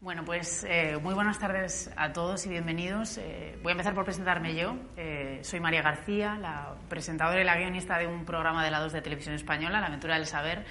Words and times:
Bueno, 0.00 0.24
pues 0.24 0.64
eh, 0.68 0.96
muy 1.02 1.12
buenas 1.12 1.40
tardes 1.40 1.90
a 1.96 2.12
todos 2.12 2.46
y 2.46 2.48
bienvenidos. 2.48 3.18
Eh, 3.18 3.58
voy 3.64 3.70
a 3.70 3.72
empezar 3.72 3.96
por 3.96 4.04
presentarme 4.04 4.54
yo. 4.54 4.76
Eh, 4.96 5.40
soy 5.42 5.58
María 5.58 5.82
García, 5.82 6.38
la 6.40 6.76
presentadora 6.88 7.40
y 7.40 7.44
la 7.44 7.56
guionista 7.56 7.98
de 7.98 8.06
un 8.06 8.24
programa 8.24 8.64
de 8.64 8.70
la 8.70 8.78
2 8.78 8.92
de 8.92 9.02
Televisión 9.02 9.34
Española, 9.34 9.80
La 9.80 9.88
Aventura 9.88 10.14
del 10.14 10.26
Saber. 10.26 10.64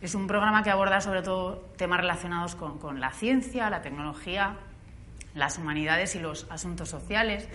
Es 0.00 0.14
un 0.14 0.28
programa 0.28 0.62
que 0.62 0.70
aborda 0.70 1.00
sobre 1.00 1.22
todo 1.22 1.72
temas 1.76 2.02
relacionados 2.02 2.54
con, 2.54 3.00
la 3.00 3.10
ciencia, 3.10 3.68
la 3.68 3.82
tecnología, 3.82 4.54
las 5.34 5.58
humanidades 5.58 6.14
y 6.14 6.20
los 6.20 6.46
asuntos 6.48 6.88
sociales 6.88 7.48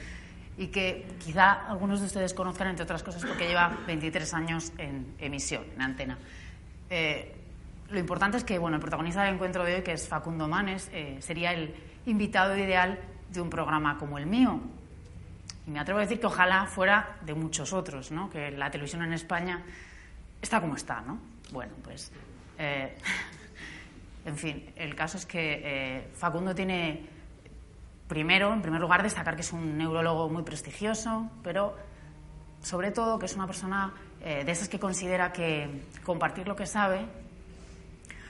y 0.58 0.68
que 0.68 1.08
quizá 1.24 1.54
algunos 1.70 2.02
de 2.02 2.08
ustedes 2.08 2.34
conozcan, 2.34 2.68
entre 2.68 2.84
otras 2.84 3.02
cosas, 3.02 3.24
porque 3.24 3.48
lleva 3.48 3.78
23 3.88 4.34
años 4.34 4.74
en 4.78 5.16
emisión, 5.20 5.64
en 5.74 5.82
antena. 5.82 6.18
Lo 7.90 8.00
importante 8.00 8.36
es 8.38 8.44
que 8.44 8.60
bueno, 8.60 8.76
el 8.76 8.82
protagonista 8.82 9.24
del 9.24 9.36
encuentro 9.36 9.64
de 9.64 9.76
hoy, 9.76 9.82
que 9.82 9.94
es 9.94 10.08
Facundo 10.08 10.48
Manes, 10.48 10.90
eh, 10.92 11.18
sería 11.22 11.54
el 11.54 11.74
invitado 12.06 12.58
ideal 12.58 13.00
de 13.32 13.40
un 13.40 13.50
programa 13.50 13.98
como 13.98 14.18
el 14.18 14.26
mío. 14.26 14.60
Y 15.66 15.72
me 15.72 15.80
atrevo 15.80 16.00
a 16.00 16.02
decir 16.02 16.20
que 16.20 16.28
ojalá 16.28 16.66
fuera 16.66 17.18
de 17.22 17.34
muchos 17.34 17.72
otros, 17.72 18.12
¿no? 18.12 18.30
que 18.30 18.52
la 18.52 18.70
televisión 18.70 19.04
en 19.04 19.14
España 19.14 19.64
está 20.42 20.60
como 20.60 20.76
está. 20.76 21.00
¿no? 21.02 21.18
Bueno, 21.52 21.74
pues, 21.82 22.12
eh, 22.60 22.98
en 24.26 24.36
fin, 24.36 24.70
el 24.76 24.94
caso 24.94 25.18
es 25.18 25.26
que 25.26 25.62
eh, 25.64 26.08
Facundo 26.14 26.54
tiene, 26.54 27.08
primero, 28.10 28.52
en 28.52 28.62
primer 28.62 28.82
lugar, 28.82 29.02
destacar 29.02 29.36
que 29.36 29.42
es 29.42 29.54
un 29.54 29.78
neurólogo 29.78 30.28
muy 30.28 30.44
prestigioso, 30.44 31.30
pero 31.42 31.78
sobre 32.62 32.92
todo 32.92 33.18
que 33.18 33.28
es 33.28 33.36
una 33.36 33.48
persona 33.48 33.94
de 34.20 34.52
esas 34.52 34.68
que 34.68 34.78
considera 34.78 35.32
que 35.32 35.86
compartir 36.04 36.48
lo 36.48 36.56
que 36.56 36.66
sabe 36.66 37.06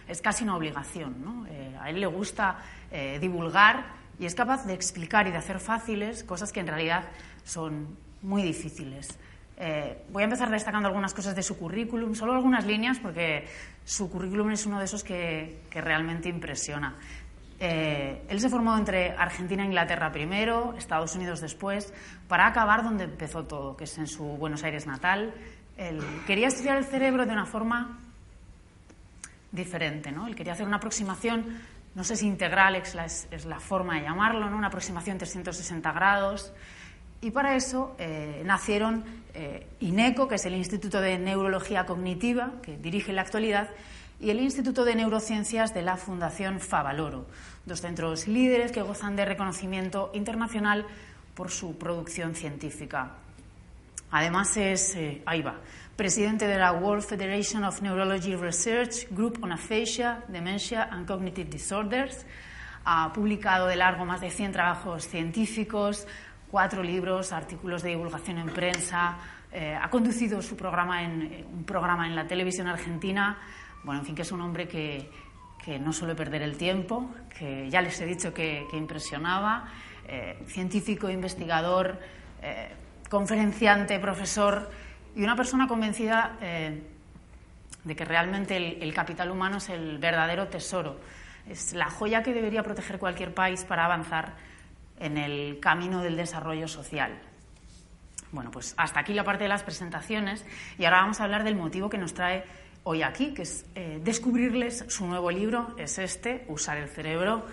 es 0.08 0.22
casi 0.22 0.44
una 0.44 0.56
obligación. 0.56 1.16
¿no? 1.24 1.46
Eh, 1.48 1.76
a 1.80 1.90
él 1.90 2.00
le 2.00 2.08
gusta 2.08 2.58
eh, 2.92 3.18
divulgar 3.20 3.86
y 4.20 4.26
es 4.26 4.36
capaz 4.36 4.66
de 4.66 4.74
explicar 4.74 5.28
y 5.28 5.32
de 5.32 5.38
hacer 5.38 5.60
fáciles 5.60 6.24
cosas 6.24 6.52
que 6.52 6.60
en 6.60 6.68
realidad 6.68 7.04
son 7.44 7.98
muy 8.22 8.42
difíciles. 8.42 9.18
Eh, 9.60 10.06
voy 10.10 10.22
a 10.22 10.26
empezar 10.26 10.50
destacando 10.50 10.88
algunas 10.88 11.14
cosas 11.14 11.36
de 11.36 11.44
su 11.44 11.58
currículum, 11.58 12.14
solo 12.14 12.34
algunas 12.34 12.66
líneas, 12.66 13.00
porque 13.00 13.48
su 13.84 14.10
currículum 14.10 14.52
es 14.52 14.66
uno 14.66 14.80
de 14.80 14.86
esos 14.86 15.04
que, 15.04 15.62
que 15.70 15.82
realmente 15.82 16.30
impresiona. 16.30 16.96
él 17.60 18.40
se 18.40 18.50
formó 18.50 18.78
entre 18.78 19.12
Argentina 19.18 19.64
e 19.64 19.66
Inglaterra 19.66 20.12
primero, 20.12 20.76
Estados 20.78 21.16
Unidos 21.16 21.42
después, 21.42 21.92
para 22.28 22.46
acabar 22.46 22.84
donde 22.84 23.06
empezó 23.06 23.46
todo, 23.46 23.76
que 23.76 23.86
es 23.86 23.98
en 23.98 24.06
su 24.06 24.24
Buenos 24.24 24.64
Aires 24.64 24.86
natal. 24.86 25.34
Él 25.76 26.02
quería 26.28 26.48
estudiar 26.48 26.78
el 26.78 26.86
cerebro 26.86 27.26
de 27.26 27.34
una 27.34 27.46
forma 27.46 28.00
diferente. 29.52 30.12
¿no? 30.12 30.28
Él 30.28 30.36
quería 30.36 30.54
hacer 30.54 30.68
una 30.68 30.78
aproximación, 30.78 31.58
no 31.96 32.04
sé 32.04 32.16
si 32.16 32.28
integral 32.28 32.76
es 32.76 32.96
la, 33.46 33.60
forma 33.60 33.96
de 33.96 34.04
llamarlo, 34.04 34.50
¿no? 34.50 34.58
una 34.58 34.68
aproximación 34.68 35.18
360 35.18 35.92
grados. 35.92 36.54
Y 37.20 37.32
para 37.32 37.56
eso 37.56 37.96
eh, 37.98 38.44
nacieron 38.46 39.04
eh, 39.34 39.68
INECO, 39.80 40.28
que 40.28 40.36
es 40.36 40.46
el 40.46 40.56
Instituto 40.56 41.02
de 41.02 41.18
Neurología 41.18 41.86
Cognitiva, 41.86 42.54
que 42.62 42.78
dirige 42.78 43.10
en 43.10 43.16
la 43.16 43.24
actualidad, 43.24 43.70
y 44.20 44.30
el 44.30 44.40
Instituto 44.40 44.84
de 44.84 44.96
Neurociencias 44.96 45.74
de 45.74 45.82
la 45.82 45.98
Fundación 45.98 46.60
Favaloro, 46.60 47.26
dos 47.66 47.82
centros 47.82 48.28
líderes 48.28 48.72
que 48.72 48.82
gozan 48.82 49.16
de 49.16 49.26
reconocimiento 49.26 50.12
internacional 50.14 50.86
por 51.36 51.52
su 51.52 51.78
producción 51.78 52.34
científica. 52.34 53.12
Además 54.10 54.56
es, 54.58 54.96
eh, 54.96 55.22
ahí 55.26 55.42
va, 55.42 55.60
presidente 55.98 56.46
de 56.46 56.60
la 56.60 56.74
World 56.74 57.04
Federation 57.04 57.64
of 57.64 57.82
Neurology 57.82 58.36
Research 58.36 59.08
Group 59.10 59.40
on 59.42 59.52
Aphasia, 59.52 60.24
Dementia 60.28 60.88
and 60.92 61.08
Cognitive 61.08 61.50
Disorders. 61.50 62.24
Ha 62.86 63.12
publicado 63.12 63.66
de 63.66 63.76
largo 63.76 64.06
más 64.06 64.22
de 64.22 64.30
100 64.30 64.52
trabajos 64.52 65.08
científicos, 65.08 66.06
cuatro 66.52 66.84
libros, 66.84 67.34
artículos 67.34 67.82
de 67.82 67.90
divulgación 67.90 68.38
en 68.38 68.50
prensa. 68.50 69.18
Eh, 69.52 69.76
ha 69.76 69.90
conducido 69.90 70.40
su 70.44 70.56
programa 70.56 71.04
en, 71.04 71.22
eh, 71.24 71.46
un 71.52 71.64
programa 71.64 72.06
en 72.06 72.16
la 72.16 72.28
televisión 72.28 72.68
argentina. 72.68 73.40
Bueno, 73.84 74.02
en 74.02 74.06
fin, 74.06 74.14
que 74.14 74.22
es 74.22 74.32
un 74.32 74.42
hombre 74.42 74.68
que, 74.68 75.10
que 75.66 75.80
no 75.80 75.92
suele 75.92 76.14
perder 76.14 76.44
el 76.44 76.58
tiempo, 76.58 77.10
que 77.28 77.72
ya 77.72 77.82
les 77.82 78.00
he 78.00 78.06
dicho 78.06 78.32
que, 78.32 78.68
que 78.70 78.78
impresionaba. 78.78 79.68
Eh, 80.08 80.44
científico, 80.46 81.10
investigador, 81.10 82.00
conferenciante, 83.10 84.00
profesor 84.00 84.70
y 85.18 85.24
una 85.24 85.36
persona 85.36 85.68
convencida 85.68 86.38
eh, 86.42 86.80
de 87.84 87.96
que 87.96 88.06
realmente 88.06 88.56
el, 88.56 88.94
capital 88.94 89.32
humano 89.32 89.58
es 89.58 89.70
el 89.70 89.98
verdadero 89.98 90.48
tesoro, 90.48 91.00
es 91.50 91.74
la 91.74 91.90
joya 91.90 92.22
que 92.22 92.34
debería 92.34 92.62
proteger 92.62 93.00
cualquier 93.00 93.34
país 93.34 93.64
para 93.64 93.86
avanzar 93.86 94.36
en 95.00 95.18
el 95.18 95.60
camino 95.60 96.04
del 96.04 96.18
desarrollo 96.18 96.68
social. 96.68 97.18
Bueno, 98.32 98.52
pues 98.52 98.76
hasta 98.78 99.00
aquí 99.00 99.14
la 99.16 99.24
parte 99.24 99.46
de 99.46 99.50
las 99.50 99.64
presentaciones 99.64 100.46
y 100.78 100.86
ahora 100.86 101.02
vamos 101.02 101.20
a 101.20 101.24
hablar 101.24 101.44
del 101.44 101.56
motivo 101.56 101.90
que 101.90 101.98
nos 101.98 102.14
trae 102.14 102.44
hoy 102.84 103.02
aquí, 103.02 103.34
que 103.34 103.42
es 103.42 103.66
eh, 103.74 104.00
descubrirles 104.04 104.86
su 104.88 105.08
nuevo 105.08 105.32
libro, 105.32 105.74
es 105.80 105.98
este, 105.98 106.46
Usar 106.48 106.78
el 106.78 106.90
cerebro. 106.90 107.44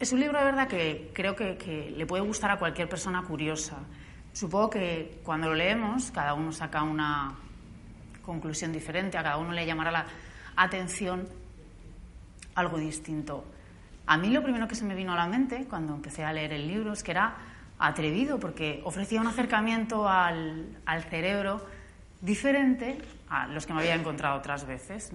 Es 0.00 0.12
un 0.12 0.18
libro 0.18 0.38
de 0.38 0.44
verdad 0.44 0.66
que 0.66 1.12
creo 1.14 1.36
que 1.36 1.94
le 1.96 2.06
puede 2.06 2.24
gustar 2.24 2.50
a 2.50 2.58
cualquier 2.58 2.88
persona 2.88 3.22
curiosa 3.22 3.76
Supongo 4.32 4.70
que 4.70 5.20
cuando 5.24 5.48
lo 5.48 5.54
leemos, 5.54 6.10
cada 6.10 6.34
uno 6.34 6.52
saca 6.52 6.82
una 6.82 7.34
conclusión 8.22 8.72
diferente, 8.72 9.18
a 9.18 9.22
cada 9.22 9.38
uno 9.38 9.52
le 9.52 9.66
llamará 9.66 9.90
la 9.90 10.06
atención 10.56 11.26
algo 12.54 12.78
distinto. 12.78 13.44
A 14.06 14.16
mí 14.16 14.30
lo 14.30 14.42
primero 14.42 14.66
que 14.66 14.74
se 14.74 14.84
me 14.84 14.94
vino 14.94 15.12
a 15.12 15.16
la 15.16 15.26
mente 15.26 15.66
cuando 15.68 15.94
empecé 15.94 16.24
a 16.24 16.32
leer 16.32 16.52
el 16.52 16.66
libro 16.66 16.92
es 16.92 17.02
que 17.02 17.12
era 17.12 17.36
atrevido, 17.78 18.40
porque 18.40 18.80
ofrecía 18.84 19.20
un 19.20 19.28
acercamiento 19.28 20.08
al, 20.08 20.76
cerebro 21.08 21.64
diferente 22.20 22.98
a 23.28 23.46
los 23.46 23.66
que 23.66 23.72
me 23.72 23.80
había 23.80 23.94
encontrado 23.94 24.38
otras 24.38 24.66
veces. 24.66 25.12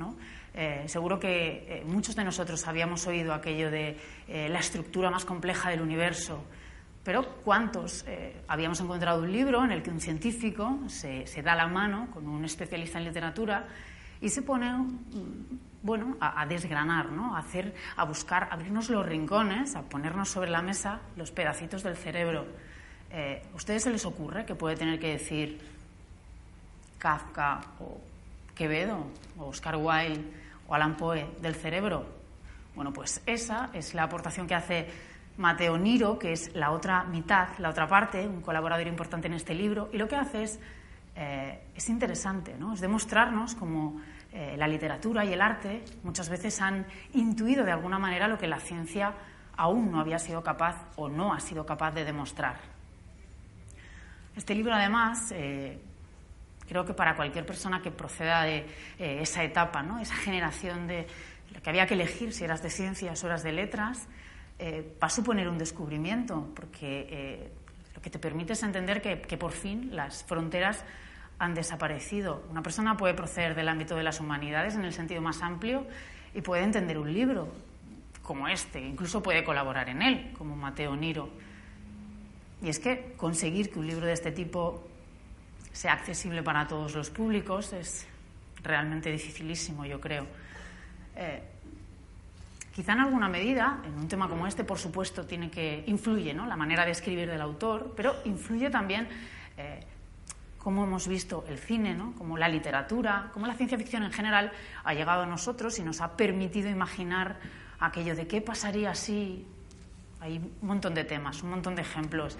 Eh, 0.54 0.84
seguro 0.88 1.20
que 1.20 1.66
eh, 1.68 1.84
muchos 1.86 2.16
de 2.16 2.24
nosotros 2.24 2.66
habíamos 2.68 3.06
oído 3.08 3.34
aquello 3.34 3.70
de 3.70 3.98
eh, 4.28 4.48
la 4.50 4.60
estructura 4.60 5.10
más 5.10 5.26
compleja 5.26 5.70
del 5.70 5.82
universo, 5.82 6.44
pero 7.04 7.26
¿cuántos? 7.44 8.06
Eh, 8.08 8.44
habíamos 8.48 8.80
encontrado 8.80 9.22
un 9.22 9.32
libro 9.32 9.64
en 9.64 9.72
el 9.72 9.84
que 9.84 9.90
un 9.90 10.00
científico 10.00 10.80
se, 10.88 11.26
da 11.44 11.54
la 11.54 11.68
mano 11.68 12.10
con 12.12 12.28
un 12.28 12.46
especialista 12.46 12.98
en 12.98 13.06
literatura 13.06 13.68
y 14.22 14.30
se 14.30 14.42
pone 14.42 14.72
mm, 14.72 15.60
bueno, 15.82 16.16
a, 16.22 16.46
desgranar, 16.46 17.12
¿no? 17.12 17.36
a, 17.36 17.40
hacer, 17.40 17.76
a 17.98 18.06
buscar, 18.06 18.48
abrirnos 18.52 18.90
los 18.90 19.06
rincones, 19.06 19.76
a 19.76 19.82
ponernos 19.82 20.30
sobre 20.30 20.50
la 20.50 20.62
mesa 20.62 21.02
los 21.18 21.32
pedacitos 21.32 21.84
del 21.84 21.98
cerebro. 21.98 22.46
Eh, 23.12 23.44
¿A 23.52 23.56
ustedes 23.56 23.84
se 23.84 23.92
les 23.92 24.06
ocurre 24.06 24.46
que 24.46 24.56
puede 24.56 24.78
tener 24.78 24.98
que 24.98 25.12
decir 25.12 25.60
Kafka 26.98 27.60
o 27.82 28.00
Quevedo 28.56 29.08
o 29.38 29.48
Oscar 29.48 29.76
Wilde 29.76 30.24
o 30.70 30.74
Alan 30.74 30.96
Poe 30.96 31.28
del 31.42 31.56
cerebro? 31.56 32.06
Bueno, 32.76 32.94
pues 32.94 33.22
esa 33.26 33.70
es 33.74 33.94
la 33.94 34.04
aportación 34.04 34.48
que 34.48 34.56
hace 34.56 34.88
Mateo 35.38 35.78
Niro, 35.78 36.20
que 36.20 36.32
es 36.34 36.54
la 36.54 36.72
otra 36.72 37.04
mitad, 37.06 37.50
la 37.58 37.70
otra 37.70 37.88
parte, 37.88 38.28
un 38.28 38.42
colaborador 38.42 38.88
importante 38.88 39.28
en 39.28 39.34
este 39.34 39.56
libro, 39.56 39.90
y 39.92 39.98
lo 39.98 40.08
que 40.08 40.16
hace 40.16 40.44
es, 40.44 40.60
eh, 41.16 41.60
es 41.76 41.90
interesante, 41.90 42.56
¿no? 42.58 42.74
es 42.74 42.82
demostrarnos 42.82 43.56
cómo 43.56 44.00
eh, 44.32 44.56
la 44.58 44.68
literatura 44.68 45.26
y 45.26 45.34
el 45.34 45.42
arte 45.42 45.84
muchas 46.04 46.30
veces 46.30 46.62
han 46.62 46.86
intuido 47.14 47.64
de 47.66 47.72
alguna 47.72 47.98
manera 47.98 48.28
lo 48.28 48.38
que 48.38 48.48
la 48.48 48.60
ciencia 48.60 49.14
aún 49.58 49.92
no 49.92 50.00
había 50.00 50.20
sido 50.20 50.44
capaz 50.44 50.88
o 50.96 51.10
no 51.10 51.34
ha 51.34 51.40
sido 51.40 51.66
capaz 51.66 51.92
de 51.92 52.06
demostrar. 52.06 52.58
Este 54.36 54.56
libro, 54.56 54.74
además, 54.74 55.32
eh, 55.32 55.80
creo 56.68 56.86
que 56.86 56.94
para 56.94 57.16
cualquier 57.16 57.46
persona 57.46 57.82
que 57.82 57.92
proceda 57.92 58.44
de 58.44 58.66
esa 58.98 59.44
etapa, 59.44 59.84
¿no? 59.84 60.00
esa 60.00 60.16
generación 60.16 60.88
de 60.88 61.06
que 61.62 61.70
había 61.70 61.86
que 61.86 61.94
elegir 61.94 62.34
si 62.34 62.44
eras 62.44 62.64
de 62.64 62.72
ciencias 62.72 63.24
o 63.24 63.28
eras 63.28 63.44
de 63.44 63.52
letras, 63.52 64.08
eh, 64.66 64.96
va 65.04 65.08
a 65.08 65.10
suponer 65.10 65.50
un 65.50 65.58
descubrimiento, 65.58 66.48
porque 66.56 67.06
eh, 67.10 67.52
lo 67.94 68.02
que 68.02 68.10
te 68.10 68.18
permite 68.18 68.54
es 68.54 68.64
entender 68.64 69.02
que, 69.02 69.38
por 69.38 69.52
fin 69.52 69.94
las 69.94 70.24
fronteras 70.24 70.86
han 71.38 71.54
desaparecido. 71.54 72.46
Una 72.50 72.64
persona 72.64 72.96
puede 72.96 73.14
proceder 73.14 73.56
del 73.56 73.68
ámbito 73.68 73.94
de 73.94 74.04
las 74.04 74.22
humanidades 74.22 74.76
en 74.76 74.86
el 74.86 74.94
sentido 74.94 75.22
más 75.22 75.42
amplio 75.42 75.86
y 76.34 76.40
puede 76.40 76.64
entender 76.64 76.98
un 76.98 77.14
libro 77.14 77.50
como 78.22 78.48
este, 78.48 78.80
incluso 78.80 79.22
puede 79.22 79.44
colaborar 79.44 79.90
en 79.90 80.02
él, 80.02 80.32
como 80.38 80.56
Mateo 80.56 80.96
Niro. 80.96 81.28
Y 82.62 82.70
es 82.70 82.80
que 82.80 83.16
conseguir 83.18 83.70
que 83.70 83.80
un 83.80 83.88
libro 83.88 84.06
de 84.06 84.14
este 84.14 84.32
tipo 84.32 84.88
sea 85.74 85.92
accesible 85.92 86.42
para 86.42 86.66
todos 86.66 86.96
los 86.96 87.10
públicos 87.10 87.74
es 87.74 88.08
realmente 88.64 89.12
dificilísimo, 89.12 89.86
yo 89.86 90.00
creo. 90.00 90.26
Eh, 91.18 91.53
Quizá 92.74 92.94
en 92.94 93.02
alguna 93.02 93.30
medida, 93.30 93.82
en 93.86 93.94
un 93.94 94.08
tema 94.08 94.28
como 94.28 94.48
este, 94.48 94.64
por 94.64 94.80
supuesto, 94.80 95.28
tiene 95.28 95.52
que 95.52 95.84
influye 95.86 96.34
¿no? 96.34 96.48
la 96.48 96.56
manera 96.56 96.84
de 96.86 96.92
escribir 96.92 97.30
del 97.30 97.40
autor, 97.40 97.94
pero 97.96 98.16
influye 98.26 98.72
también 98.72 99.08
eh, 99.58 99.80
cómo 100.58 100.84
hemos 100.84 101.08
visto 101.08 101.46
el 101.48 101.60
cine, 101.60 101.94
¿no? 101.94 102.16
cómo 102.18 102.36
la 102.36 102.50
literatura, 102.50 103.30
cómo 103.32 103.46
la 103.46 103.54
ciencia 103.54 103.78
ficción 103.78 104.02
en 104.02 104.12
general 104.12 104.52
ha 104.84 104.94
llegado 104.96 105.22
a 105.22 105.26
nosotros 105.28 105.78
y 105.78 105.84
nos 105.84 106.02
ha 106.02 106.18
permitido 106.18 106.68
imaginar 106.68 107.38
aquello 107.80 108.16
de 108.16 108.28
qué 108.28 108.42
pasaría 108.42 108.96
si... 108.96 109.46
Hay 110.20 110.38
un 110.38 110.68
montón 110.68 110.96
de 110.96 111.04
temas, 111.04 111.44
un 111.44 111.50
montón 111.50 111.76
de 111.76 111.82
ejemplos. 111.82 112.38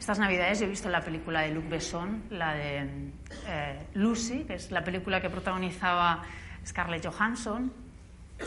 Estas 0.00 0.18
navidades 0.18 0.60
he 0.62 0.66
visto 0.66 0.90
la 0.90 1.00
película 1.00 1.42
de 1.42 1.52
Luc 1.52 1.68
Besson, 1.68 2.24
la 2.28 2.54
de 2.54 3.12
eh, 3.46 3.86
Lucy, 3.94 4.42
que 4.44 4.54
es 4.54 4.72
la 4.72 4.82
película 4.82 5.20
que 5.20 5.30
protagonizaba 5.30 6.24
Scarlett 6.66 7.06
Johansson 7.06 7.72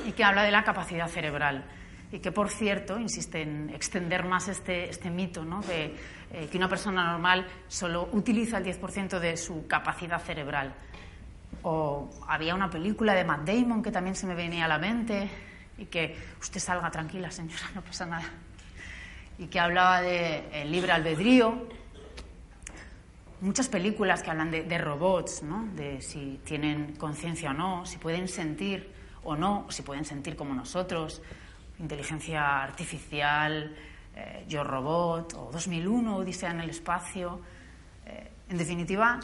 y 0.06 0.12
que 0.12 0.24
habla 0.24 0.44
de 0.44 0.52
la 0.52 0.64
capacidad 0.64 1.08
cerebral 1.08 1.66
y 2.14 2.20
que, 2.20 2.32
por 2.32 2.50
cierto, 2.50 3.00
insiste 3.00 3.42
en 3.42 3.72
extender 3.72 4.24
más 4.24 4.48
este, 4.48 4.88
este 4.88 5.10
mito 5.10 5.44
¿no? 5.44 5.62
de 5.64 5.96
eh, 6.32 6.48
que 6.50 6.58
una 6.58 6.70
persona 6.70 7.12
normal 7.12 7.48
solo 7.68 8.08
utiliza 8.12 8.60
el 8.60 8.66
10% 8.66 9.20
de 9.20 9.36
su 9.36 9.66
capacidad 9.66 10.22
cerebral. 10.22 10.76
O 11.64 12.08
había 12.28 12.54
una 12.54 12.70
película 12.70 13.16
de 13.16 13.24
Matt 13.24 13.48
Damon 13.48 13.82
que 13.82 13.92
también 13.92 14.16
se 14.16 14.28
me 14.28 14.36
venía 14.36 14.66
a 14.66 14.68
la 14.68 14.78
mente 14.78 15.28
y 15.80 15.86
que 15.86 16.16
usted 16.40 16.60
salga 16.60 16.92
tranquila, 16.92 17.32
señora, 17.32 17.64
no 17.74 17.82
pasa 17.82 18.06
nada. 18.06 18.30
Y 19.40 19.48
que 19.48 19.60
hablaba 19.60 20.00
de 20.02 20.44
eh, 20.52 20.66
libre 20.66 20.92
albedrío. 20.92 21.68
Muchas 23.42 23.70
películas 23.70 24.22
que 24.22 24.30
hablan 24.30 24.52
de, 24.52 24.62
de 24.62 24.78
robots, 24.78 25.42
¿no? 25.42 25.66
de 25.74 26.00
si 26.00 26.40
tienen 26.44 26.96
conciencia 26.96 27.50
o 27.50 27.54
no, 27.54 27.88
si 27.88 27.98
pueden 27.98 28.28
sentir 28.28 28.93
o 29.24 29.36
no, 29.36 29.68
si 29.70 29.82
pueden 29.82 30.06
sentir 30.06 30.36
como 30.36 30.54
nosotros, 30.54 31.22
inteligencia 31.80 32.64
artificial, 32.64 33.76
eh, 34.16 34.46
Yo 34.48 34.64
Robot, 34.64 35.34
o 35.34 35.50
2001, 35.52 36.18
Odisea 36.18 36.52
en 36.52 36.62
el 36.62 36.70
espacio. 36.70 37.42
Eh, 38.06 38.30
en 38.50 38.58
definitiva, 38.58 39.20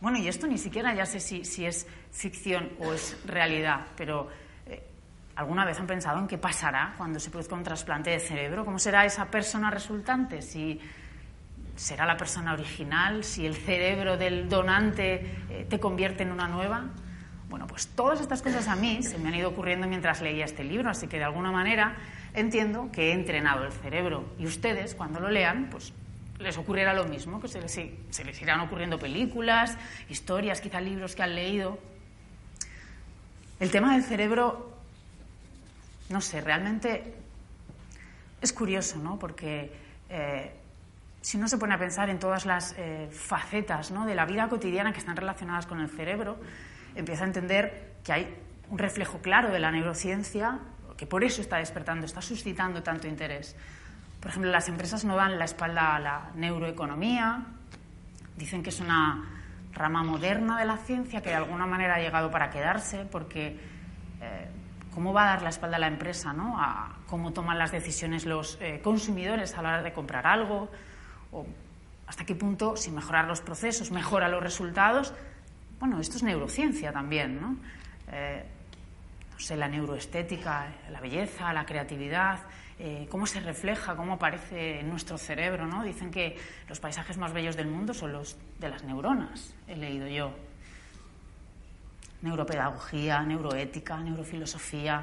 bueno, 0.00 0.18
y 0.18 0.28
esto 0.28 0.46
ni 0.46 0.58
siquiera 0.58 0.94
ya 0.94 1.06
sé 1.06 1.20
si, 1.20 1.44
si 1.44 1.64
es 1.64 1.86
ficción 2.10 2.70
o 2.80 2.92
es 2.92 3.16
realidad, 3.24 3.86
pero 3.96 4.28
eh, 4.66 4.82
¿alguna 5.36 5.64
vez 5.64 5.78
han 5.78 5.86
pensado 5.86 6.18
en 6.18 6.26
qué 6.26 6.38
pasará 6.38 6.94
cuando 6.96 7.20
se 7.20 7.30
produzca 7.30 7.54
un 7.54 7.62
trasplante 7.62 8.10
de 8.10 8.18
cerebro? 8.18 8.64
¿Cómo 8.64 8.78
será 8.78 9.04
esa 9.04 9.30
persona 9.30 9.70
resultante? 9.70 10.42
Si 10.42 10.80
será 11.76 12.04
la 12.04 12.16
persona 12.16 12.52
original, 12.52 13.22
si 13.24 13.46
el 13.46 13.54
cerebro 13.54 14.16
del 14.16 14.48
donante 14.48 15.66
te 15.68 15.80
convierte 15.80 16.22
en 16.22 16.32
una 16.32 16.46
nueva. 16.46 16.90
Bueno, 17.52 17.66
pues 17.66 17.86
todas 17.88 18.18
estas 18.18 18.40
cosas 18.40 18.66
a 18.66 18.76
mí 18.76 19.02
se 19.02 19.18
me 19.18 19.28
han 19.28 19.34
ido 19.34 19.50
ocurriendo 19.50 19.86
mientras 19.86 20.22
leía 20.22 20.46
este 20.46 20.64
libro, 20.64 20.88
así 20.88 21.06
que 21.06 21.18
de 21.18 21.24
alguna 21.24 21.52
manera 21.52 21.96
entiendo 22.32 22.88
que 22.90 23.10
he 23.10 23.12
entrenado 23.12 23.66
el 23.66 23.72
cerebro 23.72 24.24
y 24.38 24.46
ustedes 24.46 24.94
cuando 24.94 25.20
lo 25.20 25.28
lean, 25.28 25.68
pues 25.70 25.92
les 26.38 26.56
ocurrirá 26.56 26.94
lo 26.94 27.04
mismo, 27.04 27.42
que 27.42 27.48
se 27.48 27.60
les, 27.60 28.40
irán 28.40 28.60
ocurriendo 28.60 28.98
películas, 28.98 29.76
historias, 30.08 30.62
quizá 30.62 30.80
libros 30.80 31.14
que 31.14 31.24
han 31.24 31.34
leído. 31.34 31.78
El 33.60 33.70
tema 33.70 33.92
del 33.92 34.02
cerebro, 34.02 34.72
no 36.08 36.22
sé, 36.22 36.40
realmente 36.40 37.12
es 38.40 38.50
curioso, 38.54 38.96
¿no? 38.96 39.18
Porque 39.18 39.70
eh, 40.08 40.52
si 41.20 41.36
uno 41.36 41.48
se 41.48 41.58
pone 41.58 41.74
a 41.74 41.78
pensar 41.78 42.08
en 42.08 42.18
todas 42.18 42.46
las 42.46 42.74
eh, 42.78 43.10
facetas 43.12 43.90
¿no? 43.90 44.06
de 44.06 44.14
la 44.14 44.24
vida 44.24 44.48
cotidiana 44.48 44.94
que 44.94 45.00
están 45.00 45.16
relacionadas 45.16 45.66
con 45.66 45.80
el 45.80 45.90
cerebro, 45.90 46.38
empieza 46.94 47.24
a 47.24 47.26
entender 47.26 47.94
que 48.04 48.12
hay 48.12 48.36
un 48.70 48.78
reflejo 48.78 49.18
claro 49.18 49.50
de 49.50 49.58
la 49.58 49.70
neurociencia 49.70 50.58
que 50.96 51.06
por 51.06 51.24
eso 51.24 51.40
está 51.40 51.56
despertando, 51.56 52.06
está 52.06 52.22
suscitando 52.22 52.82
tanto 52.82 53.08
interés. 53.08 53.56
Por 54.20 54.30
ejemplo, 54.30 54.50
las 54.52 54.68
empresas 54.68 55.04
no 55.04 55.16
dan 55.16 55.36
la 55.36 55.44
espalda 55.44 55.96
a 55.96 55.98
la 55.98 56.30
neuroeconomía, 56.36 57.44
dicen 58.36 58.62
que 58.62 58.70
es 58.70 58.78
una 58.78 59.24
rama 59.72 60.04
moderna 60.04 60.58
de 60.58 60.64
la 60.64 60.76
ciencia 60.76 61.20
que 61.20 61.30
de 61.30 61.34
alguna 61.34 61.66
manera 61.66 61.96
ha 61.96 61.98
llegado 61.98 62.30
para 62.30 62.50
quedarse, 62.50 63.04
porque 63.10 63.58
eh, 64.20 64.48
¿cómo 64.94 65.12
va 65.12 65.24
a 65.24 65.26
dar 65.26 65.42
la 65.42 65.48
espalda 65.48 65.76
a 65.76 65.80
la 65.80 65.88
empresa? 65.88 66.32
¿no? 66.32 66.60
A 66.60 66.98
cómo 67.08 67.32
toman 67.32 67.58
las 67.58 67.72
decisiones 67.72 68.24
los 68.24 68.58
eh, 68.60 68.80
consumidores 68.80 69.58
a 69.58 69.62
la 69.62 69.70
hora 69.70 69.82
de 69.82 69.92
comprar 69.92 70.26
algo, 70.26 70.70
hasta 72.06 72.24
qué 72.24 72.34
punto, 72.34 72.76
si 72.76 72.90
mejorar 72.90 73.26
los 73.26 73.40
procesos, 73.40 73.90
mejora 73.90 74.28
los 74.28 74.42
resultados, 74.42 75.14
bueno, 75.82 75.98
esto 75.98 76.16
es 76.16 76.22
neurociencia 76.22 76.92
también, 76.92 77.40
¿no? 77.40 77.56
Eh, 78.12 78.44
no 79.32 79.40
sé, 79.40 79.56
la 79.56 79.66
neuroestética, 79.66 80.68
la 80.92 81.00
belleza, 81.00 81.52
la 81.52 81.66
creatividad, 81.66 82.38
eh, 82.78 83.08
cómo 83.10 83.26
se 83.26 83.40
refleja, 83.40 83.96
cómo 83.96 84.12
aparece 84.12 84.78
en 84.78 84.88
nuestro 84.88 85.18
cerebro, 85.18 85.66
¿no? 85.66 85.82
Dicen 85.82 86.12
que 86.12 86.38
los 86.68 86.78
paisajes 86.78 87.18
más 87.18 87.32
bellos 87.32 87.56
del 87.56 87.66
mundo 87.66 87.94
son 87.94 88.12
los 88.12 88.36
de 88.60 88.68
las 88.68 88.84
neuronas, 88.84 89.56
he 89.66 89.74
leído 89.74 90.06
yo. 90.06 90.32
Neuropedagogía, 92.20 93.20
neuroética, 93.24 93.98
neurofilosofía. 93.98 95.02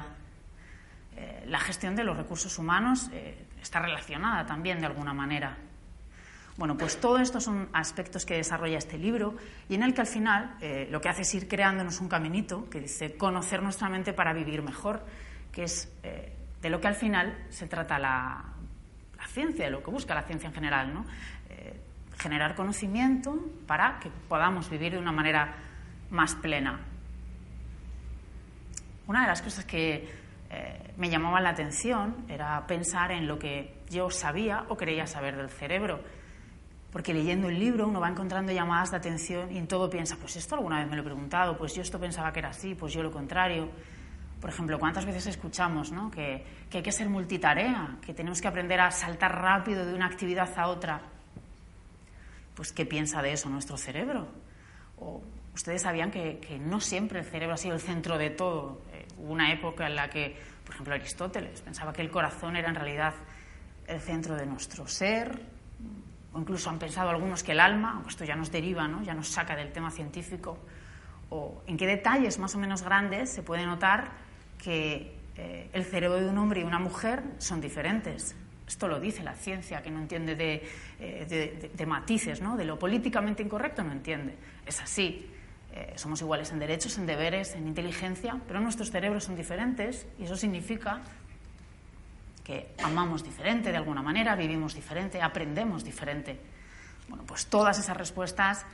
Eh, 1.14 1.44
la 1.46 1.60
gestión 1.60 1.94
de 1.94 2.04
los 2.04 2.16
recursos 2.16 2.58
humanos 2.58 3.10
está 3.60 3.80
relacionada 3.80 4.46
también 4.46 4.80
de 4.80 4.86
alguna 4.86 5.12
manera. 5.12 5.58
Bueno, 6.60 6.76
pues 6.76 7.00
todo 7.00 7.16
esto 7.16 7.40
son 7.40 7.70
aspectos 7.72 8.26
que 8.26 8.34
desarrolla 8.34 8.76
este 8.76 8.98
libro 8.98 9.34
y 9.66 9.76
en 9.76 9.82
el 9.82 9.94
que 9.94 10.02
al 10.02 10.06
final 10.06 10.56
eh, 10.60 10.86
lo 10.90 11.00
que 11.00 11.08
hace 11.08 11.22
es 11.22 11.34
ir 11.34 11.48
creándonos 11.48 12.02
un 12.02 12.08
caminito 12.10 12.68
que 12.68 12.80
dice 12.82 13.16
conocer 13.16 13.62
nuestra 13.62 13.88
mente 13.88 14.12
para 14.12 14.34
vivir 14.34 14.60
mejor, 14.60 15.02
que 15.52 15.62
es 15.62 15.90
eh, 16.02 16.36
de 16.60 16.68
lo 16.68 16.78
que 16.78 16.88
al 16.88 16.96
final 16.96 17.46
se 17.48 17.66
trata 17.66 17.98
la, 17.98 18.44
ciencia, 19.28 19.64
de 19.64 19.70
lo 19.70 19.82
que 19.82 19.90
busca 19.90 20.14
la 20.14 20.24
ciencia 20.24 20.48
en 20.48 20.52
general, 20.52 20.92
¿no? 20.92 21.06
Eh, 21.48 21.80
generar 22.18 22.54
conocimiento 22.54 23.38
para 23.66 23.98
que 23.98 24.10
podamos 24.28 24.68
vivir 24.68 24.92
de 24.92 24.98
una 24.98 25.12
manera 25.12 25.54
más 26.10 26.34
plena. 26.34 26.78
Una 29.06 29.22
de 29.22 29.28
las 29.28 29.40
cosas 29.40 29.64
que 29.64 30.20
me 30.98 31.08
llamaba 31.08 31.40
la 31.40 31.50
atención 31.50 32.26
era 32.28 32.66
pensar 32.66 33.12
en 33.12 33.26
lo 33.26 33.38
que 33.38 33.78
yo 33.88 34.10
sabía 34.10 34.66
o 34.68 34.76
creía 34.76 35.06
saber 35.06 35.36
del 35.36 35.48
cerebro 35.48 36.00
porque 36.92 37.14
leyendo 37.14 37.48
el 37.48 37.58
libro 37.58 37.86
uno 37.86 38.00
va 38.00 38.08
encontrando 38.08 38.52
llamadas 38.52 38.90
de 38.90 38.96
atención 38.96 39.52
y 39.52 39.58
en 39.58 39.66
todo 39.66 39.88
piensa, 39.88 40.16
pues 40.16 40.36
esto 40.36 40.54
alguna 40.54 40.80
vez 40.80 40.88
me 40.88 40.96
lo 40.96 41.02
he 41.02 41.04
preguntado, 41.04 41.56
pues 41.56 41.74
yo 41.74 41.82
esto 41.82 41.98
pensaba 41.98 42.32
que 42.32 42.40
era 42.40 42.50
así, 42.50 42.74
pues 42.74 42.92
yo 42.92 43.02
lo 43.02 43.10
contrario. 43.10 43.68
Por 44.40 44.50
ejemplo, 44.50 44.78
¿cuántas 44.78 45.04
veces 45.04 45.26
escuchamos 45.26 45.92
¿no? 45.92 46.10
que, 46.10 46.44
hay 46.72 46.82
que 46.82 46.92
ser 46.92 47.08
multitarea, 47.08 47.98
que 48.00 48.14
tenemos 48.14 48.40
que 48.40 48.48
aprender 48.48 48.80
a 48.80 48.90
saltar 48.90 49.40
rápido 49.40 49.84
de 49.84 49.94
una 49.94 50.06
actividad 50.06 50.48
a 50.56 50.66
otra? 50.68 51.02
Pues, 52.54 52.72
¿qué 52.72 52.86
piensa 52.86 53.22
de 53.22 53.32
eso 53.32 53.48
nuestro 53.48 53.76
cerebro? 53.76 54.28
O, 54.98 55.22
Ustedes 55.54 55.82
sabían 55.82 56.10
que, 56.10 56.58
no 56.60 56.80
siempre 56.80 57.20
el 57.20 57.24
cerebro 57.24 57.54
ha 57.54 57.58
sido 57.58 57.74
el 57.74 57.80
centro 57.80 58.16
de 58.18 58.30
todo. 58.30 58.82
Eh, 58.92 59.06
hubo 59.18 59.32
una 59.32 59.52
época 59.52 59.86
en 59.86 59.96
la 59.96 60.08
que, 60.08 60.36
por 60.64 60.74
ejemplo, 60.74 60.94
Aristóteles 60.94 61.60
pensaba 61.60 61.92
que 61.92 62.02
el 62.02 62.10
corazón 62.10 62.56
era 62.56 62.68
en 62.68 62.76
realidad 62.76 63.14
el 63.86 64.00
centro 64.00 64.36
de 64.36 64.46
nuestro 64.46 64.86
ser, 64.86 65.40
o 66.32 66.40
incluso 66.40 66.70
han 66.70 66.78
pensado 66.78 67.10
algunos 67.10 67.42
que 67.42 67.52
el 67.52 67.60
alma, 67.60 67.92
aunque 67.94 68.10
esto 68.10 68.24
ya 68.24 68.36
nos 68.36 68.50
deriva, 68.50 68.86
¿no? 68.86 69.02
ya 69.02 69.14
nos 69.14 69.28
saca 69.28 69.56
del 69.56 69.72
tema 69.72 69.90
científico, 69.90 70.58
o 71.30 71.62
en 71.66 71.76
qué 71.76 71.86
detalles 71.86 72.38
más 72.38 72.54
o 72.54 72.58
menos 72.58 72.82
grandes 72.82 73.30
se 73.30 73.42
puede 73.42 73.64
notar 73.64 74.10
que 74.58 75.16
eh, 75.36 75.70
el 75.72 75.84
cerebro 75.84 76.20
de 76.20 76.28
un 76.28 76.38
hombre 76.38 76.60
y 76.60 76.64
una 76.64 76.78
mujer 76.78 77.22
son 77.38 77.60
diferentes. 77.60 78.34
Esto 78.66 78.86
lo 78.86 79.00
dice 79.00 79.24
la 79.24 79.34
ciencia, 79.34 79.82
que 79.82 79.90
no 79.90 79.98
entiende 79.98 80.36
de, 80.36 80.62
eh, 81.00 81.86
matices, 81.86 82.40
¿no? 82.40 82.56
de 82.56 82.64
lo 82.64 82.78
políticamente 82.78 83.42
incorrecto 83.42 83.82
no 83.82 83.92
entiende. 83.92 84.36
Es 84.66 84.80
así. 84.80 85.26
Eh, 85.72 85.92
somos 85.96 86.20
iguales 86.20 86.50
en 86.50 86.58
derechos, 86.58 86.98
en 86.98 87.06
deberes, 87.06 87.54
en 87.54 87.66
inteligencia, 87.66 88.40
pero 88.46 88.60
nuestros 88.60 88.90
cerebros 88.90 89.24
son 89.24 89.36
diferentes 89.36 90.06
y 90.18 90.24
eso 90.24 90.36
significa 90.36 91.00
que 92.50 92.74
amamos 92.82 93.22
diferente 93.22 93.70
de 93.70 93.76
alguna 93.76 94.02
manera, 94.02 94.34
vivimos 94.34 94.74
diferente, 94.74 95.22
aprendemos 95.22 95.84
diferente. 95.84 96.40
Bueno, 97.08 97.22
pues 97.24 97.46
todas 97.46 97.78
esas 97.78 97.96
respuestas 97.96 98.66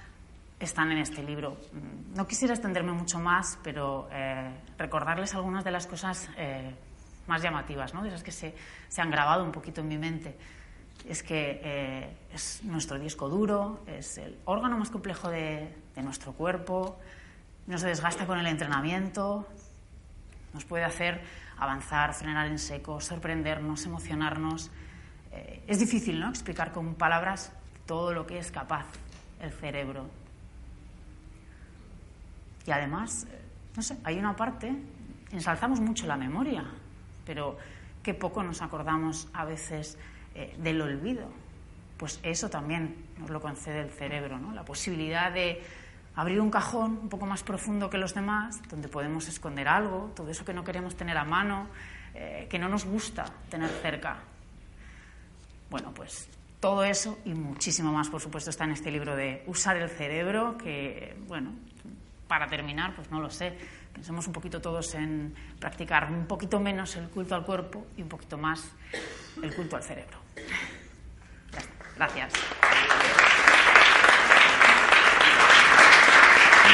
están 0.58 0.90
en 0.92 0.98
este 0.98 1.22
libro. 1.22 1.58
No 2.14 2.26
quisiera 2.26 2.54
extenderme 2.54 2.92
mucho 2.92 3.18
más, 3.18 3.58
pero 3.62 4.08
eh, 4.10 4.50
recordarles 4.78 5.34
algunas 5.34 5.62
de 5.62 5.72
las 5.72 5.86
cosas 5.86 6.30
eh, 6.38 6.74
más 7.26 7.42
llamativas, 7.42 7.92
¿no? 7.92 8.02
de 8.02 8.08
esas 8.08 8.22
que 8.22 8.32
se, 8.32 8.54
se, 8.88 9.02
han 9.02 9.10
grabado 9.10 9.44
un 9.44 9.52
poquito 9.52 9.82
en 9.82 9.88
mi 9.88 9.98
mente. 9.98 10.34
Es 11.06 11.22
que 11.22 11.60
eh, 11.62 12.16
es 12.32 12.64
nuestro 12.64 12.98
disco 12.98 13.28
duro, 13.28 13.84
es 13.86 14.16
el 14.16 14.38
órgano 14.46 14.78
más 14.78 14.88
complejo 14.88 15.28
de, 15.28 15.68
de 15.94 16.02
nuestro 16.02 16.32
cuerpo, 16.32 16.98
no 17.66 17.76
se 17.76 17.88
desgasta 17.88 18.26
con 18.26 18.38
el 18.38 18.46
entrenamiento, 18.46 19.46
nos 20.56 20.64
puede 20.64 20.84
hacer 20.84 21.20
avanzar, 21.58 22.14
frenar 22.14 22.46
en 22.46 22.58
seco, 22.58 22.98
sorprendernos, 22.98 23.84
emocionarnos. 23.84 24.70
Eh, 25.32 25.62
es 25.66 25.78
difícil 25.78 26.18
¿no? 26.18 26.30
explicar 26.30 26.72
con 26.72 26.94
palabras 26.94 27.52
todo 27.84 28.14
lo 28.14 28.26
que 28.26 28.38
es 28.38 28.50
capaz 28.50 28.86
el 29.42 29.52
cerebro. 29.52 30.06
Y 32.66 32.70
además, 32.70 33.26
eh, 33.30 33.38
no 33.76 33.82
sé, 33.82 33.98
hay 34.02 34.18
una 34.18 34.34
parte, 34.34 34.74
ensalzamos 35.30 35.78
mucho 35.78 36.06
la 36.06 36.16
memoria, 36.16 36.64
pero 37.26 37.58
qué 38.02 38.14
poco 38.14 38.42
nos 38.42 38.62
acordamos 38.62 39.28
a 39.34 39.44
veces 39.44 39.98
eh, 40.34 40.56
del 40.58 40.80
olvido. 40.80 41.28
Pues 41.98 42.18
eso 42.22 42.48
también 42.48 42.96
nos 43.18 43.28
lo 43.28 43.42
concede 43.42 43.82
el 43.82 43.90
cerebro, 43.90 44.38
¿no? 44.38 44.54
la 44.54 44.64
posibilidad 44.64 45.30
de 45.30 45.62
abrir 46.16 46.40
un 46.40 46.50
cajón 46.50 46.98
un 47.02 47.08
poco 47.08 47.26
más 47.26 47.42
profundo 47.42 47.88
que 47.88 47.98
los 47.98 48.14
demás, 48.14 48.60
donde 48.68 48.88
podemos 48.88 49.28
esconder 49.28 49.68
algo, 49.68 50.12
todo 50.16 50.30
eso 50.30 50.44
que 50.44 50.54
no 50.54 50.64
queremos 50.64 50.96
tener 50.96 51.16
a 51.16 51.24
mano, 51.24 51.68
eh, 52.14 52.46
que 52.50 52.58
no 52.58 52.68
nos 52.68 52.84
gusta 52.84 53.24
tener 53.50 53.70
cerca. 53.82 54.16
Bueno, 55.70 55.92
pues 55.94 56.28
todo 56.58 56.84
eso 56.84 57.18
y 57.24 57.34
muchísimo 57.34 57.92
más, 57.92 58.08
por 58.08 58.20
supuesto, 58.20 58.50
está 58.50 58.64
en 58.64 58.72
este 58.72 58.90
libro 58.90 59.14
de 59.14 59.44
Usar 59.46 59.76
el 59.76 59.90
cerebro, 59.90 60.56
que, 60.56 61.16
bueno, 61.28 61.52
para 62.26 62.48
terminar, 62.48 62.94
pues 62.96 63.10
no 63.10 63.20
lo 63.20 63.30
sé, 63.30 63.56
pensemos 63.92 64.26
un 64.26 64.32
poquito 64.32 64.60
todos 64.60 64.94
en 64.94 65.34
practicar 65.60 66.10
un 66.10 66.26
poquito 66.26 66.58
menos 66.58 66.96
el 66.96 67.08
culto 67.10 67.34
al 67.34 67.44
cuerpo 67.44 67.86
y 67.96 68.02
un 68.02 68.08
poquito 68.08 68.38
más 68.38 68.64
el 69.42 69.54
culto 69.54 69.76
al 69.76 69.82
cerebro. 69.82 70.18
Gracias. 71.96 72.32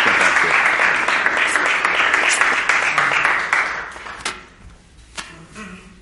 Muchas 0.05 0.19
gracias. 0.19 0.55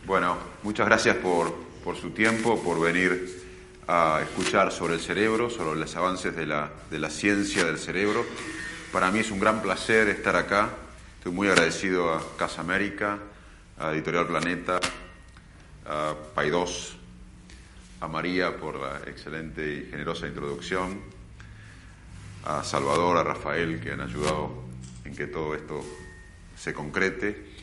Bueno, 0.06 0.38
muchas 0.70 0.86
gracias 0.86 1.16
por, 1.16 1.52
por 1.82 1.96
su 1.96 2.10
tiempo, 2.10 2.62
por 2.62 2.80
venir 2.80 3.42
a 3.88 4.20
escuchar 4.22 4.70
sobre 4.70 4.94
el 4.94 5.00
cerebro, 5.00 5.50
sobre 5.50 5.80
los 5.80 5.96
avances 5.96 6.36
de 6.36 6.46
la, 6.46 6.70
de 6.88 7.00
la 7.00 7.10
ciencia 7.10 7.64
del 7.64 7.76
cerebro. 7.76 8.24
Para 8.92 9.10
mí 9.10 9.18
es 9.18 9.32
un 9.32 9.40
gran 9.40 9.62
placer 9.62 10.08
estar 10.08 10.36
acá. 10.36 10.70
Estoy 11.18 11.32
muy 11.32 11.48
agradecido 11.48 12.14
a 12.14 12.22
Casa 12.36 12.60
América, 12.60 13.18
a 13.80 13.90
Editorial 13.90 14.28
Planeta, 14.28 14.78
a 15.86 16.14
Paidós, 16.36 16.96
a 18.00 18.06
María 18.06 18.56
por 18.56 18.78
la 18.78 18.98
excelente 19.08 19.74
y 19.74 19.90
generosa 19.90 20.28
introducción, 20.28 21.00
a 22.44 22.62
Salvador, 22.62 23.16
a 23.16 23.24
Rafael 23.24 23.80
que 23.80 23.90
han 23.90 24.02
ayudado 24.02 24.62
en 25.04 25.16
que 25.16 25.26
todo 25.26 25.52
esto 25.56 25.84
se 26.56 26.72
concrete. 26.72 27.58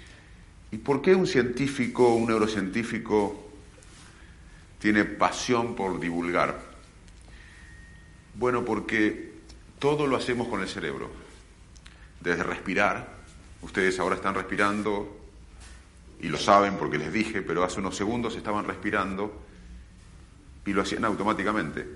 ¿Y 0.72 0.78
por 0.78 1.02
qué 1.02 1.16
un 1.16 1.28
científico, 1.28 2.14
un 2.14 2.28
neurocientífico, 2.28 3.52
tiene 4.80 5.06
pasión 5.06 5.76
por 5.76 6.00
divulgar? 6.00 6.60
Bueno, 8.36 8.66
porque 8.66 9.34
todo 9.80 10.08
lo 10.08 10.18
hacemos 10.18 10.48
con 10.48 10.62
el 10.62 10.68
cerebro. 10.68 11.10
Desde 12.20 12.44
respirar, 12.44 13.08
ustedes 13.62 13.98
ahora 14.00 14.16
están 14.16 14.36
respirando 14.36 15.18
y 16.20 16.28
lo 16.28 16.38
saben 16.38 16.76
porque 16.76 16.98
les 16.98 17.14
dije, 17.14 17.42
pero 17.42 17.64
hace 17.64 17.80
unos 17.80 17.96
segundos 17.96 18.36
estaban 18.36 18.66
respirando 18.66 19.44
y 20.66 20.74
lo 20.74 20.82
hacían 20.82 21.06
automáticamente. 21.06 21.88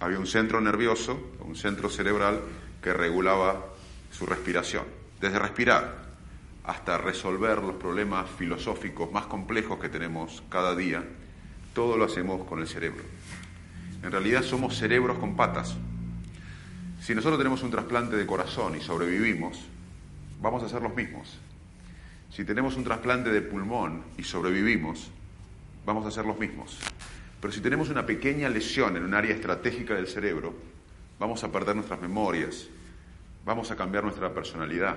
Había 0.00 0.18
un 0.18 0.26
centro 0.26 0.60
nervioso, 0.60 1.32
un 1.40 1.56
centro 1.56 1.90
cerebral 1.90 2.40
que 2.82 2.92
regulaba 2.92 3.66
su 4.10 4.24
respiración. 4.24 4.84
Desde 5.20 5.38
respirar 5.38 6.05
hasta 6.66 6.98
resolver 6.98 7.58
los 7.58 7.76
problemas 7.76 8.28
filosóficos 8.30 9.10
más 9.12 9.26
complejos 9.26 9.78
que 9.78 9.88
tenemos 9.88 10.42
cada 10.48 10.74
día, 10.74 11.04
todo 11.74 11.96
lo 11.96 12.04
hacemos 12.04 12.44
con 12.46 12.60
el 12.60 12.66
cerebro. 12.66 13.04
En 14.02 14.10
realidad 14.10 14.42
somos 14.42 14.76
cerebros 14.76 15.18
con 15.18 15.36
patas, 15.36 15.76
si 17.06 17.14
nosotros 17.14 17.38
tenemos 17.38 17.62
un 17.62 17.70
trasplante 17.70 18.16
de 18.16 18.26
corazón 18.26 18.76
y 18.76 18.80
sobrevivimos, 18.80 19.64
vamos 20.40 20.64
a 20.64 20.68
ser 20.68 20.82
los 20.82 20.92
mismos. 20.96 21.38
Si 22.32 22.44
tenemos 22.44 22.76
un 22.76 22.82
trasplante 22.82 23.30
de 23.30 23.42
pulmón 23.42 24.02
y 24.18 24.24
sobrevivimos, 24.24 25.12
vamos 25.84 26.04
a 26.04 26.10
ser 26.10 26.24
los 26.24 26.36
mismos. 26.36 26.80
Pero 27.40 27.52
si 27.52 27.60
tenemos 27.60 27.90
una 27.90 28.06
pequeña 28.06 28.48
lesión 28.48 28.96
en 28.96 29.04
un 29.04 29.14
área 29.14 29.32
estratégica 29.32 29.94
del 29.94 30.08
cerebro, 30.08 30.52
vamos 31.20 31.44
a 31.44 31.52
perder 31.52 31.76
nuestras 31.76 32.00
memorias, 32.00 32.66
vamos 33.44 33.70
a 33.70 33.76
cambiar 33.76 34.02
nuestra 34.02 34.34
personalidad, 34.34 34.96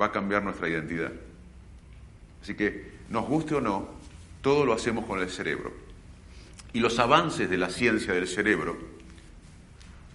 va 0.00 0.06
a 0.06 0.12
cambiar 0.12 0.42
nuestra 0.42 0.68
identidad. 0.68 1.12
Así 2.42 2.54
que, 2.54 2.92
nos 3.08 3.26
guste 3.26 3.54
o 3.54 3.60
no, 3.60 3.88
todo 4.42 4.66
lo 4.66 4.72
hacemos 4.72 5.06
con 5.06 5.20
el 5.20 5.30
cerebro. 5.30 5.72
Y 6.72 6.80
los 6.80 6.98
avances 6.98 7.48
de 7.48 7.56
la 7.56 7.70
ciencia 7.70 8.12
del 8.12 8.26
cerebro 8.26 8.76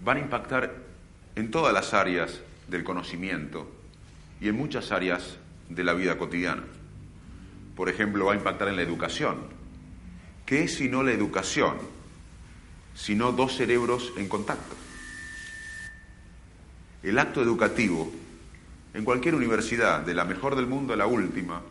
van 0.04 0.18
a 0.18 0.20
impactar 0.20 0.74
en 1.34 1.50
todas 1.50 1.72
las 1.72 1.94
áreas 1.94 2.40
del 2.68 2.84
conocimiento 2.84 3.70
y 4.40 4.48
en 4.48 4.56
muchas 4.56 4.92
áreas 4.92 5.38
de 5.68 5.84
la 5.84 5.94
vida 5.94 6.18
cotidiana. 6.18 6.64
Por 7.76 7.88
ejemplo, 7.88 8.26
va 8.26 8.32
a 8.32 8.36
impactar 8.36 8.68
en 8.68 8.76
la 8.76 8.82
educación. 8.82 9.38
¿Qué 10.44 10.64
es 10.64 10.74
sino 10.74 11.02
la 11.02 11.12
educación? 11.12 11.76
Sino 12.94 13.32
dos 13.32 13.56
cerebros 13.56 14.12
en 14.16 14.28
contacto. 14.28 14.76
El 17.02 17.18
acto 17.18 17.40
educativo, 17.40 18.12
en 18.94 19.04
cualquier 19.04 19.34
universidad, 19.34 20.00
de 20.00 20.14
la 20.14 20.24
mejor 20.24 20.56
del 20.56 20.66
mundo 20.66 20.92
a 20.92 20.96
la 20.96 21.06
última, 21.06 21.62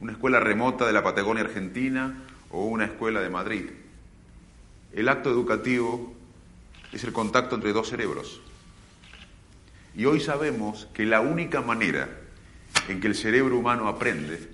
una 0.00 0.12
escuela 0.12 0.40
remota 0.40 0.86
de 0.86 0.92
la 0.92 1.02
Patagonia 1.02 1.44
Argentina 1.44 2.14
o 2.50 2.64
una 2.66 2.84
escuela 2.84 3.20
de 3.20 3.30
Madrid, 3.30 3.64
el 4.92 5.08
acto 5.08 5.30
educativo 5.30 6.14
es 6.92 7.04
el 7.04 7.12
contacto 7.12 7.54
entre 7.54 7.72
dos 7.72 7.88
cerebros. 7.88 8.40
Y 9.94 10.04
hoy 10.04 10.20
sabemos 10.20 10.88
que 10.94 11.04
la 11.04 11.20
única 11.20 11.60
manera 11.60 12.08
en 12.88 13.00
que 13.00 13.08
el 13.08 13.14
cerebro 13.14 13.56
humano 13.56 13.88
aprende 13.88 14.48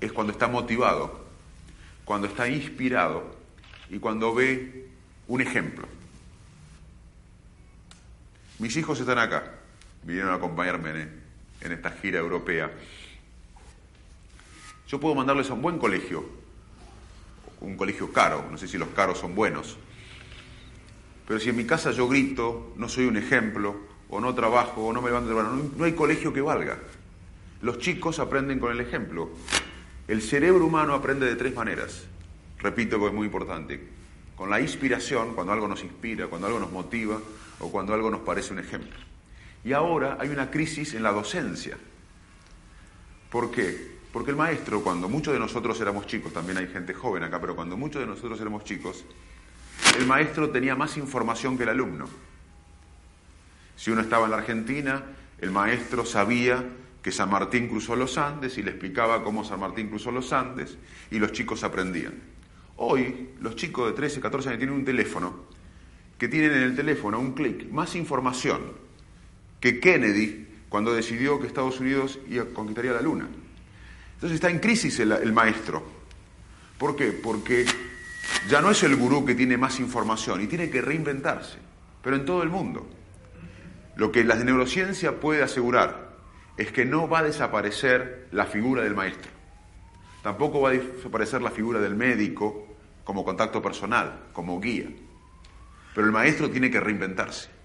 es 0.00 0.12
cuando 0.12 0.32
está 0.32 0.48
motivado, 0.48 1.26
cuando 2.04 2.26
está 2.26 2.48
inspirado 2.48 3.36
y 3.90 3.98
cuando 3.98 4.34
ve 4.34 4.88
un 5.28 5.40
ejemplo. 5.40 5.86
Mis 8.58 8.76
hijos 8.76 9.00
están 9.00 9.18
acá, 9.18 9.54
vinieron 10.02 10.32
a 10.32 10.36
acompañarme 10.36 10.90
en, 10.90 11.21
en 11.62 11.72
esta 11.72 11.90
gira 11.90 12.18
europea. 12.18 12.70
Yo 14.88 15.00
puedo 15.00 15.14
mandarles 15.14 15.50
a 15.50 15.54
un 15.54 15.62
buen 15.62 15.78
colegio, 15.78 16.24
un 17.60 17.76
colegio 17.76 18.12
caro, 18.12 18.44
no 18.50 18.58
sé 18.58 18.68
si 18.68 18.76
los 18.78 18.88
caros 18.88 19.18
son 19.18 19.34
buenos, 19.34 19.78
pero 21.26 21.40
si 21.40 21.48
en 21.48 21.56
mi 21.56 21.64
casa 21.64 21.92
yo 21.92 22.08
grito, 22.08 22.74
no 22.76 22.88
soy 22.88 23.06
un 23.06 23.16
ejemplo, 23.16 23.76
o 24.10 24.20
no 24.20 24.34
trabajo, 24.34 24.86
o 24.86 24.92
no 24.92 25.00
me 25.00 25.08
levanto 25.08 25.30
de 25.30 25.42
no, 25.42 25.70
no 25.76 25.84
hay 25.84 25.92
colegio 25.92 26.32
que 26.32 26.42
valga. 26.42 26.78
Los 27.62 27.78
chicos 27.78 28.18
aprenden 28.18 28.58
con 28.58 28.70
el 28.72 28.80
ejemplo. 28.80 29.30
El 30.08 30.20
cerebro 30.20 30.66
humano 30.66 30.92
aprende 30.92 31.24
de 31.26 31.36
tres 31.36 31.54
maneras. 31.54 32.04
Repito 32.58 32.98
que 32.98 33.06
es 33.06 33.12
muy 33.12 33.26
importante. 33.26 33.80
Con 34.36 34.50
la 34.50 34.60
inspiración, 34.60 35.34
cuando 35.34 35.52
algo 35.52 35.68
nos 35.68 35.82
inspira, 35.82 36.26
cuando 36.26 36.48
algo 36.48 36.58
nos 36.58 36.72
motiva 36.72 37.18
o 37.60 37.70
cuando 37.70 37.94
algo 37.94 38.10
nos 38.10 38.20
parece 38.20 38.52
un 38.52 38.58
ejemplo. 38.58 39.11
Y 39.64 39.72
ahora 39.72 40.16
hay 40.20 40.28
una 40.28 40.50
crisis 40.50 40.94
en 40.94 41.02
la 41.02 41.12
docencia. 41.12 41.78
¿Por 43.30 43.50
qué? 43.50 43.92
Porque 44.12 44.30
el 44.30 44.36
maestro, 44.36 44.82
cuando 44.82 45.08
muchos 45.08 45.32
de 45.32 45.40
nosotros 45.40 45.80
éramos 45.80 46.06
chicos, 46.06 46.32
también 46.32 46.58
hay 46.58 46.66
gente 46.66 46.92
joven 46.92 47.22
acá, 47.22 47.40
pero 47.40 47.56
cuando 47.56 47.76
muchos 47.76 48.00
de 48.00 48.06
nosotros 48.06 48.40
éramos 48.40 48.64
chicos, 48.64 49.04
el 49.98 50.06
maestro 50.06 50.50
tenía 50.50 50.74
más 50.74 50.96
información 50.96 51.56
que 51.56 51.62
el 51.62 51.70
alumno. 51.70 52.06
Si 53.76 53.90
uno 53.90 54.02
estaba 54.02 54.26
en 54.26 54.32
la 54.32 54.38
Argentina, 54.38 55.02
el 55.38 55.50
maestro 55.50 56.04
sabía 56.04 56.64
que 57.02 57.10
San 57.10 57.30
Martín 57.30 57.68
cruzó 57.68 57.96
los 57.96 58.18
Andes 58.18 58.58
y 58.58 58.62
le 58.62 58.70
explicaba 58.70 59.24
cómo 59.24 59.44
San 59.44 59.60
Martín 59.60 59.88
cruzó 59.88 60.12
los 60.12 60.32
Andes 60.32 60.76
y 61.10 61.18
los 61.18 61.32
chicos 61.32 61.64
aprendían. 61.64 62.14
Hoy 62.76 63.30
los 63.40 63.56
chicos 63.56 63.88
de 63.88 63.92
13, 63.94 64.20
14 64.20 64.48
años 64.50 64.58
tienen 64.58 64.76
un 64.76 64.84
teléfono 64.84 65.34
que 66.18 66.28
tienen 66.28 66.52
en 66.52 66.62
el 66.62 66.76
teléfono 66.76 67.18
un 67.18 67.32
clic 67.32 67.68
más 67.70 67.96
información 67.96 68.60
que 69.62 69.78
Kennedy 69.78 70.48
cuando 70.68 70.92
decidió 70.92 71.40
que 71.40 71.46
Estados 71.46 71.78
Unidos 71.78 72.18
conquistaría 72.52 72.92
la 72.92 73.00
Luna. 73.00 73.28
Entonces 74.14 74.34
está 74.34 74.50
en 74.50 74.58
crisis 74.58 74.98
el, 74.98 75.12
el 75.12 75.32
maestro. 75.32 75.82
¿Por 76.76 76.96
qué? 76.96 77.12
Porque 77.12 77.64
ya 78.48 78.60
no 78.60 78.72
es 78.72 78.82
el 78.82 78.96
gurú 78.96 79.24
que 79.24 79.36
tiene 79.36 79.56
más 79.56 79.78
información 79.78 80.42
y 80.42 80.48
tiene 80.48 80.68
que 80.68 80.82
reinventarse, 80.82 81.58
pero 82.02 82.16
en 82.16 82.24
todo 82.24 82.42
el 82.42 82.48
mundo. 82.48 82.88
Lo 83.94 84.10
que 84.10 84.24
la 84.24 84.34
neurociencia 84.34 85.20
puede 85.20 85.42
asegurar 85.42 86.16
es 86.56 86.72
que 86.72 86.84
no 86.84 87.08
va 87.08 87.20
a 87.20 87.22
desaparecer 87.22 88.26
la 88.32 88.46
figura 88.46 88.82
del 88.82 88.96
maestro. 88.96 89.30
Tampoco 90.24 90.60
va 90.60 90.70
a 90.70 90.72
desaparecer 90.72 91.40
la 91.40 91.50
figura 91.50 91.78
del 91.78 91.94
médico 91.94 92.66
como 93.04 93.24
contacto 93.24 93.62
personal, 93.62 94.24
como 94.32 94.60
guía. 94.60 94.88
Pero 95.94 96.06
el 96.06 96.12
maestro 96.12 96.50
tiene 96.50 96.70
que 96.70 96.80
reinventarse. 96.80 97.61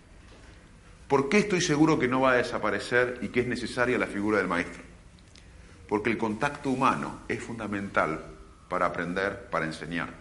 ¿Por 1.07 1.29
qué 1.29 1.37
estoy 1.37 1.61
seguro 1.61 1.97
que 1.97 2.07
no 2.07 2.21
va 2.21 2.31
a 2.31 2.35
desaparecer 2.35 3.19
y 3.21 3.29
que 3.29 3.39
es 3.39 3.47
necesaria 3.47 3.97
la 3.97 4.07
figura 4.07 4.39
del 4.39 4.47
maestro? 4.47 4.83
Porque 5.87 6.09
el 6.09 6.17
contacto 6.17 6.69
humano 6.69 7.21
es 7.29 7.41
fundamental 7.41 8.25
para 8.67 8.87
aprender, 8.87 9.47
para 9.49 9.65
enseñar. 9.65 10.13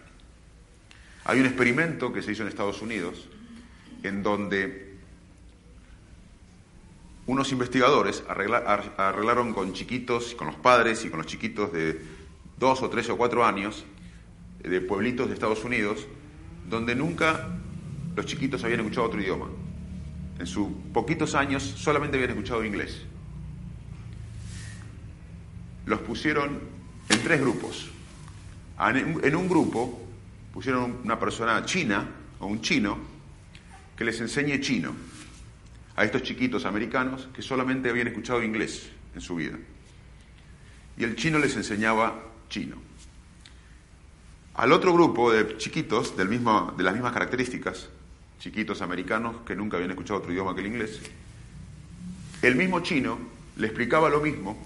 Hay 1.25 1.41
un 1.41 1.45
experimento 1.45 2.13
que 2.13 2.21
se 2.21 2.31
hizo 2.31 2.43
en 2.43 2.47
Estados 2.47 2.81
Unidos 2.81 3.27
en 4.03 4.23
donde 4.23 4.95
unos 7.25 7.51
investigadores 7.51 8.23
arreglaron 8.29 9.53
con 9.53 9.73
chiquitos, 9.73 10.35
con 10.35 10.47
los 10.47 10.55
padres 10.55 11.03
y 11.03 11.09
con 11.09 11.17
los 11.17 11.27
chiquitos 11.27 11.73
de 11.73 11.99
dos 12.57 12.81
o 12.81 12.89
tres 12.89 13.09
o 13.09 13.17
cuatro 13.17 13.45
años, 13.45 13.83
de 14.59 14.79
pueblitos 14.79 15.27
de 15.27 15.33
Estados 15.33 15.65
Unidos, 15.65 16.07
donde 16.69 16.95
nunca 16.95 17.49
los 18.15 18.25
chiquitos 18.25 18.63
habían 18.63 18.79
escuchado 18.79 19.07
otro 19.07 19.19
idioma. 19.19 19.47
En 20.39 20.45
sus 20.45 20.67
poquitos 20.93 21.35
años 21.35 21.63
solamente 21.63 22.17
habían 22.17 22.31
escuchado 22.31 22.63
inglés. 22.63 23.01
Los 25.85 26.01
pusieron 26.01 26.59
en 27.09 27.23
tres 27.23 27.41
grupos. 27.41 27.89
En 28.79 29.35
un 29.35 29.49
grupo 29.49 30.07
pusieron 30.53 30.97
una 31.03 31.19
persona 31.19 31.65
china 31.65 32.07
o 32.39 32.47
un 32.47 32.61
chino 32.61 32.97
que 33.95 34.03
les 34.05 34.19
enseñe 34.21 34.59
chino 34.59 34.93
a 35.95 36.05
estos 36.05 36.21
chiquitos 36.21 36.65
americanos 36.65 37.27
que 37.33 37.41
solamente 37.41 37.89
habían 37.89 38.07
escuchado 38.07 38.43
inglés 38.43 38.89
en 39.15 39.21
su 39.21 39.35
vida. 39.35 39.57
Y 40.97 41.03
el 41.03 41.15
chino 41.15 41.39
les 41.39 41.55
enseñaba 41.55 42.23
chino. 42.49 42.75
Al 44.53 44.71
otro 44.71 44.93
grupo 44.93 45.31
de 45.31 45.57
chiquitos 45.57 46.15
del 46.17 46.29
mismo, 46.29 46.73
de 46.77 46.83
las 46.83 46.93
mismas 46.93 47.13
características, 47.13 47.89
chiquitos 48.39 48.81
americanos 48.81 49.37
que 49.45 49.55
nunca 49.55 49.77
habían 49.77 49.91
escuchado 49.91 50.19
otro 50.19 50.31
idioma 50.31 50.53
que 50.53 50.61
el 50.61 50.67
inglés, 50.67 51.01
el 52.41 52.55
mismo 52.55 52.81
chino 52.81 53.17
le 53.57 53.67
explicaba 53.67 54.09
lo 54.09 54.21
mismo, 54.21 54.57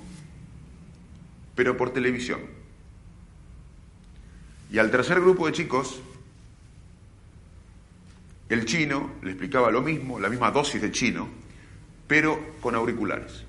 pero 1.55 1.77
por 1.77 1.93
televisión. 1.93 2.41
Y 4.71 4.77
al 4.77 4.91
tercer 4.91 5.19
grupo 5.19 5.47
de 5.47 5.53
chicos, 5.53 6.01
el 8.49 8.65
chino 8.65 9.11
le 9.21 9.31
explicaba 9.31 9.71
lo 9.71 9.81
mismo, 9.81 10.19
la 10.19 10.29
misma 10.29 10.51
dosis 10.51 10.81
de 10.81 10.91
chino, 10.91 11.29
pero 12.07 12.55
con 12.59 12.75
auriculares. 12.75 13.45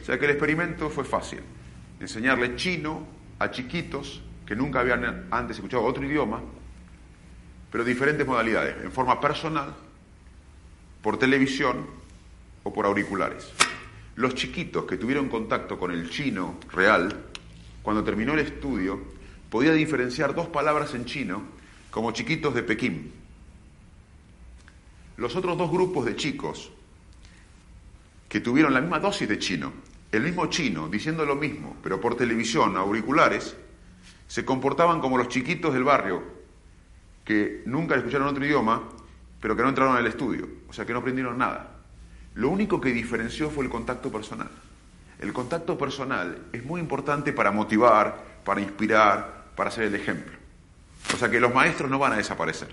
O 0.00 0.04
sea 0.04 0.18
que 0.18 0.24
el 0.26 0.32
experimento 0.32 0.90
fue 0.90 1.04
fácil. 1.04 1.40
Enseñarle 2.00 2.56
chino 2.56 3.06
a 3.38 3.50
chiquitos 3.50 4.22
que 4.46 4.54
nunca 4.54 4.80
habían 4.80 5.26
antes 5.30 5.56
escuchado 5.56 5.84
otro 5.84 6.04
idioma, 6.04 6.40
pero 7.72 7.84
diferentes 7.84 8.26
modalidades, 8.26 8.84
en 8.84 8.92
forma 8.92 9.18
personal, 9.18 9.74
por 11.00 11.18
televisión 11.18 11.86
o 12.62 12.72
por 12.72 12.84
auriculares. 12.84 13.50
Los 14.16 14.34
chiquitos 14.34 14.84
que 14.84 14.98
tuvieron 14.98 15.30
contacto 15.30 15.78
con 15.78 15.90
el 15.90 16.10
chino 16.10 16.58
real, 16.70 17.24
cuando 17.82 18.04
terminó 18.04 18.34
el 18.34 18.40
estudio, 18.40 19.00
podían 19.48 19.76
diferenciar 19.78 20.34
dos 20.34 20.48
palabras 20.48 20.94
en 20.94 21.06
chino 21.06 21.42
como 21.90 22.12
chiquitos 22.12 22.54
de 22.54 22.62
Pekín. 22.62 23.10
Los 25.16 25.34
otros 25.34 25.56
dos 25.56 25.70
grupos 25.70 26.04
de 26.04 26.14
chicos 26.14 26.70
que 28.28 28.40
tuvieron 28.40 28.74
la 28.74 28.82
misma 28.82 29.00
dosis 29.00 29.26
de 29.26 29.38
chino, 29.38 29.72
el 30.12 30.22
mismo 30.22 30.46
chino 30.46 30.90
diciendo 30.90 31.24
lo 31.24 31.36
mismo, 31.36 31.76
pero 31.82 31.98
por 31.98 32.16
televisión, 32.16 32.76
auriculares, 32.76 33.56
se 34.28 34.44
comportaban 34.44 35.00
como 35.00 35.16
los 35.16 35.28
chiquitos 35.28 35.72
del 35.72 35.84
barrio 35.84 36.41
que 37.24 37.62
nunca 37.66 37.94
escucharon 37.94 38.28
otro 38.28 38.44
idioma, 38.44 38.82
pero 39.40 39.56
que 39.56 39.62
no 39.62 39.68
entraron 39.68 39.96
al 39.96 40.06
estudio, 40.06 40.48
o 40.68 40.72
sea 40.72 40.84
que 40.84 40.92
no 40.92 41.00
aprendieron 41.00 41.38
nada. 41.38 41.70
Lo 42.34 42.48
único 42.48 42.80
que 42.80 42.92
diferenció 42.92 43.50
fue 43.50 43.64
el 43.64 43.70
contacto 43.70 44.10
personal. 44.10 44.48
El 45.20 45.32
contacto 45.32 45.78
personal 45.78 46.38
es 46.52 46.64
muy 46.64 46.80
importante 46.80 47.32
para 47.32 47.50
motivar, 47.50 48.24
para 48.44 48.60
inspirar, 48.60 49.44
para 49.54 49.70
ser 49.70 49.84
el 49.84 49.94
ejemplo. 49.94 50.32
O 51.14 51.16
sea 51.16 51.30
que 51.30 51.40
los 51.40 51.54
maestros 51.54 51.90
no 51.90 51.98
van 51.98 52.12
a 52.12 52.16
desaparecer, 52.16 52.68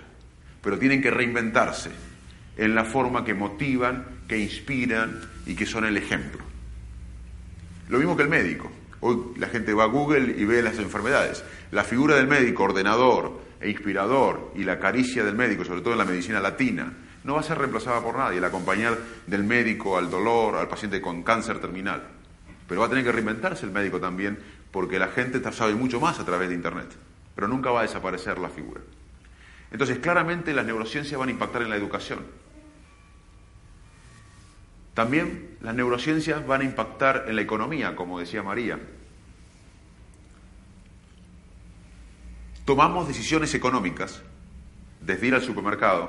pero 0.62 0.78
tienen 0.78 1.02
que 1.02 1.10
reinventarse 1.10 1.90
en 2.56 2.74
la 2.74 2.84
forma 2.84 3.24
que 3.24 3.34
motivan, 3.34 4.04
que 4.26 4.38
inspiran 4.38 5.20
y 5.46 5.54
que 5.54 5.66
son 5.66 5.84
el 5.84 5.96
ejemplo. 5.96 6.40
Lo 7.88 7.98
mismo 7.98 8.16
que 8.16 8.22
el 8.22 8.28
médico. 8.28 8.70
Hoy 9.00 9.18
la 9.36 9.48
gente 9.48 9.72
va 9.72 9.84
a 9.84 9.88
Google 9.88 10.34
y 10.36 10.44
ve 10.44 10.62
las 10.62 10.78
enfermedades. 10.78 11.44
La 11.70 11.84
figura 11.84 12.16
del 12.16 12.28
médico, 12.28 12.64
ordenador 12.64 13.49
e 13.60 13.68
inspirador, 13.68 14.52
y 14.56 14.64
la 14.64 14.78
caricia 14.78 15.22
del 15.22 15.36
médico, 15.36 15.64
sobre 15.64 15.82
todo 15.82 15.92
en 15.92 15.98
la 15.98 16.04
medicina 16.04 16.40
latina, 16.40 16.92
no 17.24 17.34
va 17.34 17.40
a 17.40 17.44
ser 17.44 17.58
reemplazada 17.58 18.00
por 18.02 18.16
nadie, 18.16 18.38
el 18.38 18.44
acompañar 18.44 18.96
del 19.26 19.44
médico 19.44 19.98
al 19.98 20.10
dolor, 20.10 20.56
al 20.56 20.68
paciente 20.68 21.00
con 21.00 21.22
cáncer 21.22 21.58
terminal. 21.58 22.02
Pero 22.66 22.80
va 22.80 22.86
a 22.86 22.90
tener 22.90 23.04
que 23.04 23.12
reinventarse 23.12 23.66
el 23.66 23.72
médico 23.72 24.00
también, 24.00 24.38
porque 24.70 24.98
la 24.98 25.08
gente 25.08 25.40
sabe 25.52 25.74
mucho 25.74 26.00
más 26.00 26.18
a 26.20 26.24
través 26.24 26.48
de 26.48 26.54
Internet, 26.54 26.88
pero 27.34 27.48
nunca 27.48 27.70
va 27.70 27.80
a 27.80 27.82
desaparecer 27.82 28.38
la 28.38 28.48
figura. 28.48 28.80
Entonces, 29.70 29.98
claramente 29.98 30.54
las 30.54 30.64
neurociencias 30.64 31.18
van 31.18 31.28
a 31.28 31.32
impactar 31.32 31.62
en 31.62 31.70
la 31.70 31.76
educación. 31.76 32.20
También 34.94 35.56
las 35.60 35.74
neurociencias 35.74 36.46
van 36.46 36.62
a 36.62 36.64
impactar 36.64 37.24
en 37.28 37.36
la 37.36 37.42
economía, 37.42 37.94
como 37.94 38.18
decía 38.18 38.42
María. 38.42 38.78
Tomamos 42.70 43.08
decisiones 43.08 43.52
económicas, 43.54 44.22
desde 45.00 45.26
ir 45.26 45.34
al 45.34 45.42
supermercado 45.42 46.08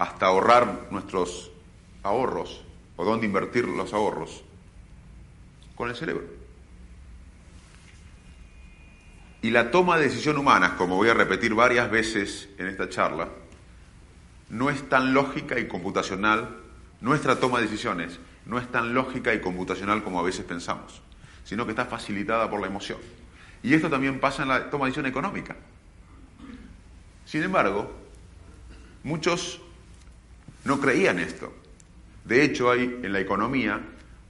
hasta 0.00 0.26
ahorrar 0.26 0.88
nuestros 0.90 1.52
ahorros 2.02 2.64
o 2.96 3.04
dónde 3.04 3.26
invertir 3.26 3.68
los 3.68 3.92
ahorros, 3.92 4.42
con 5.76 5.88
el 5.88 5.94
cerebro. 5.94 6.24
Y 9.42 9.50
la 9.50 9.70
toma 9.70 9.96
de 9.96 10.08
decisión 10.08 10.38
humana, 10.38 10.74
como 10.76 10.96
voy 10.96 11.08
a 11.08 11.14
repetir 11.14 11.54
varias 11.54 11.88
veces 11.88 12.48
en 12.58 12.66
esta 12.66 12.88
charla, 12.88 13.28
no 14.48 14.70
es 14.70 14.88
tan 14.88 15.14
lógica 15.14 15.60
y 15.60 15.68
computacional 15.68 16.56
nuestra 17.00 17.38
toma 17.38 17.60
de 17.60 17.66
decisiones 17.66 18.18
no 18.44 18.58
es 18.58 18.66
tan 18.72 18.92
lógica 18.92 19.32
y 19.34 19.40
computacional 19.40 20.02
como 20.02 20.18
a 20.18 20.24
veces 20.24 20.44
pensamos, 20.44 21.00
sino 21.44 21.64
que 21.64 21.70
está 21.70 21.84
facilitada 21.84 22.50
por 22.50 22.60
la 22.60 22.66
emoción. 22.66 22.98
Y 23.62 23.74
esto 23.74 23.90
también 23.90 24.20
pasa 24.20 24.42
en 24.42 24.48
la 24.48 24.70
toma 24.70 24.86
de 24.86 24.90
decisión 24.90 25.06
económica. 25.06 25.56
Sin 27.26 27.42
embargo, 27.42 27.90
muchos 29.02 29.60
no 30.64 30.80
creían 30.80 31.18
esto. 31.18 31.52
De 32.24 32.42
hecho, 32.42 32.70
hay 32.70 33.00
en 33.02 33.12
la 33.12 33.20
economía 33.20 33.80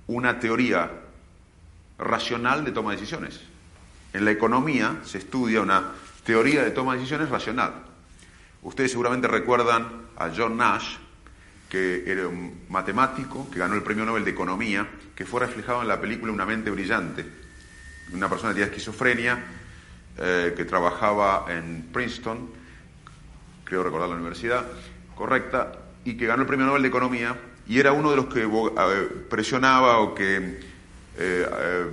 una 0.06 0.38
teoría 0.38 0.90
racional 1.98 2.64
de 2.64 2.72
toma 2.72 2.90
de 2.90 2.96
decisiones. 2.96 3.40
En 4.12 4.24
la 4.24 4.32
economía 4.32 5.00
se 5.04 5.18
estudia 5.18 5.60
una 5.60 5.92
teoría 6.24 6.64
de 6.64 6.70
toma 6.72 6.92
de 6.92 6.98
decisiones 6.98 7.28
racional. 7.28 7.74
Ustedes 8.62 8.90
seguramente 8.90 9.28
recuerdan 9.28 9.86
a 10.16 10.30
John 10.36 10.56
Nash, 10.56 10.96
que 11.68 12.04
era 12.10 12.26
un 12.26 12.64
matemático 12.68 13.48
que 13.50 13.58
ganó 13.58 13.74
el 13.74 13.82
premio 13.82 14.04
Nobel 14.04 14.24
de 14.24 14.32
Economía, 14.32 14.86
que 15.14 15.24
fue 15.24 15.40
reflejado 15.40 15.82
en 15.82 15.88
la 15.88 16.00
película 16.00 16.32
Una 16.32 16.44
mente 16.44 16.70
brillante. 16.70 17.39
Una 18.12 18.28
persona 18.28 18.50
que 18.50 18.60
tenía 18.60 18.70
esquizofrenia, 18.72 19.44
eh, 20.18 20.54
que 20.56 20.64
trabajaba 20.64 21.46
en 21.48 21.88
Princeton, 21.92 22.50
creo 23.64 23.82
recordar 23.82 24.08
la 24.08 24.16
universidad, 24.16 24.66
correcta, 25.14 25.72
y 26.04 26.16
que 26.16 26.26
ganó 26.26 26.42
el 26.42 26.48
premio 26.48 26.66
Nobel 26.66 26.82
de 26.82 26.88
Economía, 26.88 27.36
y 27.66 27.78
era 27.78 27.92
uno 27.92 28.10
de 28.10 28.16
los 28.16 28.26
que 28.26 28.48
presionaba 29.28 29.98
o 29.98 30.14
que 30.14 30.36
eh, 30.36 30.58
eh, 31.18 31.86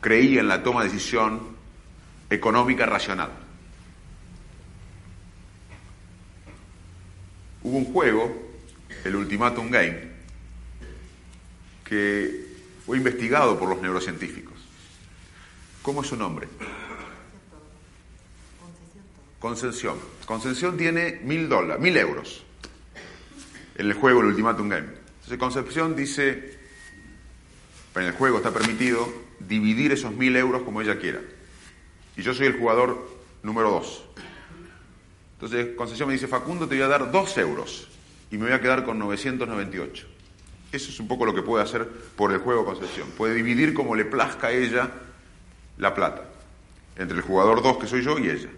creía 0.00 0.40
en 0.40 0.48
la 0.48 0.62
toma 0.62 0.82
de 0.82 0.90
decisión 0.90 1.40
económica 2.28 2.84
racional. 2.84 3.30
Hubo 7.62 7.78
un 7.78 7.84
juego 7.86 8.46
el 9.04 9.16
Ultimatum 9.16 9.70
Game, 9.70 10.00
que 11.84 12.46
fue 12.84 12.98
investigado 12.98 13.58
por 13.58 13.68
los 13.68 13.80
neurocientíficos. 13.80 14.55
¿Cómo 15.86 16.02
es 16.02 16.08
su 16.08 16.16
nombre? 16.16 16.48
Concesión. 19.38 19.96
Concesión 20.26 20.76
tiene 20.76 21.20
mil 21.22 21.48
dólares, 21.48 21.80
mil 21.80 21.96
euros 21.96 22.42
en 23.76 23.86
el 23.86 23.92
juego 23.92 24.20
el 24.20 24.26
Ultimatum 24.26 24.68
Game. 24.68 24.88
Entonces 24.88 25.38
Concepción 25.38 25.94
dice, 25.94 26.58
en 27.94 28.02
el 28.02 28.12
juego 28.14 28.38
está 28.38 28.50
permitido 28.50 29.08
dividir 29.38 29.92
esos 29.92 30.12
mil 30.12 30.34
euros 30.34 30.62
como 30.62 30.82
ella 30.82 30.98
quiera. 30.98 31.20
Y 32.16 32.22
yo 32.22 32.34
soy 32.34 32.48
el 32.48 32.58
jugador 32.58 33.08
número 33.44 33.70
dos. 33.70 34.06
Entonces 35.34 35.76
Concesión 35.76 36.08
me 36.08 36.14
dice, 36.14 36.26
Facundo, 36.26 36.66
te 36.66 36.74
voy 36.74 36.82
a 36.82 36.88
dar 36.88 37.12
dos 37.12 37.38
euros 37.38 37.86
y 38.32 38.38
me 38.38 38.46
voy 38.46 38.54
a 38.54 38.60
quedar 38.60 38.84
con 38.84 38.98
998. 38.98 40.08
Eso 40.72 40.90
es 40.90 40.98
un 40.98 41.06
poco 41.06 41.24
lo 41.26 41.32
que 41.32 41.42
puede 41.42 41.62
hacer 41.62 41.88
por 42.16 42.32
el 42.32 42.38
juego 42.38 42.64
concesión. 42.64 43.08
Puede 43.16 43.34
dividir 43.34 43.72
como 43.72 43.94
le 43.94 44.04
plazca 44.04 44.48
a 44.48 44.52
ella 44.52 44.90
la 45.78 45.94
plata, 45.94 46.22
entre 46.96 47.16
el 47.16 47.22
jugador 47.22 47.62
2 47.62 47.78
que 47.78 47.86
soy 47.86 48.02
yo 48.02 48.18
y 48.18 48.30
ella. 48.30 48.48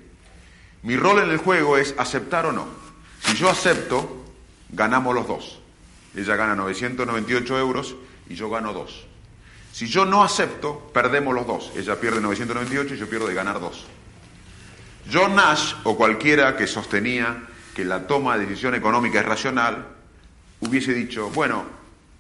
Mi 0.83 0.97
rol 0.97 1.23
en 1.23 1.31
el 1.31 1.39
juego 1.39 1.77
es 1.77 1.95
aceptar 1.99 2.47
o 2.47 2.53
no. 2.53 2.67
Si 3.21 3.35
yo 3.35 3.51
acepto, 3.51 4.25
ganamos 4.71 5.15
los 5.15 5.27
dos. 5.27 5.61
Ella 6.15 6.37
gana 6.37 6.55
998 6.55 7.59
euros 7.59 7.97
y 8.29 8.35
yo 8.35 8.49
gano 8.49 8.73
2. 8.73 9.07
Si 9.73 9.87
yo 9.87 10.05
no 10.05 10.23
acepto, 10.23 10.91
perdemos 10.95 11.35
los 11.35 11.47
dos. 11.47 11.73
Ella 11.77 12.01
pierde 12.01 12.21
998 12.21 12.95
y 12.95 12.99
yo 12.99 13.09
pierdo 13.09 13.27
de 13.27 13.35
ganar 13.35 13.61
2. 13.61 13.87
John 15.13 15.35
Nash 15.35 15.75
o 15.85 15.97
cualquiera 15.97 16.57
que 16.57 16.67
sostenía 16.67 17.45
que 17.75 17.85
la 17.85 18.07
toma 18.07 18.37
de 18.37 18.47
decisión 18.47 18.75
económica 18.75 19.21
es 19.21 19.27
racional, 19.27 19.87
hubiese 20.61 20.93
dicho, 20.93 21.31
bueno, 21.31 21.79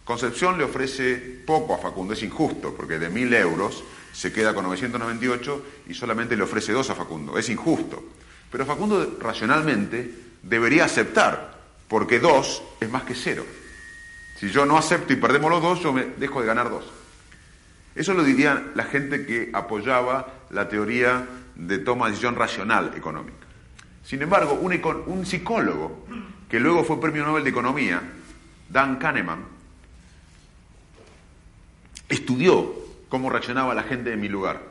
Concepción 0.08 0.56
le 0.56 0.64
ofrece 0.64 1.16
poco 1.44 1.74
a 1.74 1.76
Facundo, 1.76 2.14
es 2.14 2.22
injusto, 2.22 2.74
porque 2.74 2.98
de 2.98 3.10
mil 3.10 3.30
euros 3.34 3.84
se 4.12 4.32
queda 4.32 4.54
con 4.54 4.64
998 4.64 5.64
y 5.88 5.94
solamente 5.94 6.36
le 6.36 6.42
ofrece 6.42 6.72
dos 6.72 6.90
a 6.90 6.94
Facundo, 6.94 7.38
es 7.38 7.48
injusto. 7.48 8.02
Pero 8.50 8.66
Facundo 8.66 9.18
racionalmente 9.20 10.10
debería 10.42 10.84
aceptar, 10.84 11.58
porque 11.88 12.18
dos 12.18 12.62
es 12.80 12.90
más 12.90 13.02
que 13.02 13.14
cero. 13.14 13.44
Si 14.38 14.50
yo 14.50 14.64
no 14.64 14.78
acepto 14.78 15.12
y 15.12 15.16
perdemos 15.16 15.50
los 15.50 15.62
dos, 15.62 15.80
yo 15.82 15.92
me 15.92 16.04
dejo 16.04 16.40
de 16.40 16.46
ganar 16.46 16.70
dos. 16.70 16.84
Eso 17.94 18.14
lo 18.14 18.22
diría 18.22 18.70
la 18.74 18.84
gente 18.84 19.26
que 19.26 19.50
apoyaba 19.52 20.32
la 20.50 20.68
teoría 20.68 21.26
de 21.56 21.78
toma 21.78 22.06
de 22.06 22.12
decisión 22.12 22.36
racional 22.36 22.92
económica. 22.96 23.46
Sin 24.04 24.22
embargo, 24.22 24.54
un, 24.54 24.80
un 25.06 25.26
psicólogo 25.26 26.06
que 26.48 26.60
luego 26.60 26.84
fue 26.84 27.00
premio 27.00 27.24
Nobel 27.24 27.44
de 27.44 27.50
Economía, 27.50 28.00
Dan 28.68 28.96
Kahneman, 28.96 29.44
estudió 32.08 32.77
cómo 33.08 33.30
reaccionaba 33.30 33.74
la 33.74 33.82
gente 33.82 34.12
en 34.12 34.20
mi 34.20 34.28
lugar. 34.28 34.62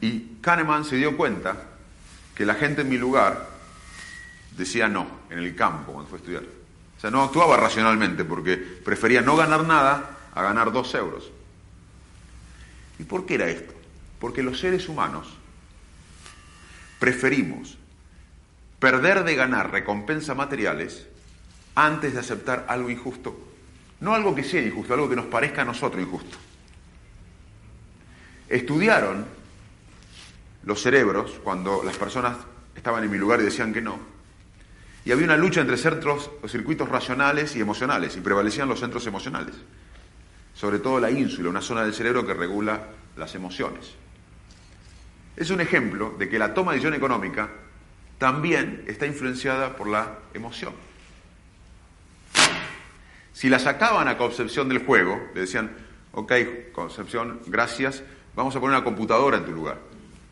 Y 0.00 0.36
Kahneman 0.40 0.84
se 0.84 0.96
dio 0.96 1.16
cuenta 1.16 1.56
que 2.34 2.46
la 2.46 2.54
gente 2.54 2.82
en 2.82 2.88
mi 2.88 2.98
lugar 2.98 3.48
decía 4.56 4.88
no, 4.88 5.06
en 5.30 5.38
el 5.38 5.54
campo, 5.54 5.92
cuando 5.92 6.08
fue 6.08 6.18
a 6.18 6.20
estudiar. 6.20 6.42
O 6.96 7.00
sea, 7.00 7.10
no 7.10 7.22
actuaba 7.22 7.56
racionalmente 7.56 8.24
porque 8.24 8.56
prefería 8.56 9.20
no 9.20 9.36
ganar 9.36 9.66
nada 9.66 10.18
a 10.34 10.42
ganar 10.42 10.72
dos 10.72 10.94
euros. 10.94 11.30
¿Y 12.98 13.04
por 13.04 13.26
qué 13.26 13.34
era 13.34 13.48
esto? 13.48 13.72
Porque 14.18 14.42
los 14.42 14.60
seres 14.60 14.88
humanos 14.88 15.28
preferimos 16.98 17.78
perder 18.78 19.24
de 19.24 19.34
ganar 19.34 19.70
recompensas 19.70 20.36
materiales 20.36 21.06
antes 21.74 22.14
de 22.14 22.20
aceptar 22.20 22.66
algo 22.68 22.90
injusto. 22.90 23.49
No 24.00 24.14
algo 24.14 24.34
que 24.34 24.42
sea 24.42 24.62
injusto, 24.62 24.94
algo 24.94 25.08
que 25.08 25.16
nos 25.16 25.26
parezca 25.26 25.62
a 25.62 25.64
nosotros 25.64 26.02
injusto. 26.02 26.38
Estudiaron 28.48 29.26
los 30.64 30.82
cerebros 30.82 31.40
cuando 31.44 31.82
las 31.84 31.96
personas 31.96 32.36
estaban 32.74 33.04
en 33.04 33.10
mi 33.10 33.18
lugar 33.18 33.40
y 33.40 33.44
decían 33.44 33.72
que 33.72 33.80
no. 33.80 33.98
Y 35.04 35.12
había 35.12 35.24
una 35.24 35.36
lucha 35.36 35.60
entre 35.60 35.76
centros, 35.76 36.30
circuitos 36.48 36.88
racionales 36.88 37.56
y 37.56 37.60
emocionales, 37.60 38.16
y 38.16 38.20
prevalecían 38.20 38.68
los 38.68 38.80
centros 38.80 39.06
emocionales. 39.06 39.54
Sobre 40.54 40.78
todo 40.78 41.00
la 41.00 41.10
ínsula, 41.10 41.48
una 41.48 41.62
zona 41.62 41.82
del 41.82 41.94
cerebro 41.94 42.26
que 42.26 42.34
regula 42.34 42.88
las 43.16 43.34
emociones. 43.34 43.94
Es 45.36 45.50
un 45.50 45.60
ejemplo 45.60 46.14
de 46.18 46.28
que 46.28 46.38
la 46.38 46.52
toma 46.52 46.72
de 46.72 46.76
decisión 46.76 46.94
económica 46.94 47.48
también 48.18 48.84
está 48.86 49.06
influenciada 49.06 49.76
por 49.76 49.88
la 49.88 50.18
emoción. 50.34 50.74
Si 53.40 53.48
la 53.48 53.58
sacaban 53.58 54.06
a 54.06 54.18
Concepción 54.18 54.68
del 54.68 54.84
juego, 54.84 55.18
le 55.32 55.40
decían, 55.40 55.74
ok, 56.12 56.30
Concepción, 56.74 57.40
gracias, 57.46 58.02
vamos 58.36 58.54
a 58.54 58.60
poner 58.60 58.76
una 58.76 58.84
computadora 58.84 59.38
en 59.38 59.46
tu 59.46 59.52
lugar. 59.52 59.78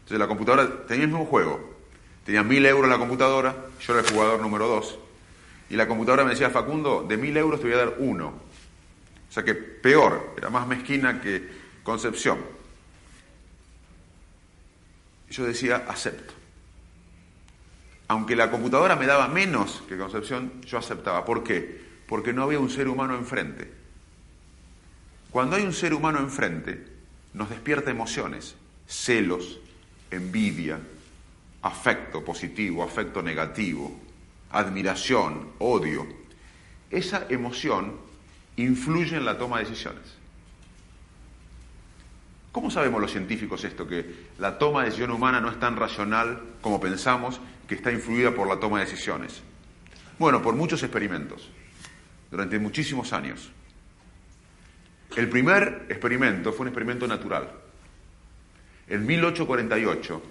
Entonces 0.01 0.19
la 0.19 0.29
computadora 0.29 0.87
tenía 0.87 1.05
el 1.05 1.09
mismo 1.09 1.25
juego, 1.25 1.75
tenía 2.27 2.43
mil 2.43 2.67
euros 2.67 2.87
la 2.87 2.99
computadora, 2.99 3.65
yo 3.81 3.95
era 3.95 4.07
el 4.07 4.13
jugador 4.13 4.43
número 4.43 4.69
dos, 4.69 4.99
y 5.71 5.77
la 5.77 5.89
computadora 5.89 6.23
me 6.23 6.33
decía, 6.33 6.51
Facundo, 6.51 7.03
de 7.09 7.17
mil 7.17 7.35
euros 7.35 7.61
te 7.61 7.69
voy 7.69 7.77
a 7.77 7.79
dar 7.79 7.95
uno. 7.97 8.27
O 8.27 9.33
sea 9.33 9.43
que 9.43 9.55
peor, 9.55 10.35
era 10.37 10.51
más 10.51 10.67
mezquina 10.67 11.19
que 11.19 11.49
Concepción. 11.83 12.37
Yo 15.31 15.45
decía, 15.45 15.87
acepto. 15.89 16.35
Aunque 18.09 18.37
la 18.37 18.51
computadora 18.51 18.97
me 18.97 19.07
daba 19.07 19.29
menos 19.29 19.83
que 19.89 19.97
Concepción, 19.97 20.61
yo 20.61 20.77
aceptaba. 20.77 21.25
¿Por 21.25 21.43
qué? 21.43 21.88
Porque 22.09 22.33
no 22.33 22.43
había 22.43 22.59
un 22.59 22.71
ser 22.71 22.89
humano 22.89 23.15
enfrente. 23.15 23.71
Cuando 25.31 25.57
hay 25.57 25.63
un 25.63 25.75
ser 25.75 25.95
humano 25.95 26.19
enfrente, 26.19 26.85
nos 27.35 27.51
despierta 27.51 27.91
emociones, 27.91 28.57
celos, 28.89 29.61
envidia, 30.11 30.81
afecto 31.63 32.25
positivo, 32.25 32.83
afecto 32.83 33.23
negativo, 33.23 33.95
admiración, 34.51 35.51
odio. 35.59 36.07
Esa 36.91 37.27
emoción 37.29 37.97
influye 38.57 39.17
en 39.17 39.25
la 39.25 39.37
toma 39.37 39.59
de 39.59 39.65
decisiones. 39.65 40.19
¿Cómo 42.53 42.71
sabemos 42.71 43.01
los 43.01 43.13
científicos 43.13 43.63
esto? 43.65 43.87
Que 43.87 44.29
la 44.39 44.59
toma 44.59 44.81
de 44.81 44.87
decisión 44.87 45.11
humana 45.11 45.41
no 45.41 45.51
es 45.51 45.61
tan 45.61 45.77
racional 45.77 46.43
como 46.63 46.81
pensamos, 46.81 47.41
que 47.69 47.75
está 47.75 47.93
influida 47.93 48.35
por 48.35 48.49
la 48.49 48.59
toma 48.59 48.79
de 48.79 48.87
decisiones. 48.87 49.43
Bueno, 50.19 50.43
por 50.43 50.57
muchos 50.57 50.83
experimentos, 50.83 51.51
durante 52.31 52.59
muchísimos 52.59 53.13
años. 53.13 53.51
El 55.17 55.29
primer 55.29 55.87
experimento 55.89 56.53
fue 56.53 56.63
un 56.63 56.69
experimento 56.69 57.07
natural. 57.07 57.51
En 58.89 59.07
1848, 59.07 60.23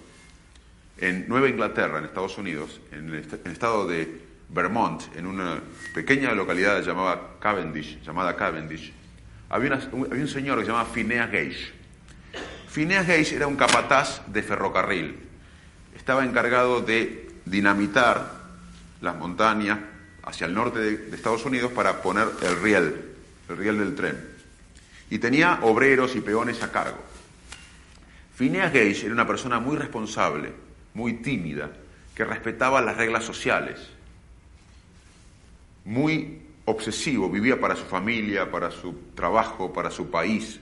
en 0.98 1.28
Nueva 1.28 1.48
Inglaterra, 1.48 1.98
en 1.98 2.04
Estados 2.04 2.38
Unidos, 2.38 2.80
en 2.92 3.08
el, 3.10 3.52
estado 3.52 3.86
de 3.86 4.20
Vermont, 4.48 5.02
en 5.16 5.26
una 5.26 5.60
pequeña 5.94 6.32
localidad 6.32 6.82
llamada 6.82 7.36
Cavendish, 7.40 8.00
llamada 8.02 8.34
Cavendish, 8.36 8.92
había, 9.50 9.74
había 9.74 10.22
un 10.22 10.28
señor 10.28 10.58
que 10.58 10.64
se 10.64 10.70
llamaba 10.70 10.88
Phineas 10.90 11.30
Gage. 11.30 11.72
Phineas 12.68 13.06
Gage 13.06 13.34
era 13.34 13.46
un 13.46 13.56
capataz 13.56 14.22
de 14.26 14.42
ferrocarril. 14.42 15.16
Estaba 15.96 16.24
encargado 16.24 16.80
de 16.80 17.28
dinamitar 17.44 18.38
las 19.00 19.16
montañas 19.16 19.78
hacia 20.28 20.46
el 20.46 20.52
norte 20.52 20.78
de, 20.78 21.16
Estados 21.16 21.46
Unidos 21.46 21.72
para 21.72 22.02
poner 22.02 22.28
el 22.42 22.60
riel, 22.60 23.14
el 23.48 23.56
riel 23.56 23.78
del 23.78 23.94
tren. 23.94 24.28
Y 25.08 25.18
tenía 25.18 25.60
obreros 25.62 26.14
y 26.16 26.20
peones 26.20 26.62
a 26.62 26.70
cargo. 26.70 26.98
Phineas 28.34 28.70
Gage 28.70 29.06
era 29.06 29.14
una 29.14 29.26
persona 29.26 29.58
muy 29.58 29.78
responsable, 29.78 30.52
muy 30.92 31.14
tímida, 31.14 31.70
que 32.14 32.26
respetaba 32.26 32.82
las 32.82 32.98
reglas 32.98 33.24
sociales, 33.24 33.88
muy 35.86 36.42
obsesivo, 36.66 37.30
vivía 37.30 37.58
para 37.58 37.74
su 37.74 37.84
familia, 37.84 38.50
para 38.50 38.70
su 38.70 38.92
trabajo, 39.14 39.72
para 39.72 39.90
su 39.90 40.10
país. 40.10 40.60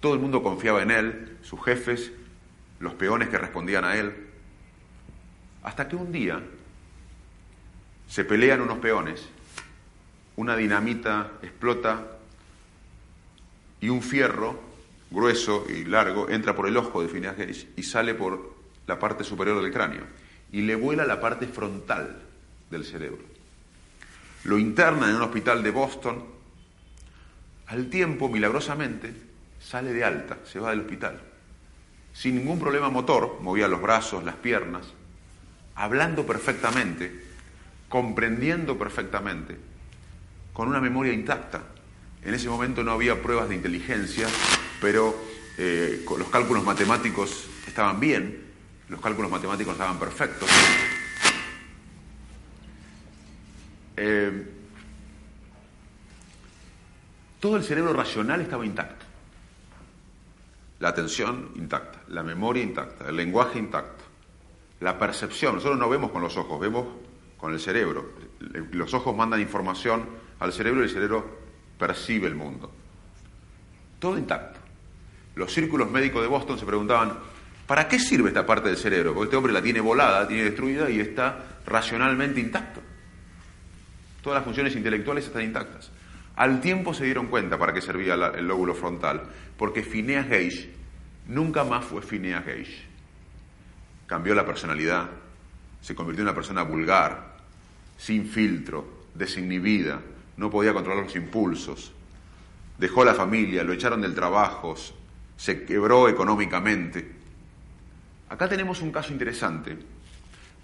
Todo 0.00 0.14
el 0.14 0.20
mundo 0.20 0.42
confiaba 0.42 0.82
en 0.82 0.90
él, 0.90 1.38
sus 1.42 1.62
jefes, 1.62 2.10
los 2.80 2.94
peones 2.94 3.28
que 3.28 3.38
respondían 3.38 3.84
a 3.84 3.96
él. 3.96 4.12
Hasta 5.62 5.86
que 5.86 5.94
un 5.94 6.10
día 6.10 6.42
se 8.08 8.24
pelean 8.24 8.60
unos 8.60 8.78
peones, 8.78 9.22
una 10.36 10.56
dinamita 10.56 11.32
explota 11.42 12.06
y 13.80 13.88
un 13.88 14.02
fierro 14.02 14.60
grueso 15.10 15.64
y 15.68 15.84
largo 15.84 16.28
entra 16.28 16.56
por 16.56 16.66
el 16.66 16.76
ojo 16.76 17.02
de 17.02 17.08
Phineas 17.08 17.36
y 17.76 17.82
sale 17.82 18.14
por 18.14 18.54
la 18.86 18.98
parte 18.98 19.24
superior 19.24 19.62
del 19.62 19.72
cráneo 19.72 20.02
y 20.52 20.62
le 20.62 20.74
vuela 20.74 21.04
la 21.04 21.20
parte 21.20 21.46
frontal 21.46 22.22
del 22.70 22.84
cerebro. 22.84 23.22
Lo 24.44 24.58
interna 24.58 25.08
en 25.08 25.16
un 25.16 25.22
hospital 25.22 25.62
de 25.62 25.70
Boston. 25.70 26.24
Al 27.66 27.88
tiempo, 27.88 28.28
milagrosamente, 28.28 29.12
sale 29.60 29.92
de 29.92 30.04
alta, 30.04 30.38
se 30.44 30.60
va 30.60 30.70
del 30.70 30.80
hospital. 30.80 31.20
Sin 32.12 32.36
ningún 32.36 32.60
problema 32.60 32.90
motor, 32.90 33.38
movía 33.40 33.66
los 33.66 33.80
brazos, 33.80 34.22
las 34.22 34.36
piernas, 34.36 34.86
hablando 35.74 36.26
perfectamente, 36.26 37.23
comprendiendo 37.94 38.76
perfectamente, 38.76 39.56
con 40.52 40.66
una 40.66 40.80
memoria 40.80 41.12
intacta. 41.12 41.62
En 42.24 42.34
ese 42.34 42.48
momento 42.48 42.82
no 42.82 42.90
había 42.90 43.22
pruebas 43.22 43.48
de 43.48 43.54
inteligencia, 43.54 44.26
pero 44.80 45.14
eh, 45.56 46.04
los 46.18 46.28
cálculos 46.28 46.64
matemáticos 46.64 47.46
estaban 47.68 48.00
bien, 48.00 48.50
los 48.88 49.00
cálculos 49.00 49.30
matemáticos 49.30 49.74
estaban 49.74 49.96
perfectos. 50.00 50.50
Eh, 53.96 54.44
todo 57.38 57.56
el 57.56 57.62
cerebro 57.62 57.92
racional 57.92 58.40
estaba 58.40 58.66
intacto. 58.66 59.06
La 60.80 60.88
atención 60.88 61.52
intacta, 61.54 62.02
la 62.08 62.24
memoria 62.24 62.64
intacta, 62.64 63.08
el 63.08 63.14
lenguaje 63.14 63.60
intacto 63.60 64.02
la 64.80 64.98
percepción. 64.98 65.54
Nosotros 65.54 65.78
no 65.78 65.88
vemos 65.88 66.10
con 66.10 66.22
los 66.22 66.36
ojos, 66.36 66.58
vemos 66.58 66.86
con 67.44 67.52
el 67.52 67.60
cerebro. 67.60 68.10
Los 68.72 68.94
ojos 68.94 69.14
mandan 69.14 69.38
información 69.38 70.08
al 70.40 70.50
cerebro 70.50 70.80
y 70.80 70.84
el 70.84 70.90
cerebro 70.90 71.40
percibe 71.78 72.26
el 72.26 72.34
mundo. 72.34 72.72
Todo 73.98 74.16
intacto. 74.16 74.60
Los 75.34 75.52
círculos 75.52 75.90
médicos 75.90 76.22
de 76.22 76.28
Boston 76.28 76.58
se 76.58 76.64
preguntaban, 76.64 77.18
¿para 77.66 77.86
qué 77.86 77.98
sirve 77.98 78.28
esta 78.28 78.46
parte 78.46 78.68
del 78.68 78.78
cerebro? 78.78 79.12
Porque 79.12 79.24
este 79.24 79.36
hombre 79.36 79.52
la 79.52 79.60
tiene 79.60 79.80
volada, 79.80 80.20
la 80.20 80.26
tiene 80.26 80.44
destruida 80.44 80.88
y 80.88 81.00
está 81.00 81.58
racionalmente 81.66 82.40
intacto. 82.40 82.80
Todas 84.22 84.38
las 84.38 84.44
funciones 84.44 84.74
intelectuales 84.74 85.26
están 85.26 85.42
intactas. 85.42 85.90
Al 86.36 86.62
tiempo 86.62 86.94
se 86.94 87.04
dieron 87.04 87.26
cuenta 87.26 87.58
para 87.58 87.74
qué 87.74 87.82
servía 87.82 88.14
el 88.14 88.48
lóbulo 88.48 88.74
frontal, 88.74 89.20
porque 89.58 89.82
Phineas 89.82 90.30
Gage 90.30 90.70
nunca 91.28 91.62
más 91.62 91.84
fue 91.84 92.00
Phineas 92.00 92.46
Gage 92.46 92.94
cambió 94.06 94.34
la 94.34 94.46
personalidad, 94.46 95.10
se 95.84 95.94
convirtió 95.94 96.22
en 96.22 96.28
una 96.28 96.34
persona 96.34 96.62
vulgar, 96.62 97.33
sin 98.04 98.26
filtro, 98.26 98.84
desinhibida, 99.14 99.98
no 100.36 100.50
podía 100.50 100.74
controlar 100.74 101.04
los 101.04 101.16
impulsos, 101.16 101.90
dejó 102.76 103.02
la 103.02 103.14
familia, 103.14 103.64
lo 103.64 103.72
echaron 103.72 104.02
del 104.02 104.14
trabajo, 104.14 104.74
se 105.38 105.64
quebró 105.64 106.10
económicamente. 106.10 107.12
Acá 108.28 108.46
tenemos 108.46 108.82
un 108.82 108.92
caso 108.92 109.10
interesante, 109.10 109.78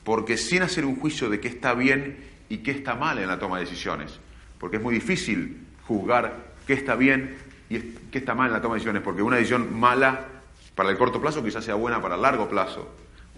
porque 0.04 0.36
sin 0.36 0.60
hacer 0.60 0.84
un 0.84 0.96
juicio 0.96 1.30
de 1.30 1.40
qué 1.40 1.48
está 1.48 1.72
bien 1.72 2.18
y 2.50 2.58
qué 2.58 2.72
está 2.72 2.94
mal 2.94 3.18
en 3.18 3.28
la 3.28 3.38
toma 3.38 3.56
de 3.58 3.64
decisiones, 3.64 4.20
porque 4.58 4.76
es 4.76 4.82
muy 4.82 4.92
difícil 4.92 5.66
juzgar 5.86 6.52
qué 6.66 6.74
está 6.74 6.94
bien 6.94 7.38
y 7.70 7.78
qué 7.78 8.18
está 8.18 8.34
mal 8.34 8.48
en 8.48 8.52
la 8.52 8.60
toma 8.60 8.74
de 8.74 8.80
decisiones, 8.80 9.02
porque 9.02 9.22
una 9.22 9.36
decisión 9.36 9.80
mala 9.80 10.26
para 10.74 10.90
el 10.90 10.98
corto 10.98 11.22
plazo 11.22 11.42
quizás 11.42 11.64
sea 11.64 11.76
buena 11.76 12.02
para 12.02 12.16
el 12.16 12.22
largo 12.22 12.50
plazo. 12.50 12.86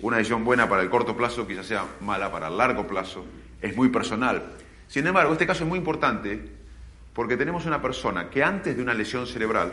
Una 0.01 0.17
decisión 0.17 0.45
buena 0.45 0.69
para 0.69 0.83
el 0.83 0.91
corto 0.91 1.17
plazo 1.17 1.47
quizás 1.47 1.67
sea 1.67 1.87
mala 2.01 2.33
para 2.33 2.49
el 2.49 2.57
largo 2.57 2.85
plazo. 2.89 3.25
Es 3.63 3.77
muy 3.77 3.89
personal. 3.89 4.43
Sin 4.89 5.07
embargo, 5.07 5.33
este 5.33 5.47
caso 5.47 5.63
es 5.63 5.69
muy 5.69 5.79
importante 5.79 6.51
porque 7.15 7.37
tenemos 7.37 7.65
una 7.65 7.81
persona 7.81 8.29
que 8.29 8.43
antes 8.43 8.77
de 8.77 8.83
una 8.83 8.93
lesión 8.93 9.27
cerebral 9.27 9.73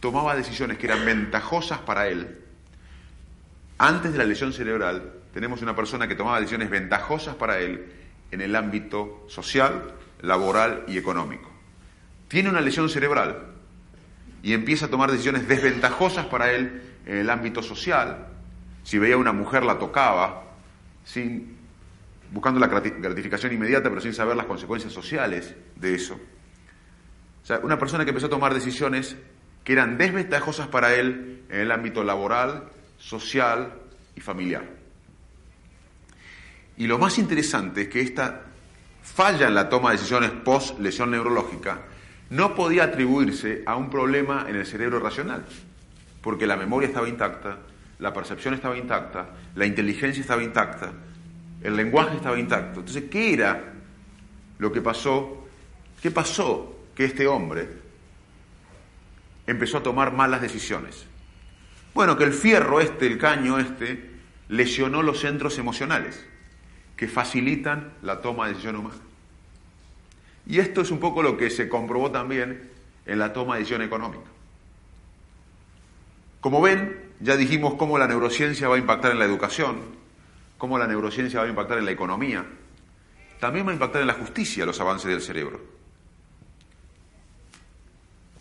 tomaba 0.00 0.34
decisiones 0.34 0.78
que 0.78 0.86
eran 0.86 1.04
ventajosas 1.04 1.80
para 1.80 2.08
él. 2.08 2.38
Antes 3.78 4.12
de 4.12 4.18
la 4.18 4.24
lesión 4.24 4.52
cerebral 4.52 5.12
tenemos 5.32 5.62
una 5.62 5.76
persona 5.76 6.08
que 6.08 6.14
tomaba 6.14 6.40
decisiones 6.40 6.70
ventajosas 6.70 7.34
para 7.34 7.58
él 7.58 7.92
en 8.30 8.40
el 8.40 8.56
ámbito 8.56 9.24
social, 9.28 9.92
laboral 10.20 10.84
y 10.88 10.98
económico. 10.98 11.50
Tiene 12.28 12.48
una 12.48 12.60
lesión 12.60 12.88
cerebral 12.88 13.48
y 14.42 14.52
empieza 14.52 14.86
a 14.86 14.88
tomar 14.88 15.10
decisiones 15.10 15.46
desventajosas 15.46 16.26
para 16.26 16.52
él 16.52 16.82
en 17.06 17.18
el 17.18 17.30
ámbito 17.30 17.62
social. 17.62 18.26
Si 18.84 18.98
veía 18.98 19.14
a 19.14 19.18
una 19.18 19.32
mujer 19.32 19.64
la 19.64 19.78
tocaba, 19.78 20.44
sin, 21.04 21.57
buscando 22.30 22.60
la 22.60 22.66
gratificación 22.68 23.52
inmediata, 23.52 23.88
pero 23.88 24.00
sin 24.00 24.14
saber 24.14 24.36
las 24.36 24.46
consecuencias 24.46 24.92
sociales 24.92 25.54
de 25.76 25.94
eso. 25.94 26.14
O 27.42 27.46
sea, 27.46 27.60
una 27.60 27.78
persona 27.78 28.04
que 28.04 28.10
empezó 28.10 28.26
a 28.26 28.30
tomar 28.30 28.52
decisiones 28.52 29.16
que 29.64 29.72
eran 29.72 29.98
desventajosas 29.98 30.68
para 30.68 30.94
él 30.94 31.42
en 31.48 31.60
el 31.60 31.72
ámbito 31.72 32.04
laboral, 32.04 32.64
social 32.98 33.72
y 34.14 34.20
familiar. 34.20 34.64
Y 36.76 36.86
lo 36.86 36.98
más 36.98 37.18
interesante 37.18 37.82
es 37.82 37.88
que 37.88 38.00
esta 38.00 38.42
falla 39.02 39.48
en 39.48 39.54
la 39.54 39.68
toma 39.68 39.90
de 39.90 39.96
decisiones 39.96 40.30
post 40.30 40.78
lesión 40.78 41.10
neurológica 41.10 41.80
no 42.30 42.54
podía 42.54 42.84
atribuirse 42.84 43.62
a 43.66 43.76
un 43.76 43.88
problema 43.88 44.46
en 44.48 44.56
el 44.56 44.66
cerebro 44.66 45.00
racional, 45.00 45.44
porque 46.22 46.46
la 46.46 46.56
memoria 46.56 46.88
estaba 46.88 47.08
intacta, 47.08 47.58
la 47.98 48.12
percepción 48.12 48.54
estaba 48.54 48.76
intacta, 48.76 49.30
la 49.54 49.66
inteligencia 49.66 50.20
estaba 50.20 50.42
intacta, 50.42 50.92
el 51.62 51.76
lenguaje 51.76 52.16
estaba 52.16 52.38
intacto. 52.38 52.80
Entonces, 52.80 53.04
¿qué 53.10 53.32
era 53.32 53.72
lo 54.58 54.72
que 54.72 54.80
pasó? 54.80 55.46
¿Qué 56.00 56.10
pasó 56.10 56.76
que 56.94 57.04
este 57.04 57.26
hombre 57.26 57.68
empezó 59.46 59.78
a 59.78 59.82
tomar 59.82 60.12
malas 60.12 60.40
decisiones? 60.40 61.06
Bueno, 61.94 62.16
que 62.16 62.24
el 62.24 62.32
fierro 62.32 62.80
este, 62.80 63.06
el 63.06 63.18
caño 63.18 63.58
este, 63.58 64.10
lesionó 64.48 65.02
los 65.02 65.20
centros 65.20 65.58
emocionales 65.58 66.24
que 66.96 67.08
facilitan 67.08 67.92
la 68.02 68.20
toma 68.20 68.46
de 68.46 68.52
decisión 68.52 68.76
humana. 68.76 69.00
Y 70.46 70.60
esto 70.60 70.80
es 70.80 70.90
un 70.90 70.98
poco 70.98 71.22
lo 71.22 71.36
que 71.36 71.50
se 71.50 71.68
comprobó 71.68 72.10
también 72.10 72.70
en 73.06 73.18
la 73.18 73.32
toma 73.32 73.54
de 73.54 73.60
decisión 73.60 73.82
económica. 73.82 74.24
Como 76.40 76.60
ven, 76.60 76.96
ya 77.20 77.36
dijimos 77.36 77.74
cómo 77.74 77.98
la 77.98 78.06
neurociencia 78.06 78.68
va 78.68 78.76
a 78.76 78.78
impactar 78.78 79.12
en 79.12 79.18
la 79.18 79.24
educación, 79.24 79.78
cómo 80.58 80.78
la 80.78 80.86
neurociencia 80.86 81.40
va 81.40 81.46
a 81.46 81.48
impactar 81.48 81.78
en 81.78 81.86
la 81.86 81.92
economía, 81.92 82.44
también 83.40 83.66
va 83.66 83.70
a 83.70 83.74
impactar 83.74 84.02
en 84.02 84.08
la 84.08 84.14
justicia 84.14 84.66
los 84.66 84.80
avances 84.80 85.10
del 85.10 85.22
cerebro. 85.22 85.60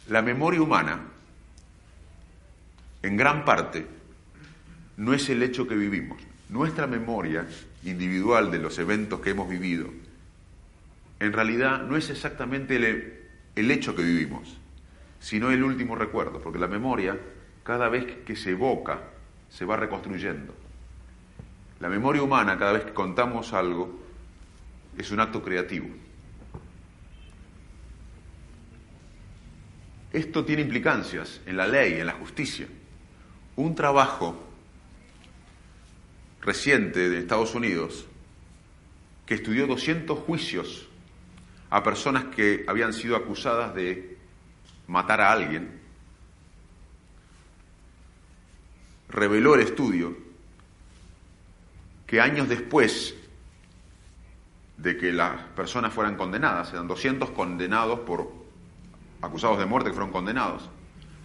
La 0.08 0.22
memoria 0.22 0.62
humana, 0.62 1.02
en 3.04 3.16
gran 3.16 3.46
parte, 3.46 3.86
no 4.98 5.14
es 5.14 5.30
el 5.30 5.44
hecho 5.44 5.68
que 5.68 5.76
vivimos. 5.76 6.22
Nuestra 6.50 6.88
memoria 6.88 7.46
individual 7.84 8.52
de 8.52 8.60
los 8.60 8.80
eventos 8.80 9.20
que 9.20 9.30
hemos 9.30 9.48
vivido 9.48 9.90
en 11.20 11.34
realidad 11.34 11.82
no 11.82 11.98
es 11.98 12.10
exactamente 12.10 12.76
el, 13.56 13.72
hecho 13.72 13.96
que 13.96 14.04
vivimos, 14.04 14.58
sino 15.20 15.52
el 15.52 15.64
último 15.64 15.96
recuerdo, 15.96 16.40
porque 16.42 16.60
la 16.60 16.68
memoria, 16.68 17.18
cada 17.64 17.90
vez 17.90 18.06
que 18.26 18.36
se 18.36 18.52
evoca, 18.52 19.02
se 19.50 19.66
va 19.66 19.78
reconstruyendo. 19.78 20.54
La 21.80 21.90
memoria 21.90 22.24
humana, 22.24 22.58
cada 22.58 22.74
vez 22.74 22.86
que 22.86 22.94
contamos 22.94 23.54
algo, 23.54 24.00
es 24.98 25.12
un 25.12 25.20
acto 25.20 25.44
creativo. 25.44 25.88
Esto 30.12 30.44
tiene 30.44 30.64
implicancias 30.64 31.42
en 31.46 31.58
la 31.58 31.68
ley, 31.68 31.94
en 31.94 32.08
la 32.08 32.14
justicia. 32.14 32.68
Un 33.56 33.76
trabajo 33.76 34.44
reciente 36.42 37.10
de 37.10 37.20
Estados 37.20 37.54
Unidos 37.54 38.06
que 39.26 39.36
estudió 39.36 39.68
200 39.68 40.18
juicios 40.20 40.88
a 41.70 41.84
personas 41.84 42.26
que 42.26 42.64
habían 42.68 42.94
sido 42.94 43.16
acusadas 43.16 43.76
de 43.76 44.18
matar 44.88 45.20
a 45.20 45.32
alguien, 45.32 45.82
reveló 49.10 49.56
el 49.56 49.62
estudio 49.62 50.27
que 52.08 52.22
años 52.22 52.50
después 52.50 53.14
de 54.78 54.98
que 54.98 55.12
las 55.12 55.42
personas 55.56 55.94
fueran 55.94 56.16
condenadas, 56.16 56.72
eran 56.72 56.88
200 56.88 57.32
condenados 57.32 58.00
por 58.00 58.32
acusados 59.22 59.60
de 59.60 59.66
muerte 59.66 59.90
que 59.90 59.94
fueron 59.94 60.12
condenados, 60.12 60.70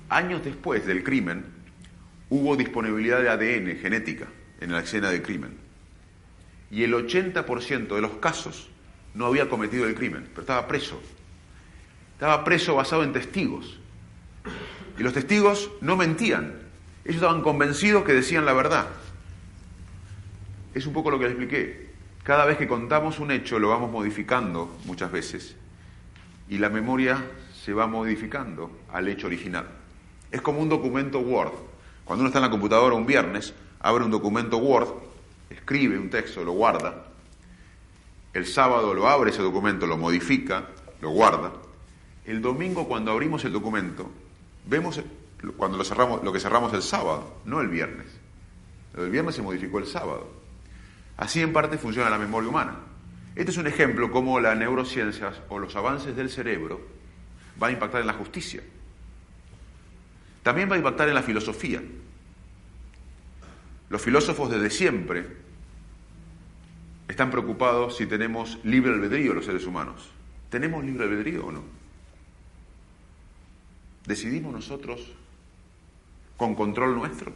años 0.09 0.45
después 0.45 0.85
del 0.85 1.05
crimen 1.05 1.45
hubo 2.31 2.57
disponibilidad 2.57 3.21
de 3.21 3.29
ADN 3.29 3.79
genética 3.79 4.27
en 4.61 4.73
la 4.73 4.81
escena 4.81 5.11
del 5.11 5.23
crimen. 5.23 5.57
Y 6.71 6.83
el 6.83 6.95
80% 6.95 7.95
de 7.95 8.01
los 8.01 8.13
casos 8.13 8.71
no 9.15 9.27
había 9.27 9.49
cometido 9.49 9.87
el 9.87 9.95
crimen, 9.95 10.27
pero 10.31 10.41
estaba 10.41 10.67
preso. 10.67 11.01
Estaba 12.15 12.45
preso 12.45 12.75
basado 12.75 13.05
en 13.05 13.13
testigos. 13.13 13.79
Y 14.99 15.03
los 15.03 15.13
testigos 15.13 15.71
no 15.81 15.97
mentían. 15.97 16.61
Ellos 17.05 17.17
estaban 17.17 17.43
convencidos 17.43 18.05
que 18.05 18.15
decían 18.15 18.47
la 18.47 18.55
verdad. 18.55 18.89
Es 20.75 20.87
un 20.87 20.93
poco 20.93 21.11
lo 21.11 21.19
que 21.19 21.25
les 21.25 21.33
expliqué. 21.33 21.91
Cada 22.23 22.45
vez 22.45 22.57
que 22.57 22.69
contamos 22.69 23.19
un 23.19 23.31
hecho 23.31 23.59
lo 23.59 23.69
vamos 23.69 23.91
modificando 23.91 24.77
muchas 24.85 25.11
veces. 25.11 25.57
Y 26.49 26.59
la 26.59 26.69
memoria 26.69 27.25
se 27.55 27.73
va 27.73 27.87
modificando 27.87 28.71
al 28.93 29.09
hecho 29.09 29.27
original. 29.27 29.67
Es 30.31 30.41
como 30.41 30.61
un 30.61 30.69
documento 30.69 31.21
Word. 31.21 31.53
Cuando 32.05 32.23
uno 32.23 32.29
está 32.29 32.39
en 32.39 32.45
la 32.45 32.51
computadora 32.51 32.95
un 32.95 33.07
viernes, 33.07 33.55
abre 33.81 34.05
un 34.05 34.11
documento 34.11 34.59
Word, 34.59 34.89
escribe 35.51 35.99
un 35.99 36.11
texto, 36.11 36.45
lo 36.45 36.53
guarda, 36.53 37.07
el 38.33 38.47
sábado 38.47 38.95
lo 38.95 39.09
abre 39.09 39.31
ese 39.31 39.43
documento, 39.43 39.87
lo 39.87 39.99
modifica, 39.99 40.69
lo 41.01 41.11
guarda. 41.11 41.53
El 42.25 42.41
domingo 42.41 42.89
cuando 42.89 43.13
abrimos 43.13 43.45
el 43.45 43.53
documento, 43.53 44.11
vemos 44.67 45.01
cuando 45.57 45.77
lo 45.77 45.85
cerramos, 45.85 46.25
lo 46.25 46.33
que 46.33 46.41
cerramos 46.41 46.73
el 46.73 46.83
sábado, 46.83 47.41
no 47.45 47.61
el 47.61 47.69
viernes. 47.69 48.07
El 48.97 49.11
viernes 49.11 49.35
se 49.35 49.43
modificó 49.43 49.79
el 49.79 49.87
sábado. 49.87 50.42
Así 51.23 51.41
en 51.41 51.53
parte 51.53 51.79
funciona 51.79 52.11
la 52.11 52.19
memoria 52.19 52.51
humana. 52.51 52.81
Este 53.37 53.53
es 53.53 53.57
un 53.57 53.69
ejemplo 53.69 54.11
cómo 54.11 54.41
la 54.41 54.57
neurociencia 54.57 55.33
o 55.51 55.61
los 55.61 55.77
avances 55.77 56.17
del 56.17 56.29
cerebro 56.29 56.81
van 57.59 57.71
a 57.71 57.73
impactar 57.75 58.01
en 58.01 58.09
la 58.09 58.15
justicia. 58.15 58.61
También 60.43 60.69
va 60.69 60.75
a 60.75 60.79
impactar 60.79 61.09
en 61.09 61.15
la 61.15 61.23
filosofía. 61.23 61.81
Los 63.89 64.03
filósofos 64.03 64.51
desde 64.51 64.69
siempre 64.69 65.29
están 67.07 67.31
preocupados 67.31 67.97
si 67.97 68.07
tenemos 68.07 68.59
libre 68.65 68.91
albedrío 68.91 69.33
los 69.33 69.45
seres 69.45 69.65
humanos. 69.65 70.11
¿Tenemos 70.51 70.85
libre 70.85 71.05
albedrío 71.05 71.47
o 71.47 71.53
no? 71.53 71.63
¿Decidimos 74.07 74.53
nosotros 74.53 75.13
con 76.37 76.57
control 76.57 76.97
nuestro? 76.97 77.33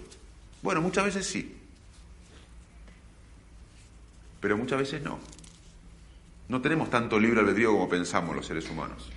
Bueno, 0.60 0.80
muchas 0.80 1.04
veces 1.04 1.24
sí, 1.24 1.56
pero 4.40 4.56
muchas 4.56 4.78
veces 4.78 5.02
no. 5.02 5.18
No 6.48 6.60
tenemos 6.60 6.90
tanto 6.90 7.18
libre 7.18 7.40
albedrío 7.40 7.72
como 7.72 7.88
pensamos 7.88 8.34
los 8.34 8.46
seres 8.46 8.70
humanos. 8.70 9.10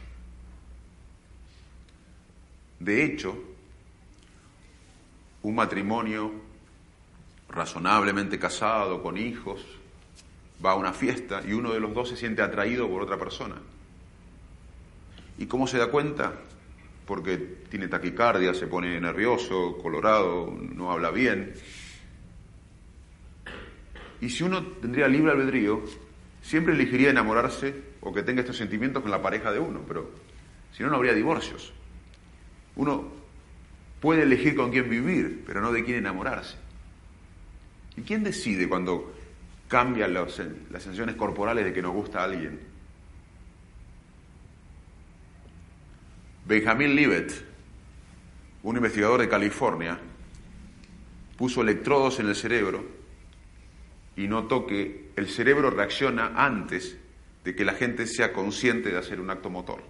De 2.79 3.03
hecho, 3.03 3.37
un 5.43 5.55
matrimonio 5.55 6.31
razonablemente 7.49 8.39
casado, 8.39 9.01
con 9.01 9.17
hijos, 9.17 9.65
va 10.63 10.71
a 10.71 10.75
una 10.75 10.93
fiesta 10.93 11.41
y 11.45 11.53
uno 11.53 11.71
de 11.71 11.79
los 11.79 11.93
dos 11.93 12.09
se 12.09 12.17
siente 12.17 12.41
atraído 12.41 12.89
por 12.89 13.01
otra 13.01 13.17
persona. 13.17 13.55
¿Y 15.37 15.45
cómo 15.45 15.67
se 15.67 15.77
da 15.77 15.87
cuenta? 15.87 16.33
Porque 17.05 17.37
tiene 17.37 17.87
taquicardia, 17.87 18.53
se 18.53 18.67
pone 18.67 18.99
nervioso, 18.99 19.77
colorado, 19.81 20.53
no 20.75 20.91
habla 20.91 21.11
bien. 21.11 21.53
Y 24.21 24.29
si 24.29 24.43
uno 24.43 24.63
tendría 24.63 25.07
libre 25.07 25.31
albedrío, 25.31 25.83
siempre 26.41 26.73
elegiría 26.73 27.09
enamorarse 27.09 27.73
o 28.01 28.13
que 28.13 28.23
tenga 28.23 28.41
estos 28.41 28.57
sentimientos 28.57 29.01
con 29.01 29.11
la 29.11 29.21
pareja 29.21 29.51
de 29.51 29.59
uno, 29.59 29.81
pero 29.87 30.09
si 30.73 30.83
no, 30.83 30.89
no 30.89 30.97
habría 30.97 31.13
divorcios. 31.13 31.73
Uno 32.75 33.11
puede 33.99 34.23
elegir 34.23 34.55
con 34.55 34.71
quién 34.71 34.89
vivir, 34.89 35.43
pero 35.45 35.61
no 35.61 35.71
de 35.71 35.83
quién 35.83 35.97
enamorarse. 35.97 36.55
¿Y 37.97 38.01
quién 38.01 38.23
decide 38.23 38.69
cuando 38.69 39.13
cambian 39.69 40.13
las 40.13 40.33
sensaciones 40.33 41.15
corporales 41.15 41.63
de 41.63 41.71
que 41.71 41.81
nos 41.81 41.93
gusta 41.93 42.19
a 42.19 42.23
alguien. 42.25 42.59
Benjamin 46.45 46.95
Libet, 46.95 47.31
un 48.63 48.75
investigador 48.75 49.21
de 49.21 49.29
California, 49.29 49.99
puso 51.37 51.61
electrodos 51.61 52.19
en 52.19 52.27
el 52.27 52.35
cerebro 52.35 52.83
y 54.19 54.27
notó 54.27 54.67
que 54.67 55.11
el 55.15 55.29
cerebro 55.29 55.69
reacciona 55.69 56.33
antes 56.35 56.97
de 57.45 57.55
que 57.55 57.63
la 57.63 57.73
gente 57.73 58.05
sea 58.05 58.33
consciente 58.33 58.89
de 58.89 58.97
hacer 58.97 59.21
un 59.21 59.29
acto 59.29 59.49
motor. 59.49 59.81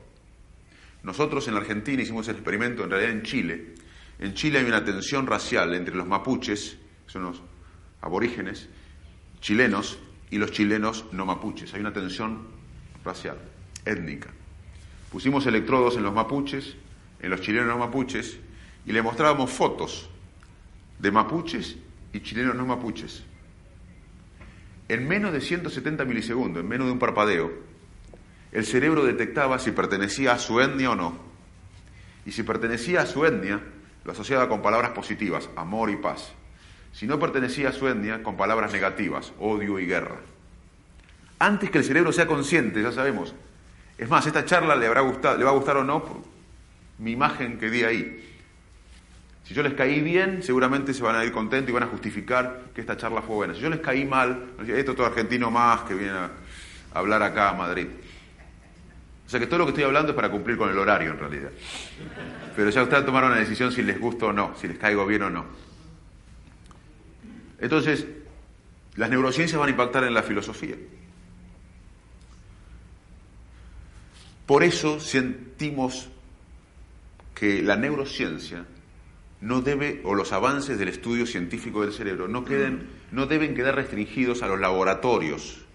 Nosotros 1.02 1.48
en 1.48 1.56
Argentina 1.56 2.04
hicimos 2.04 2.28
el 2.28 2.36
experimento, 2.36 2.84
en 2.84 2.92
realidad 2.92 3.12
en 3.12 3.24
Chile. 3.24 3.74
En 4.20 4.36
Chile 4.36 4.60
hay 4.60 4.66
una 4.66 4.86
tensión 4.86 5.26
racial 5.26 5.74
entre 5.74 5.96
los 5.96 6.06
mapuches, 6.06 6.78
que 7.08 7.12
son 7.12 7.24
los 7.24 7.42
aborígenes, 8.02 8.70
chilenos, 9.42 9.98
y 10.30 10.38
los 10.38 10.52
chilenos 10.52 11.06
no 11.12 11.26
mapuches. 11.26 11.74
Hay 11.74 11.82
una 11.82 11.92
tensión 11.92 12.50
racial, 13.04 13.40
étnica. 13.84 14.30
Pusimos 15.12 15.48
electrodos 15.48 15.98
en 15.98 16.04
los 16.04 16.14
mapuches, 16.14 16.76
en 17.20 17.32
los 17.32 17.42
chilenos 17.42 17.68
no 17.68 17.80
mapuches, 17.80 18.38
y 18.86 18.92
le 18.92 19.02
mostrábamos 19.02 19.50
fotos 19.50 20.08
de 21.00 21.10
mapuches 21.10 21.78
y 22.14 22.20
chilenos 22.20 22.56
no 22.56 22.68
mapuches. 22.68 23.24
En 24.90 25.08
menos 25.08 25.32
de 25.32 25.40
170 25.40 26.04
milisegundos, 26.04 26.62
en 26.62 26.68
menos 26.68 26.88
de 26.88 26.94
un 26.94 27.00
parpadeo, 27.00 27.52
el 28.52 28.66
cerebro 28.66 29.06
detectaba 29.06 29.60
si 29.60 29.72
pertenecía 29.72 30.34
a 30.34 30.40
su 30.40 30.60
etnia 30.60 30.92
o 30.92 30.96
no. 30.96 31.16
Y 32.26 32.32
si 32.32 32.44
pertenecía 32.44 33.02
a 33.02 33.06
su 33.06 33.26
etnia, 33.26 33.62
lo 34.04 34.12
asociaba 34.12 34.50
con 34.50 34.62
palabras 34.62 34.92
positivas, 34.92 35.50
amor 35.56 35.90
y 35.92 35.96
paz. 35.96 36.34
Si 36.92 37.06
no 37.06 37.20
pertenecía 37.20 37.70
a 37.70 37.72
su 37.72 37.88
etnia, 37.88 38.24
con 38.24 38.36
palabras 38.36 38.74
negativas, 38.74 39.32
odio 39.40 39.80
y 39.80 39.86
guerra. 39.86 40.18
Antes 41.38 41.70
que 41.70 41.78
el 41.78 41.84
cerebro 41.84 42.12
sea 42.12 42.28
consciente, 42.28 42.82
ya 42.82 42.92
sabemos. 42.92 43.36
Es 43.98 44.10
más, 44.10 44.26
esta 44.26 44.44
charla 44.44 44.76
le, 44.76 44.88
habrá 44.88 45.02
gustado, 45.02 45.38
le 45.38 45.44
va 45.44 45.52
a 45.52 45.54
gustar 45.54 45.78
o 45.78 45.84
no 45.84 46.24
mi 47.00 47.12
imagen 47.12 47.58
que 47.58 47.70
di 47.70 47.84
ahí. 47.84 48.29
Si 49.50 49.56
yo 49.56 49.64
les 49.64 49.74
caí 49.74 50.00
bien, 50.02 50.44
seguramente 50.44 50.94
se 50.94 51.02
van 51.02 51.16
a 51.16 51.26
ir 51.26 51.32
contentos 51.32 51.72
y 51.72 51.74
van 51.74 51.82
a 51.82 51.88
justificar 51.88 52.66
que 52.72 52.82
esta 52.82 52.96
charla 52.96 53.24
fue 53.24 53.36
buena. 53.36 53.56
Si 53.56 53.60
yo 53.62 53.70
les 53.72 53.80
caí 53.80 54.06
mal, 54.06 54.52
esto 54.60 54.92
es 54.92 54.96
todo 54.96 55.08
argentino 55.08 55.50
más 55.50 55.82
que 55.82 55.96
viene 55.96 56.14
a 56.14 56.30
hablar 56.94 57.24
acá 57.24 57.50
a 57.50 57.54
Madrid. 57.56 57.88
O 59.26 59.28
sea 59.28 59.40
que 59.40 59.48
todo 59.48 59.58
lo 59.58 59.66
que 59.66 59.72
estoy 59.72 59.86
hablando 59.86 60.12
es 60.12 60.16
para 60.16 60.30
cumplir 60.30 60.56
con 60.56 60.70
el 60.70 60.78
horario 60.78 61.10
en 61.10 61.18
realidad. 61.18 61.50
Pero 62.56 62.70
ya 62.70 62.84
ustedes 62.84 63.04
tomaron 63.04 63.32
una 63.32 63.40
decisión 63.40 63.72
si 63.72 63.82
les 63.82 64.00
gusta 64.00 64.28
o 64.28 64.34
no, 64.34 64.54
si 64.56 64.68
les 64.68 64.78
caigo 64.78 65.04
bien 65.08 65.24
o 65.24 65.32
no. 65.32 65.46
Entonces, 67.58 68.06
las 68.98 69.10
neurociencias 69.10 69.60
van 69.60 69.70
a 69.70 69.72
impactar 69.72 70.04
en 70.04 70.14
la 70.14 70.22
filosofía. 70.22 70.76
Por 74.46 74.62
eso 74.62 75.00
sentimos 75.00 76.08
que 77.34 77.64
la 77.64 77.76
neurociencia 77.76 78.64
no 79.42 79.62
debe, 79.62 80.02
o 80.04 80.16
los 80.16 80.34
avances 80.34 80.78
del 80.78 80.90
estudio 80.90 81.26
científico 81.26 81.82
del 81.82 81.94
cerebro, 81.94 82.28
no, 82.28 82.44
queden, 82.44 82.90
no 83.12 83.26
deben 83.26 83.56
quedar 83.56 83.76
restringidos 83.76 84.44
a 84.44 84.48
los 84.48 84.60
laboratorios, 84.60 85.66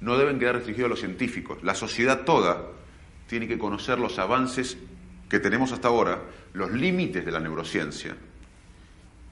no 0.00 0.16
deben 0.16 0.38
quedar 0.38 0.56
restringidos 0.56 0.86
a 0.86 0.90
los 0.90 1.00
científicos. 1.00 1.62
La 1.62 1.74
sociedad 1.74 2.24
toda 2.24 2.70
tiene 3.26 3.48
que 3.48 3.58
conocer 3.58 3.98
los 3.98 4.18
avances 4.18 4.78
que 5.28 5.40
tenemos 5.40 5.72
hasta 5.72 5.88
ahora, 5.88 6.22
los 6.54 6.72
límites 6.72 7.24
de 7.24 7.32
la 7.32 7.40
neurociencia 7.40 8.16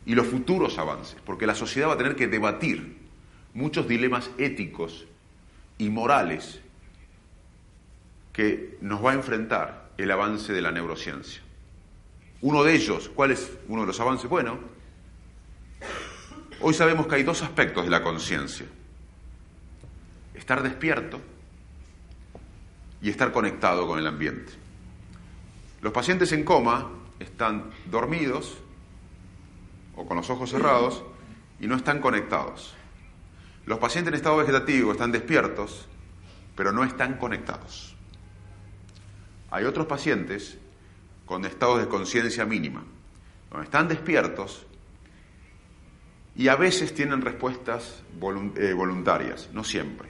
y 0.06 0.14
los 0.14 0.26
futuros 0.26 0.78
avances, 0.78 1.16
porque 1.24 1.46
la 1.46 1.54
sociedad 1.54 1.88
va 1.88 1.94
a 1.94 1.98
tener 1.98 2.16
que 2.16 2.26
debatir 2.26 2.98
muchos 3.54 3.88
dilemas 3.88 4.30
éticos 4.36 5.06
y 5.78 5.88
morales 5.88 6.60
que 8.32 8.76
nos 8.80 9.02
va 9.02 9.12
a 9.12 9.14
enfrentar 9.14 9.90
el 9.96 10.10
avance 10.10 10.52
de 10.52 10.60
la 10.60 10.72
neurociencia. 10.72 11.43
Uno 12.40 12.62
de 12.62 12.74
ellos, 12.74 13.10
¿cuál 13.14 13.30
es 13.30 13.52
uno 13.68 13.82
de 13.82 13.86
los 13.86 14.00
avances? 14.00 14.28
Bueno, 14.28 14.58
hoy 16.60 16.74
sabemos 16.74 17.06
que 17.06 17.16
hay 17.16 17.22
dos 17.22 17.42
aspectos 17.42 17.84
de 17.84 17.90
la 17.90 18.02
conciencia. 18.02 18.66
Estar 20.34 20.62
despierto 20.62 21.20
y 23.00 23.10
estar 23.10 23.32
conectado 23.32 23.86
con 23.86 23.98
el 23.98 24.06
ambiente. 24.06 24.52
Los 25.80 25.92
pacientes 25.92 26.32
en 26.32 26.44
coma 26.44 26.90
están 27.18 27.70
dormidos 27.90 28.56
o 29.96 30.06
con 30.06 30.16
los 30.16 30.30
ojos 30.30 30.50
cerrados 30.50 31.02
y 31.60 31.66
no 31.66 31.76
están 31.76 32.00
conectados. 32.00 32.74
Los 33.66 33.78
pacientes 33.78 34.12
en 34.12 34.16
estado 34.16 34.36
vegetativo 34.36 34.92
están 34.92 35.12
despiertos, 35.12 35.86
pero 36.56 36.72
no 36.72 36.84
están 36.84 37.14
conectados. 37.14 37.94
Hay 39.50 39.64
otros 39.64 39.86
pacientes 39.86 40.58
con 41.24 41.44
estados 41.44 41.80
de 41.80 41.88
conciencia 41.88 42.44
mínima, 42.44 42.84
donde 43.50 43.64
están 43.64 43.88
despiertos 43.88 44.66
y 46.36 46.48
a 46.48 46.56
veces 46.56 46.94
tienen 46.94 47.22
respuestas 47.22 48.02
eh, 48.56 48.72
voluntarias, 48.72 49.48
no 49.52 49.62
siempre. 49.62 50.08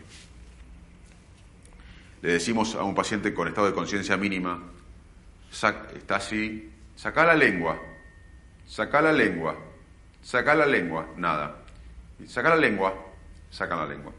Le 2.23 2.33
decimos 2.33 2.75
a 2.75 2.83
un 2.83 2.95
paciente 2.95 3.35
con 3.35 3.49
estado 3.49 3.67
de 3.67 3.75
conciencia 3.75 4.17
mínima, 4.17 4.63
está 5.51 6.17
así, 6.17 6.71
saca 6.97 7.25
la 7.25 7.35
lengua, 7.35 7.79
saca 8.67 9.03
la 9.03 9.13
lengua, 9.13 9.57
saca 10.23 10.55
la 10.55 10.67
lengua, 10.67 11.07
nada. 11.17 11.61
Saca 12.27 12.51
la 12.51 12.57
lengua, 12.57 12.95
saca 13.51 13.77
la 13.77 13.87
lengua. 13.87 14.13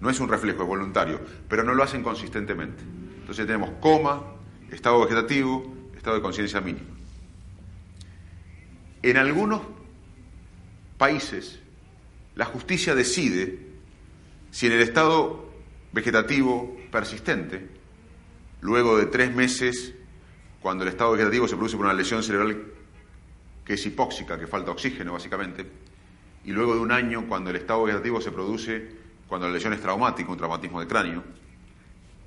No 0.00 0.08
es 0.08 0.18
un 0.20 0.28
reflejo, 0.28 0.62
es 0.62 0.68
voluntario, 0.68 1.20
pero 1.48 1.62
no 1.62 1.74
lo 1.74 1.82
hacen 1.82 2.02
consistentemente. 2.02 2.82
Entonces 2.82 3.46
tenemos 3.46 3.70
coma, 3.80 4.22
estado 4.70 5.00
vegetativo, 5.00 5.81
estado 6.02 6.16
de 6.16 6.22
conciencia 6.22 6.60
mínimo. 6.60 6.88
En 9.02 9.16
algunos 9.16 9.62
países, 10.98 11.60
la 12.34 12.44
justicia 12.44 12.96
decide 12.96 13.56
si 14.50 14.66
en 14.66 14.72
el 14.72 14.80
estado 14.80 15.48
vegetativo 15.92 16.76
persistente, 16.90 17.68
luego 18.62 18.98
de 18.98 19.06
tres 19.06 19.32
meses, 19.32 19.94
cuando 20.60 20.82
el 20.82 20.88
estado 20.88 21.12
vegetativo 21.12 21.46
se 21.46 21.54
produce 21.54 21.76
por 21.76 21.86
una 21.86 21.94
lesión 21.94 22.24
cerebral 22.24 22.64
que 23.64 23.74
es 23.74 23.86
hipóxica, 23.86 24.36
que 24.36 24.48
falta 24.48 24.72
oxígeno 24.72 25.12
básicamente, 25.12 25.64
y 26.44 26.50
luego 26.50 26.74
de 26.74 26.80
un 26.80 26.90
año, 26.90 27.28
cuando 27.28 27.50
el 27.50 27.56
estado 27.56 27.84
vegetativo 27.84 28.20
se 28.20 28.32
produce 28.32 28.90
cuando 29.28 29.46
la 29.46 29.54
lesión 29.54 29.72
es 29.72 29.80
traumática, 29.80 30.32
un 30.32 30.36
traumatismo 30.36 30.80
de 30.80 30.88
cráneo, 30.88 31.22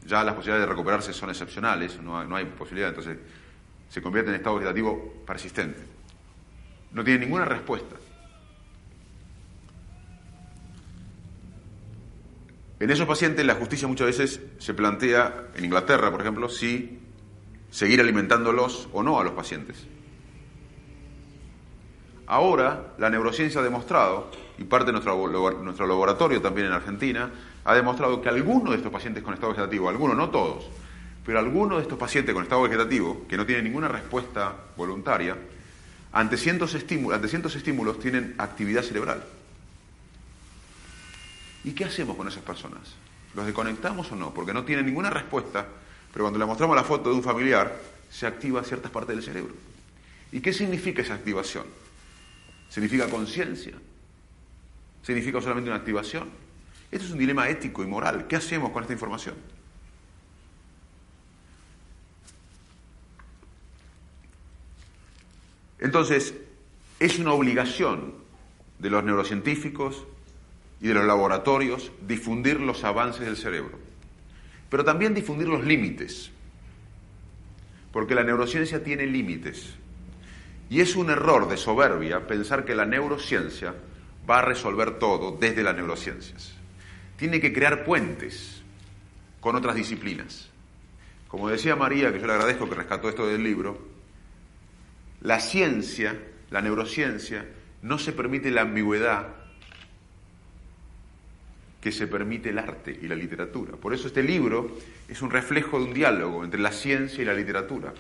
ya 0.05 0.23
las 0.23 0.33
posibilidades 0.33 0.65
de 0.65 0.71
recuperarse 0.71 1.11
son 1.11 1.29
excepcionales, 1.29 2.01
no 2.01 2.17
hay, 2.17 2.25
no 2.25 2.37
hay 2.37 2.45
posibilidad. 2.45 2.89
Entonces, 2.89 3.17
se 3.95 4.01
convierte 4.01 4.29
en 4.29 4.35
estado 4.35 4.57
vegetativo 4.57 5.23
persistente. 5.25 5.79
No 6.91 7.01
tiene 7.01 7.21
ninguna 7.21 7.45
respuesta. 7.45 7.95
En 12.77 12.89
esos 12.89 13.07
pacientes 13.07 13.45
la 13.45 13.55
justicia 13.55 13.87
muchas 13.87 14.07
veces 14.07 14.41
se 14.57 14.73
plantea, 14.73 15.47
en 15.55 15.63
Inglaterra 15.63 16.11
por 16.11 16.19
ejemplo, 16.19 16.49
si 16.49 16.99
seguir 17.71 18.01
alimentándolos 18.01 18.89
o 18.91 19.01
no 19.01 19.17
a 19.17 19.23
los 19.23 19.31
pacientes. 19.31 19.87
Ahora 22.27 22.95
la 22.97 23.09
neurociencia 23.09 23.61
ha 23.61 23.63
demostrado, 23.63 24.29
y 24.57 24.65
parte 24.65 24.87
de 24.87 24.91
nuestro, 24.91 25.87
laboratorio 25.87 26.41
también 26.41 26.67
en 26.67 26.73
Argentina, 26.73 27.31
ha 27.63 27.73
demostrado 27.73 28.21
que 28.21 28.27
algunos 28.27 28.71
de 28.71 28.75
estos 28.75 28.91
pacientes 28.91 29.23
con 29.23 29.33
estado 29.33 29.53
vegetativo, 29.53 29.87
algunos, 29.87 30.17
no 30.17 30.29
todos, 30.31 30.69
pero 31.25 31.39
algunos 31.39 31.79
de 31.79 31.83
estos 31.83 31.97
pacientes 31.97 32.33
con 32.33 32.43
estado 32.43 32.61
vegetativo, 32.61 33.25
que 33.27 33.35
no 33.35 33.45
tienen 33.45 33.65
ninguna 33.65 33.87
respuesta 33.87 34.55
voluntaria, 34.77 35.35
ante 36.13 36.37
cientos, 36.37 36.75
estímulos, 36.75 37.33
estímulos 37.55 37.99
tienen 37.99 38.35
actividad 38.37 38.83
cerebral. 38.83 39.23
¿Y 41.63 41.71
qué 41.71 41.85
hacemos 41.85 42.15
con 42.15 42.27
esas 42.27 42.43
personas? 42.43 42.93
¿Los 43.33 43.45
desconectamos 43.45 44.11
o 44.11 44.15
no? 44.15 44.33
Porque 44.33 44.53
no 44.53 44.63
tienen 44.63 44.85
ninguna 44.85 45.09
respuesta, 45.09 45.65
pero 46.13 46.25
cuando 46.25 46.37
le 46.37 46.45
mostramos 46.45 46.75
la 46.75 46.83
foto 46.83 47.09
de 47.09 47.15
un 47.15 47.23
familiar, 47.23 47.75
se 48.09 48.27
activa 48.27 48.63
ciertas 48.63 48.91
partes 48.91 49.15
del 49.15 49.25
cerebro. 49.25 49.55
¿Y 50.31 50.41
qué 50.41 50.53
significa 50.53 51.01
esa 51.01 51.15
activación? 51.15 51.65
¿Significa 52.69 53.09
conciencia? 53.09 53.73
¿Significa 55.01 55.41
solamente 55.41 55.69
una 55.69 55.79
activación? 55.79 56.29
Esto 56.91 57.07
es 57.07 57.11
un 57.11 57.17
dilema 57.17 57.49
ético 57.49 57.83
y 57.83 57.87
moral. 57.87 58.27
¿Qué 58.27 58.35
hacemos 58.35 58.71
con 58.71 58.83
esta 58.83 58.93
información? 58.93 59.35
Entonces, 65.79 66.35
es 66.99 67.19
una 67.19 67.33
obligación 67.33 68.13
de 68.79 68.89
los 68.89 69.03
neurocientíficos 69.03 70.05
y 70.81 70.87
de 70.87 70.93
los 70.93 71.05
laboratorios 71.05 71.91
difundir 72.07 72.59
los 72.59 72.83
avances 72.83 73.25
del 73.25 73.37
cerebro, 73.37 73.77
pero 74.69 74.83
también 74.83 75.13
difundir 75.13 75.47
los 75.47 75.65
límites, 75.65 76.31
porque 77.91 78.15
la 78.15 78.23
neurociencia 78.23 78.83
tiene 78.83 79.05
límites. 79.05 79.73
Y 80.69 80.81
es 80.81 80.95
un 80.95 81.09
error 81.09 81.47
de 81.47 81.57
soberbia 81.57 82.27
pensar 82.27 82.65
que 82.65 82.75
la 82.75 82.85
neurociencia 82.85 83.75
va 84.29 84.39
a 84.39 84.41
resolver 84.41 84.97
todo 84.97 85.37
desde 85.39 85.63
las 85.63 85.75
neurociencias. 85.75 86.53
Tiene 87.17 87.39
que 87.39 87.53
crear 87.53 87.85
puentes 87.85 88.63
con 89.39 89.55
otras 89.55 89.75
disciplinas. 89.75 90.49
Como 91.27 91.49
decía 91.49 91.75
María, 91.75 92.11
que 92.11 92.19
yo 92.19 92.27
le 92.27 92.33
agradezco 92.33 92.67
que 92.67 92.75
rescató 92.75 93.09
esto 93.09 93.27
del 93.27 93.43
libro, 93.43 93.94
la 95.25 95.39
ciencia, 95.39 96.15
la 96.51 96.61
neurociencia, 96.61 97.45
no 97.81 97.97
se 97.97 98.11
permite 98.11 98.51
la 98.51 98.61
ambigüedad 98.61 99.27
que 101.81 101.91
se 101.91 102.05
permite 102.05 102.49
el 102.49 102.59
arte 102.59 102.97
y 103.01 103.07
la 103.07 103.15
literatura. 103.15 103.75
Por 103.75 103.93
eso 103.93 104.07
este 104.07 104.21
libro 104.21 104.77
es 105.07 105.23
un 105.23 105.31
reflejo 105.31 105.79
de 105.79 105.85
un 105.85 105.93
diálogo 105.95 106.43
entre 106.43 106.59
la 106.59 106.71
ciencia 106.71 107.23
y 107.23 107.25
la 107.25 107.33
literatura. 107.33 107.93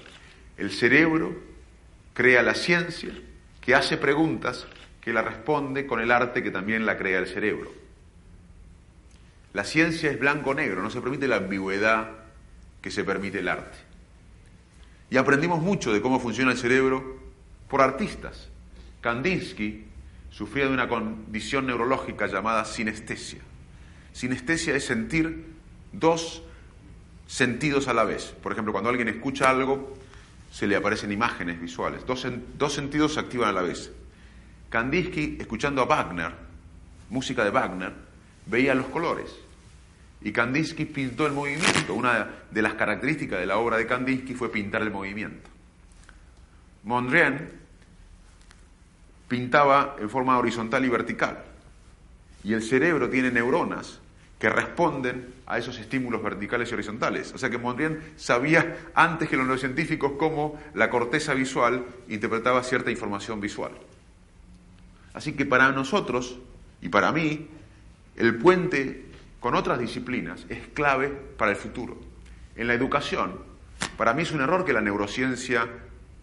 El 0.55 0.71
cerebro 0.71 1.35
crea 2.13 2.43
la 2.43 2.53
ciencia, 2.53 3.11
que 3.59 3.73
hace 3.73 3.97
preguntas, 3.97 4.67
que 5.01 5.11
la 5.11 5.23
responde 5.23 5.87
con 5.87 5.99
el 5.99 6.11
arte 6.11 6.43
que 6.43 6.51
también 6.51 6.85
la 6.85 6.97
crea 6.97 7.19
el 7.19 7.27
cerebro. 7.27 7.73
La 9.53 9.63
ciencia 9.63 10.11
es 10.11 10.19
blanco-negro, 10.19 10.83
no 10.83 10.91
se 10.91 11.01
permite 11.01 11.27
la 11.27 11.37
ambigüedad 11.37 12.11
que 12.81 12.91
se 12.91 13.03
permite 13.03 13.39
el 13.39 13.47
arte. 13.47 13.84
Y 15.15 15.17
aprendimos 15.17 15.61
mucho 15.61 15.93
de 15.93 16.01
cómo 16.01 16.19
funciona 16.19 16.51
el 16.51 16.57
cerebro 16.57 17.21
por 17.69 17.79
artistas. 17.79 18.49
Kandinsky 18.99 19.85
sufría 20.29 20.65
de 20.65 20.73
una 20.73 20.89
condición 20.89 21.67
neurológica 21.67 22.27
llamada 22.27 22.65
sinestesia. 22.65 23.39
Sinestesia 24.11 24.75
es 24.75 24.83
sentir 24.83 25.45
dos 25.93 26.43
sentidos 27.27 27.87
a 27.87 27.93
la 27.93 28.03
vez. 28.03 28.35
Por 28.43 28.51
ejemplo, 28.51 28.73
cuando 28.73 28.89
alguien 28.89 29.07
escucha 29.07 29.49
algo, 29.49 29.97
se 30.51 30.67
le 30.67 30.75
aparecen 30.75 31.13
imágenes 31.13 31.61
visuales. 31.61 32.05
Dos, 32.05 32.27
dos 32.57 32.73
sentidos 32.73 33.13
se 33.13 33.21
activan 33.21 33.47
a 33.47 33.53
la 33.53 33.61
vez. 33.61 33.93
Kandinsky, 34.69 35.37
escuchando 35.39 35.81
a 35.81 35.85
Wagner, 35.85 36.33
música 37.09 37.45
de 37.45 37.51
Wagner, 37.51 37.93
veía 38.47 38.75
los 38.75 38.87
colores. 38.87 39.33
Y 40.21 40.31
Kandinsky 40.31 40.85
pintó 40.85 41.27
el 41.27 41.33
movimiento. 41.33 41.93
Una 41.93 42.29
de 42.49 42.61
las 42.61 42.73
características 42.73 43.39
de 43.39 43.45
la 43.45 43.57
obra 43.57 43.77
de 43.77 43.85
Kandinsky 43.85 44.33
fue 44.33 44.51
pintar 44.51 44.81
el 44.81 44.91
movimiento. 44.91 45.49
Mondrian 46.83 47.49
pintaba 49.27 49.95
en 49.99 50.09
forma 50.09 50.37
horizontal 50.37 50.85
y 50.85 50.89
vertical. 50.89 51.43
Y 52.43 52.53
el 52.53 52.61
cerebro 52.61 53.09
tiene 53.09 53.31
neuronas 53.31 53.99
que 54.39 54.49
responden 54.49 55.33
a 55.47 55.57
esos 55.57 55.79
estímulos 55.79 56.21
verticales 56.21 56.69
y 56.69 56.73
horizontales. 56.73 57.33
O 57.33 57.37
sea 57.37 57.49
que 57.49 57.57
Mondrian 57.57 57.99
sabía 58.15 58.77
antes 58.93 59.29
que 59.29 59.37
los 59.37 59.45
neurocientíficos 59.45 60.13
cómo 60.19 60.59
la 60.73 60.89
corteza 60.89 61.33
visual 61.33 61.85
interpretaba 62.09 62.63
cierta 62.63 62.91
información 62.91 63.39
visual. 63.39 63.71
Así 65.13 65.33
que 65.33 65.45
para 65.45 65.71
nosotros 65.71 66.37
y 66.81 66.89
para 66.89 67.11
mí, 67.11 67.47
el 68.17 68.35
puente 68.35 69.04
con 69.45 69.53
otras 69.53 69.77
disciplinas 69.77 70.43
es 70.49 70.69
clave 70.69 71.09
para 71.09 71.51
el 71.51 71.55
futuro. 71.55 71.99
En 72.55 72.65
la 72.65 72.73
educación, 72.73 73.41
para 73.95 74.15
mí 74.15 74.23
es 74.23 74.31
un 74.31 74.41
error 74.41 74.65
que 74.65 74.73
la 74.73 74.81
neurociencia 74.81 75.69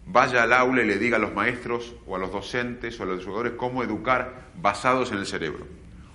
vaya 0.05 0.43
al 0.43 0.51
aula 0.51 0.83
y 0.83 0.87
le 0.87 0.97
diga 0.97 1.15
a 1.15 1.21
los 1.21 1.33
maestros 1.33 1.95
o 2.05 2.17
a 2.17 2.19
los 2.19 2.33
docentes 2.33 2.99
o 2.99 3.03
a 3.03 3.05
los 3.05 3.23
educadores 3.23 3.53
cómo 3.53 3.81
educar 3.81 4.49
basados 4.61 5.13
en 5.13 5.19
el 5.19 5.25
cerebro 5.25 5.65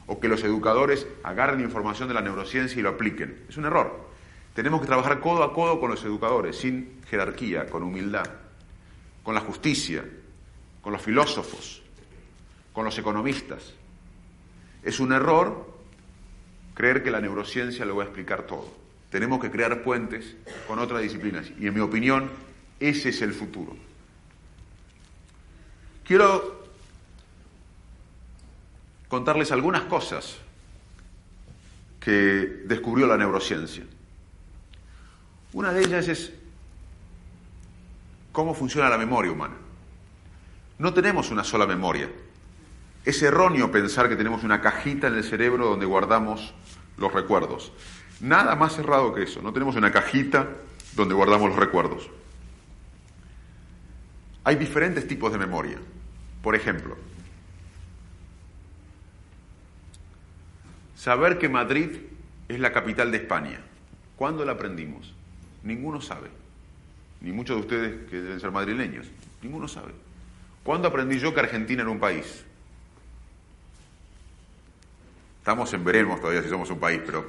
o 0.06 0.20
que 0.20 0.28
los 0.28 0.44
educadores 0.44 1.06
agarren 1.22 1.62
información 1.62 2.08
de 2.08 2.14
la 2.14 2.20
neurociencia 2.20 2.78
y 2.78 2.82
lo 2.82 2.90
apliquen. 2.90 3.42
Es 3.48 3.56
un 3.56 3.64
error. 3.64 4.10
Tenemos 4.52 4.82
que 4.82 4.86
trabajar 4.86 5.20
codo 5.20 5.44
a 5.44 5.54
codo 5.54 5.80
con 5.80 5.90
los 5.90 6.04
educadores, 6.04 6.58
sin 6.58 7.00
jerarquía, 7.08 7.70
con 7.70 7.84
humildad, 7.84 8.28
con 9.22 9.34
la 9.34 9.40
justicia, 9.40 10.04
con 10.82 10.92
los 10.92 11.00
filósofos, 11.00 11.80
con 12.74 12.84
los 12.84 12.98
economistas. 12.98 13.72
Es 14.82 15.00
un 15.00 15.14
error 15.14 15.77
creer 16.78 17.02
que 17.02 17.10
la 17.10 17.20
neurociencia 17.20 17.84
lo 17.84 17.96
va 17.96 18.04
a 18.04 18.06
explicar 18.06 18.44
todo. 18.44 18.72
Tenemos 19.10 19.40
que 19.40 19.50
crear 19.50 19.82
puentes 19.82 20.36
con 20.68 20.78
otras 20.78 21.02
disciplinas 21.02 21.50
y 21.58 21.66
en 21.66 21.74
mi 21.74 21.80
opinión 21.80 22.30
ese 22.78 23.08
es 23.08 23.20
el 23.20 23.32
futuro. 23.32 23.76
Quiero 26.04 26.68
contarles 29.08 29.50
algunas 29.50 29.82
cosas 29.82 30.36
que 31.98 32.62
descubrió 32.66 33.08
la 33.08 33.16
neurociencia. 33.16 33.82
Una 35.54 35.72
de 35.72 35.80
ellas 35.80 36.06
es 36.06 36.32
cómo 38.30 38.54
funciona 38.54 38.88
la 38.88 38.98
memoria 38.98 39.32
humana. 39.32 39.56
No 40.78 40.94
tenemos 40.94 41.32
una 41.32 41.42
sola 41.42 41.66
memoria. 41.66 42.08
Es 43.08 43.22
erróneo 43.22 43.72
pensar 43.72 44.06
que 44.10 44.16
tenemos 44.16 44.44
una 44.44 44.60
cajita 44.60 45.06
en 45.06 45.14
el 45.14 45.24
cerebro 45.24 45.64
donde 45.64 45.86
guardamos 45.86 46.52
los 46.98 47.10
recuerdos. 47.10 47.72
Nada 48.20 48.54
más 48.54 48.76
cerrado 48.76 49.14
que 49.14 49.22
eso. 49.22 49.40
No 49.40 49.50
tenemos 49.54 49.76
una 49.76 49.90
cajita 49.90 50.46
donde 50.94 51.14
guardamos 51.14 51.48
los 51.48 51.58
recuerdos. 51.58 52.10
Hay 54.44 54.56
diferentes 54.56 55.08
tipos 55.08 55.32
de 55.32 55.38
memoria. 55.38 55.78
Por 56.42 56.54
ejemplo, 56.54 56.98
Saber 60.94 61.38
que 61.38 61.48
Madrid 61.48 61.88
es 62.46 62.60
la 62.60 62.74
capital 62.74 63.10
de 63.10 63.16
España. 63.16 63.62
¿Cuándo 64.16 64.44
la 64.44 64.52
aprendimos? 64.52 65.14
Ninguno 65.62 66.02
sabe. 66.02 66.28
Ni 67.22 67.32
muchos 67.32 67.56
de 67.56 67.62
ustedes 67.62 68.10
que 68.10 68.20
deben 68.20 68.38
ser 68.38 68.50
madrileños. 68.50 69.06
Ninguno 69.40 69.66
sabe. 69.66 69.94
¿Cuándo 70.62 70.88
aprendí 70.88 71.18
yo 71.18 71.32
que 71.32 71.40
Argentina 71.40 71.80
era 71.80 71.90
un 71.90 72.00
país? 72.00 72.44
Estamos 75.48 75.72
en 75.72 75.82
veremos 75.82 76.20
todavía 76.20 76.42
si 76.42 76.50
somos 76.50 76.68
un 76.68 76.78
país, 76.78 77.00
pero... 77.06 77.26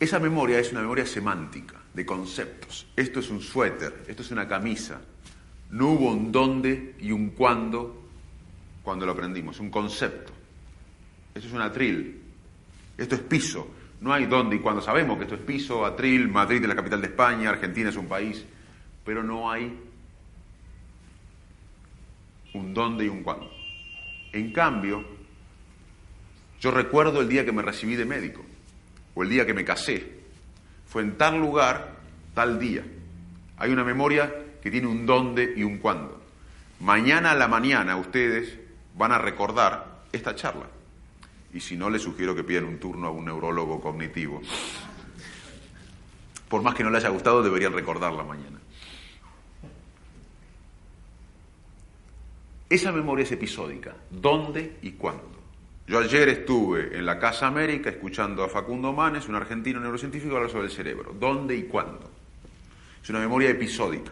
Esa 0.00 0.18
memoria 0.18 0.58
es 0.58 0.72
una 0.72 0.80
memoria 0.80 1.06
semántica, 1.06 1.76
de 1.94 2.04
conceptos. 2.04 2.88
Esto 2.96 3.20
es 3.20 3.30
un 3.30 3.40
suéter, 3.40 4.02
esto 4.08 4.22
es 4.22 4.32
una 4.32 4.48
camisa, 4.48 5.02
no 5.70 5.90
hubo 5.90 6.10
un 6.10 6.32
dónde 6.32 6.96
y 6.98 7.12
un 7.12 7.30
cuándo 7.30 8.02
cuando 8.82 9.06
lo 9.06 9.12
aprendimos, 9.12 9.60
un 9.60 9.70
concepto. 9.70 10.32
Eso 11.32 11.46
es 11.46 11.52
un 11.52 11.60
atril. 11.60 12.22
Esto 12.98 13.14
es 13.14 13.20
piso. 13.20 13.68
No 14.00 14.12
hay 14.12 14.26
dónde 14.26 14.56
y 14.56 14.58
cuándo. 14.58 14.82
Sabemos 14.82 15.16
que 15.16 15.22
esto 15.22 15.36
es 15.36 15.42
piso, 15.42 15.86
atril, 15.86 16.26
Madrid 16.26 16.60
es 16.60 16.68
la 16.68 16.74
capital 16.74 17.00
de 17.00 17.06
España, 17.06 17.50
Argentina 17.50 17.90
es 17.90 17.96
un 17.96 18.08
país, 18.08 18.44
pero 19.04 19.22
no 19.22 19.48
hay 19.48 19.93
un 22.54 22.72
dónde 22.72 23.04
y 23.04 23.08
un 23.08 23.22
cuándo. 23.22 23.50
En 24.32 24.52
cambio, 24.52 25.04
yo 26.60 26.70
recuerdo 26.70 27.20
el 27.20 27.28
día 27.28 27.44
que 27.44 27.52
me 27.52 27.62
recibí 27.62 27.94
de 27.94 28.04
médico 28.06 28.44
o 29.14 29.22
el 29.22 29.28
día 29.28 29.44
que 29.44 29.54
me 29.54 29.64
casé. 29.64 30.24
Fue 30.86 31.02
en 31.02 31.18
tal 31.18 31.38
lugar, 31.38 31.96
tal 32.34 32.58
día. 32.58 32.84
Hay 33.58 33.70
una 33.70 33.84
memoria 33.84 34.32
que 34.62 34.70
tiene 34.70 34.86
un 34.86 35.04
dónde 35.04 35.52
y 35.56 35.62
un 35.62 35.78
cuándo. 35.78 36.22
Mañana 36.80 37.32
a 37.32 37.34
la 37.34 37.48
mañana 37.48 37.96
ustedes 37.96 38.58
van 38.96 39.12
a 39.12 39.18
recordar 39.18 40.02
esta 40.12 40.34
charla. 40.34 40.66
Y 41.52 41.60
si 41.60 41.76
no, 41.76 41.90
les 41.90 42.02
sugiero 42.02 42.34
que 42.34 42.42
pidan 42.42 42.64
un 42.64 42.78
turno 42.78 43.06
a 43.06 43.10
un 43.10 43.24
neurólogo 43.26 43.80
cognitivo. 43.80 44.42
Por 46.48 46.62
más 46.62 46.74
que 46.74 46.82
no 46.82 46.90
les 46.90 47.04
haya 47.04 47.12
gustado, 47.12 47.42
deberían 47.42 47.72
recordarla 47.72 48.24
mañana. 48.24 48.58
Esa 52.68 52.92
memoria 52.92 53.24
es 53.24 53.32
episódica. 53.32 53.94
¿Dónde 54.10 54.78
y 54.82 54.92
cuándo? 54.92 55.34
Yo 55.86 55.98
ayer 55.98 56.28
estuve 56.30 56.96
en 56.96 57.04
la 57.04 57.18
Casa 57.18 57.46
América 57.46 57.90
escuchando 57.90 58.42
a 58.42 58.48
Facundo 58.48 58.92
Manes, 58.92 59.28
un 59.28 59.34
argentino 59.34 59.80
neurocientífico, 59.80 60.34
hablar 60.34 60.50
sobre 60.50 60.66
el 60.66 60.72
cerebro. 60.72 61.14
¿Dónde 61.18 61.54
y 61.54 61.64
cuándo? 61.64 62.10
Es 63.02 63.10
una 63.10 63.20
memoria 63.20 63.50
episódica. 63.50 64.10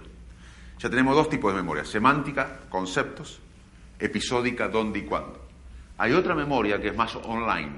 Ya 0.78 0.90
tenemos 0.90 1.16
dos 1.16 1.30
tipos 1.30 1.53
de 1.53 1.61
memoria, 1.62 1.84
semántica, 1.84 2.61
conceptos, 2.68 3.40
episódica, 3.98 4.68
dónde 4.68 4.98
y 4.98 5.03
cuándo. 5.03 5.40
Hay 5.96 6.12
otra 6.12 6.34
memoria 6.34 6.78
que 6.80 6.88
es 6.88 6.96
más 6.96 7.16
online, 7.16 7.72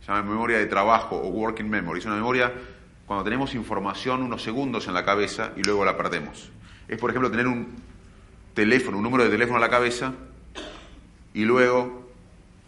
se 0.00 0.08
llama 0.08 0.28
memoria 0.30 0.58
de 0.58 0.66
trabajo 0.66 1.16
o 1.16 1.28
working 1.28 1.68
memory. 1.70 2.00
Es 2.00 2.06
una 2.06 2.16
memoria 2.16 2.52
cuando 3.06 3.24
tenemos 3.24 3.54
información 3.54 4.22
unos 4.22 4.42
segundos 4.42 4.86
en 4.86 4.94
la 4.94 5.04
cabeza 5.04 5.52
y 5.56 5.62
luego 5.62 5.84
la 5.84 5.96
perdemos. 5.96 6.50
Es, 6.86 6.98
por 6.98 7.10
ejemplo, 7.10 7.30
tener 7.30 7.46
un 7.46 7.87
teléfono, 8.54 8.98
un 8.98 9.04
número 9.04 9.24
de 9.24 9.30
teléfono 9.30 9.56
en 9.56 9.62
la 9.62 9.70
cabeza 9.70 10.12
y 11.34 11.44
luego 11.44 12.10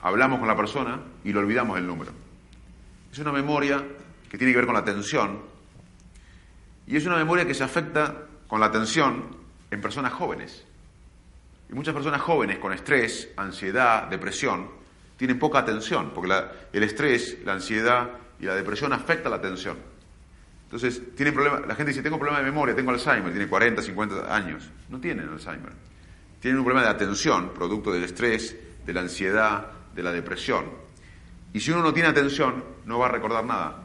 hablamos 0.01 0.39
con 0.39 0.49
la 0.49 0.57
persona 0.57 1.01
y 1.25 1.33
lo 1.33 1.41
olvidamos 1.41 1.79
el 1.79 1.87
número. 1.87 2.13
Es 3.13 3.19
una 3.19 3.33
memoria 3.33 3.85
que 4.29 4.39
tiene 4.39 4.53
que 4.53 4.59
ver 4.59 4.67
con 4.67 4.75
la 4.75 4.81
atención 4.81 5.41
y 6.87 6.97
es 6.97 7.07
una 7.07 7.17
memoria 7.17 7.47
que 7.47 7.55
se 7.55 7.65
afecta 7.65 8.27
con 8.47 8.61
la 8.61 8.67
atención 8.67 9.37
en 9.71 9.81
personas 9.81 10.13
jóvenes. 10.13 10.65
Y 11.69 11.75
muchas 11.75 11.95
personas 11.95 12.21
jóvenes 12.21 12.59
con 12.59 12.73
estrés, 12.73 13.29
ansiedad, 13.37 14.09
depresión, 14.09 14.69
tienen 15.17 15.39
poca 15.39 15.61
atención, 15.61 16.13
porque 16.15 16.35
el 16.73 16.83
estrés, 16.83 17.39
la 17.45 17.53
ansiedad 17.53 18.11
y 18.41 18.47
la 18.47 18.55
depresión 18.55 18.93
afectan 18.93 19.31
la 19.31 19.37
atención. 19.37 19.77
Entonces, 20.71 21.03
tienen 21.17 21.35
problema, 21.35 21.59
la 21.67 21.75
gente 21.75 21.91
dice, 21.91 22.01
tengo 22.01 22.17
problema 22.17 22.39
de 22.39 22.45
memoria, 22.45 22.77
tengo 22.77 22.93
Alzheimer, 22.93 23.33
tiene 23.33 23.49
40, 23.49 23.83
50 23.83 24.33
años. 24.33 24.71
No 24.89 25.01
tienen 25.01 25.29
Alzheimer. 25.29 25.73
Tienen 26.39 26.61
un 26.61 26.65
problema 26.65 26.87
de 26.87 26.93
atención, 26.93 27.53
producto 27.53 27.91
del 27.93 28.05
estrés, 28.05 28.57
de 28.87 28.93
la 28.93 29.01
ansiedad, 29.01 29.67
de 29.97 30.03
la 30.05 30.13
depresión. 30.13 30.67
Y 31.53 31.59
si 31.59 31.73
uno 31.73 31.83
no 31.83 31.93
tiene 31.93 32.09
atención, 32.09 32.63
no 32.87 33.01
va 33.01 33.07
a 33.07 33.11
recordar 33.11 33.45
nada. 33.45 33.83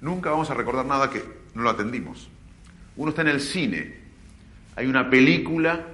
Nunca 0.00 0.30
vamos 0.30 0.48
a 0.50 0.54
recordar 0.54 0.86
nada 0.86 1.10
que 1.10 1.20
no 1.54 1.62
lo 1.62 1.70
atendimos. 1.70 2.30
Uno 2.94 3.10
está 3.10 3.22
en 3.22 3.28
el 3.28 3.40
cine, 3.40 3.98
hay 4.76 4.86
una 4.86 5.10
película, 5.10 5.84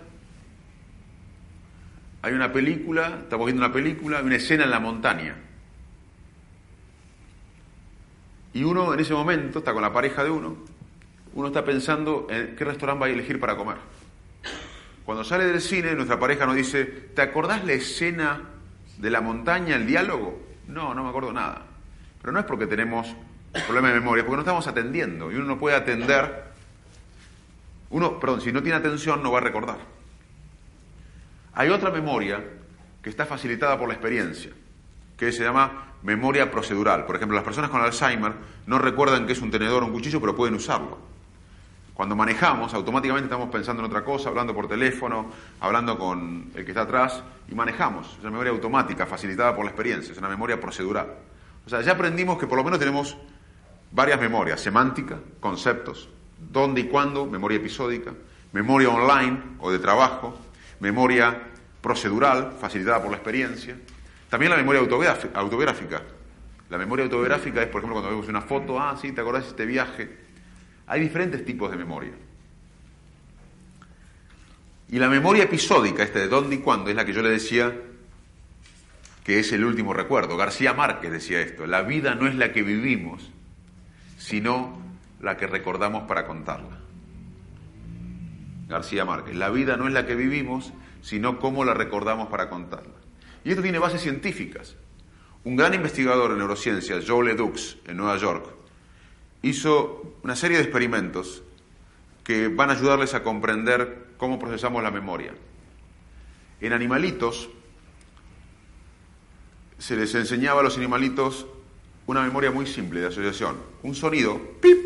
hay 2.21 2.35
una 2.35 2.53
película, 2.53 3.21
estamos 3.23 3.47
viendo 3.47 3.65
una 3.65 3.73
película, 3.73 4.19
hay 4.19 4.25
una 4.27 4.37
escena 4.37 4.65
en 4.65 4.71
la 4.71 4.81
montaña. 4.81 5.46
Y 8.57 8.65
uno 8.65 8.95
en 8.95 9.01
ese 9.01 9.13
momento 9.13 9.59
está 9.59 9.75
con 9.75 9.83
la 9.83 9.93
pareja 9.93 10.25
de 10.25 10.31
uno, 10.31 10.57
uno 11.35 11.49
está 11.49 11.63
pensando 11.63 12.27
en 12.31 12.57
qué 12.57 12.65
restaurante 12.65 13.01
va 13.03 13.07
a 13.07 13.11
elegir 13.11 13.39
para 13.39 13.55
comer. 13.55 13.77
Cuando 15.05 15.25
sale 15.25 15.45
del 15.45 15.61
cine, 15.61 15.95
nuestra 15.95 16.19
pareja 16.19 16.47
nos 16.47 16.57
dice, 16.57 16.87
¿te 16.87 17.21
acordás 17.21 17.67
la 17.67 17.75
escena 17.75 18.41
de 18.97 19.11
la 19.11 19.21
montaña, 19.21 19.77
el 19.77 19.87
diálogo? 19.87 20.41
No, 20.69 20.95
no 20.95 21.05
me 21.05 21.11
acuerdo 21.11 21.35
nada. 21.35 21.67
Pero 22.23 22.33
no 22.33 22.39
es 22.39 22.47
porque 22.47 22.67
tenemos 22.67 23.15
problema 23.67 23.89
de 23.89 24.01
memoria, 24.01 24.25
porque 24.25 24.37
no 24.37 24.43
estamos 24.43 24.67
atendiendo 24.67 25.31
y 25.31 25.35
uno 25.35 25.45
no 25.45 25.59
puede 25.59 25.77
atender. 25.77 26.45
Uno, 27.91 28.19
perdón, 28.19 28.41
si 28.41 28.53
no 28.53 28.63
tiene 28.63 28.79
atención 28.79 29.23
no 29.23 29.33
va 29.33 29.41
a 29.41 29.43
recordar. 29.43 29.81
Hay 31.53 31.69
otra 31.69 31.91
memoria 31.91 32.43
que 33.03 33.11
está 33.11 33.27
facilitada 33.27 33.79
por 33.79 33.87
la 33.87 33.93
experiencia, 33.93 34.53
que 35.19 35.31
se 35.31 35.45
llama 35.45 35.93
memoria 36.07 36.49
procedural. 36.53 37.05
Por 37.05 37.17
ejemplo, 37.17 37.35
las 37.35 37.45
personas 37.45 37.69
con 37.69 37.81
Alzheimer 37.83 38.33
no 38.67 38.79
recuerdan 38.79 39.27
que 39.27 39.33
es 39.33 39.43
un 39.43 39.51
tenedor 39.51 39.83
o 39.83 39.87
un 39.87 39.93
cuchillo, 39.93 40.21
pero 40.21 40.37
pueden 40.37 40.55
usarlo. 40.55 40.99
Cuando 41.95 42.15
manejamos, 42.15 42.73
automáticamente 42.75 43.25
estamos 43.25 43.51
pensando 43.51 43.83
en 43.83 43.89
otra 43.89 44.05
cosa, 44.05 44.29
hablando 44.29 44.55
por 44.55 44.69
teléfono, 44.69 45.33
hablando 45.61 45.99
con 45.99 46.53
el 46.55 46.65
que 46.65 46.71
está 46.71 46.83
atrás, 46.83 47.25
y 47.51 47.55
manejamos. 47.57 48.07
Es 48.13 48.21
una 48.21 48.31
memoria 48.31 48.53
automática, 48.53 49.05
facilitada 49.05 49.57
por 49.57 49.65
la 49.65 49.73
experiencia, 49.73 50.13
es 50.13 50.19
una 50.19 50.29
memoria 50.29 50.61
procedural. 50.61 51.09
O 51.67 51.69
sea, 51.69 51.81
ya 51.81 51.93
aprendimos 51.93 52.39
que 52.39 52.47
por 52.47 52.57
lo 52.57 52.63
menos 52.63 52.79
tenemos 52.79 53.17
varias 53.91 54.21
memorias, 54.21 54.61
semántica, 54.61 55.19
conceptos, 55.41 56.09
dónde 56.39 56.83
y 56.83 56.85
cuándo, 56.85 57.27
memoria 57.27 57.59
episódica, 57.59 58.13
memoria 58.53 58.91
online 58.91 59.43
o 59.59 59.73
de 59.73 59.81
trabajo, 59.81 60.39
memoria 60.79 61.37
procedural, 61.81 62.53
facilitada 62.61 63.01
por 63.01 63.11
la 63.11 63.17
experiencia, 63.17 63.77
también 64.29 64.51
la 64.51 64.57
memoria 64.57 64.81
autobiográfica. 64.81 66.03
La 66.69 66.79
memoria 66.79 67.05
autobiográfica 67.05 67.63
es, 67.63 67.69
por 67.69 67.81
ejemplo, 67.81 67.95
cuando 67.95 68.11
vemos 68.11 68.29
una 68.29 68.43
foto, 68.43 68.81
ah, 68.81 68.97
sí, 69.01 69.13
¿te 69.13 69.21
acordás 69.21 69.45
de 69.45 69.51
este 69.51 69.67
viaje? 69.67 70.17
Hay 70.89 71.01
diferentes 71.01 71.45
tipos 71.45 71.71
de 71.71 71.77
memoria. 71.77 72.13
Y 74.89 74.99
la 74.99 75.09
memoria 75.09 75.45
episódica, 75.45 76.03
este 76.03 76.21
de 76.21 76.29
dónde 76.29 76.57
y 76.57 76.59
cuándo, 76.59 76.91
es 76.91 76.97
la 76.97 77.05
que 77.05 77.13
yo 77.13 77.23
le 77.23 77.31
decía 77.31 77.73
que 79.25 79.41
es 79.41 79.53
el 79.53 79.65
último 79.65 79.93
recuerdo. 79.93 80.37
García 80.37 80.73
Márquez 80.73 81.11
decía 81.11 81.41
esto, 81.41 81.67
la 81.67 81.83
vida 81.83 82.15
no 82.15 82.29
es 82.29 82.37
la 82.37 82.53
que 82.53 82.63
vivimos, 82.63 83.29
sino 84.19 84.81
la 85.21 85.37
que 85.37 85.49
recordamos 85.49 86.05
para 86.05 86.27
contarla. 86.27 86.79
García 88.69 89.05
Márquez, 89.05 89.35
la 89.35 89.51
vida 89.51 89.77
no 89.77 89.89
es 89.89 89.93
la 89.93 90.07
que 90.07 90.15
vivimos, 90.15 90.73
sino 91.03 91.39
cómo 91.39 91.65
la 91.65 91.75
recordamos 91.75 92.29
para 92.29 92.49
contarla. 92.49 92.95
Y 93.47 93.51
esto 93.51 93.63
tiene 93.63 93.79
bases 93.79 94.03
científicas. 94.03 94.75
Un 95.45 95.55
gran 95.55 95.73
investigador 95.73 96.33
en 96.33 96.39
neurociencias, 96.39 97.05
Joe 97.07 97.25
Ledux, 97.25 97.77
en 97.87 97.97
Nueva 97.97 98.17
York, 98.17 98.45
hizo 99.43 100.17
una 100.25 100.35
serie 100.35 100.57
de 100.57 100.65
experimentos 100.65 101.45
que 102.25 102.49
van 102.49 102.71
a 102.71 102.73
ayudarles 102.73 103.15
a 103.15 103.23
comprender 103.23 104.09
cómo 104.17 104.41
procesamos 104.41 104.83
la 104.83 104.91
memoria. 104.91 105.33
En 106.61 106.73
animalitos 106.73 107.49
se 109.79 109.95
les 109.95 110.13
enseñaba 110.17 110.59
a 110.59 110.65
los 110.65 110.77
animalitos 110.77 111.47
una 112.09 112.23
memoria 112.23 112.51
muy 112.51 112.67
simple 112.67 112.99
de 112.99 113.07
asociación, 113.07 113.59
un 113.85 113.95
sonido 113.95 114.41
pip 114.61 114.79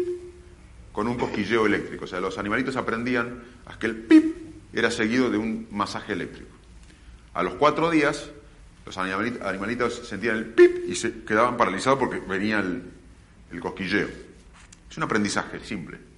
con 0.93 1.09
un 1.09 1.17
cosquilleo 1.17 1.65
eléctrico, 1.65 2.05
o 2.05 2.09
sea, 2.09 2.21
los 2.21 2.37
animalitos 2.37 2.77
aprendían 2.77 3.43
a 3.65 3.79
que 3.79 3.87
el 3.87 3.97
pip 3.97 4.37
era 4.75 4.91
seguido 4.91 5.31
de 5.31 5.39
un 5.39 5.67
masaje 5.71 6.13
eléctrico. 6.13 6.55
A 7.33 7.43
los 7.43 7.55
cuatro 7.55 7.89
días, 7.89 8.33
los 8.87 8.97
animalitos, 8.99 10.07
sentían 10.07 10.37
el 10.37 10.47
pip 10.47 10.89
y 10.89 10.95
se 10.95 11.23
quedaban 11.25 11.57
paralizados 11.57 11.99
porque 11.99 12.21
venía 12.21 12.61
el, 12.61 12.83
el 13.53 13.61
cosquilleo. 13.61 14.09
Es 14.91 14.97
un 14.97 15.03
aprendizaje 15.03 15.61
simple. 15.61 16.11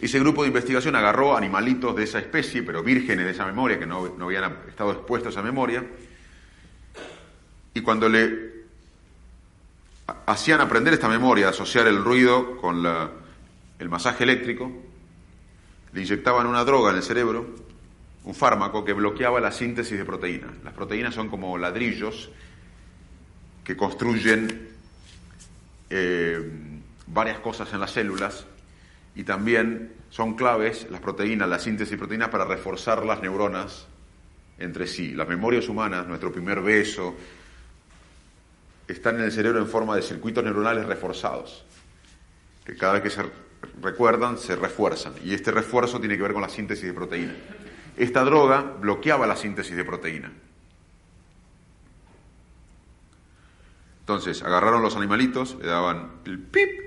Ese 0.00 0.20
grupo 0.20 0.42
de 0.42 0.48
investigación 0.48 0.94
agarró 0.94 1.36
animalitos 1.36 1.96
de 1.96 2.04
esa 2.04 2.20
especie, 2.20 2.62
pero 2.62 2.84
vírgenes 2.84 3.24
de 3.24 3.32
esa 3.32 3.44
memoria, 3.44 3.78
que 3.78 3.86
no, 3.86 4.14
habían 4.20 4.58
estado 4.68 4.92
expuestos 4.92 5.28
a 5.28 5.40
esa 5.40 5.42
memoria, 5.42 5.84
y 7.74 7.80
cuando 7.80 8.08
le 8.08 8.58
hacían 10.26 10.60
aprender 10.60 10.94
esta 10.94 11.08
memoria, 11.08 11.48
asociar 11.48 11.88
el 11.88 12.02
ruido 12.02 12.56
con 12.58 12.86
el 13.78 13.88
masaje 13.88 14.22
eléctrico, 14.22 14.70
le 15.92 16.02
inyectaban 16.02 16.46
una 16.46 16.64
droga 16.64 16.90
en 16.90 16.98
el 16.98 17.02
cerebro, 17.02 17.46
un 18.24 18.34
fármaco 18.34 18.84
que 18.84 18.92
bloqueaba 18.92 19.40
la 19.40 19.52
síntesis 19.52 19.96
de 19.96 20.04
proteínas. 20.04 20.50
Las 20.64 20.74
proteínas 20.74 21.14
son 21.14 21.28
como 21.28 21.56
ladrillos 21.56 22.30
que 23.64 23.76
construyen 23.76 24.68
eh, 25.90 26.40
varias 27.06 27.38
cosas 27.38 27.72
en 27.72 27.80
las 27.80 27.90
células 27.90 28.46
y 29.14 29.24
también 29.24 29.92
son 30.10 30.34
claves 30.34 30.86
las 30.90 31.00
proteínas, 31.00 31.48
la 31.48 31.58
síntesis 31.58 31.92
de 31.92 31.98
proteínas 31.98 32.28
para 32.28 32.44
reforzar 32.44 33.04
las 33.04 33.20
neuronas 33.20 33.86
entre 34.58 34.86
sí. 34.86 35.12
Las 35.12 35.28
memorias 35.28 35.68
humanas, 35.68 36.06
nuestro 36.06 36.32
primer 36.32 36.60
beso, 36.60 37.14
están 38.86 39.16
en 39.16 39.24
el 39.24 39.32
cerebro 39.32 39.58
en 39.58 39.68
forma 39.68 39.94
de 39.96 40.02
circuitos 40.02 40.42
neuronales 40.42 40.86
reforzados, 40.86 41.64
que 42.64 42.76
cada 42.76 42.94
vez 42.94 43.02
que 43.02 43.10
se 43.10 43.22
recuerdan 43.82 44.38
se 44.38 44.56
refuerzan. 44.56 45.14
Y 45.24 45.34
este 45.34 45.50
refuerzo 45.50 46.00
tiene 46.00 46.16
que 46.16 46.22
ver 46.22 46.32
con 46.32 46.42
la 46.42 46.48
síntesis 46.48 46.84
de 46.84 46.94
proteína. 46.94 47.34
Esta 47.98 48.22
droga 48.22 48.76
bloqueaba 48.80 49.26
la 49.26 49.34
síntesis 49.34 49.76
de 49.76 49.84
proteína. 49.84 50.32
Entonces, 54.00 54.40
agarraron 54.44 54.82
los 54.82 54.94
animalitos, 54.94 55.56
le 55.60 55.66
daban 55.66 56.12
el 56.24 56.38
pip, 56.38 56.80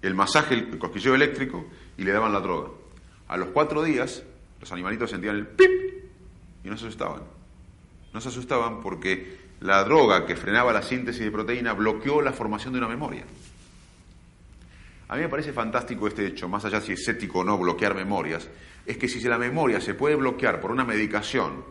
el 0.00 0.14
masaje, 0.14 0.54
el 0.54 0.78
cosquilleo 0.78 1.16
eléctrico 1.16 1.66
y 1.98 2.04
le 2.04 2.12
daban 2.12 2.32
la 2.32 2.38
droga. 2.38 2.70
A 3.26 3.36
los 3.36 3.48
cuatro 3.48 3.82
días, 3.82 4.22
los 4.60 4.70
animalitos 4.70 5.10
sentían 5.10 5.34
el 5.34 5.48
pip 5.48 5.70
y 6.62 6.68
no 6.68 6.76
se 6.76 6.86
asustaban. 6.86 7.22
No 8.12 8.20
se 8.20 8.28
asustaban 8.28 8.80
porque 8.80 9.40
la 9.58 9.82
droga 9.82 10.24
que 10.24 10.36
frenaba 10.36 10.72
la 10.72 10.82
síntesis 10.82 11.24
de 11.24 11.32
proteína 11.32 11.72
bloqueó 11.72 12.22
la 12.22 12.32
formación 12.32 12.74
de 12.74 12.78
una 12.78 12.88
memoria. 12.88 13.24
A 15.08 15.16
mí 15.16 15.22
me 15.22 15.28
parece 15.28 15.52
fantástico 15.52 16.08
este 16.08 16.26
hecho, 16.26 16.48
más 16.48 16.64
allá 16.64 16.80
si 16.80 16.92
es 16.92 17.06
ético 17.06 17.40
o 17.40 17.44
no 17.44 17.58
bloquear 17.58 17.94
memorias, 17.94 18.48
es 18.86 18.96
que 18.96 19.08
si 19.08 19.20
la 19.20 19.38
memoria 19.38 19.80
se 19.80 19.94
puede 19.94 20.14
bloquear 20.14 20.60
por 20.60 20.70
una 20.70 20.84
medicación 20.84 21.64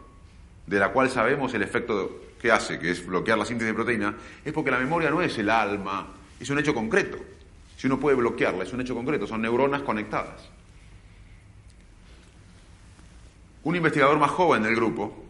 de 0.68 0.80
la 0.80 0.92
cual 0.92 1.10
sabemos 1.10 1.54
el 1.54 1.64
efecto 1.64 2.22
que 2.40 2.52
hace, 2.52 2.80
que 2.80 2.92
es 2.92 3.06
bloquear 3.06 3.38
la 3.38 3.46
síntesis 3.46 3.72
de 3.72 3.74
proteína, 3.74 4.16
es 4.44 4.54
porque 4.54 4.72
la 4.72 4.80
memoria 4.80 5.10
no 5.10 5.22
es 5.22 5.38
el 5.38 5.50
alma, 5.50 6.14
es 6.40 6.50
un 6.50 6.60
hecho 6.60 6.74
concreto. 6.74 7.18
Si 7.76 7.88
uno 7.88 8.00
puede 8.00 8.16
bloquearla, 8.16 8.64
es 8.64 8.74
un 8.74 8.82
hecho 8.82 8.96
concreto, 8.96 9.26
son 9.26 9.42
neuronas 9.42 9.82
conectadas. 9.82 10.50
Un 13.64 13.76
investigador 13.76 14.20
más 14.20 14.32
joven 14.32 14.64
del 14.64 14.76
grupo 14.76 15.24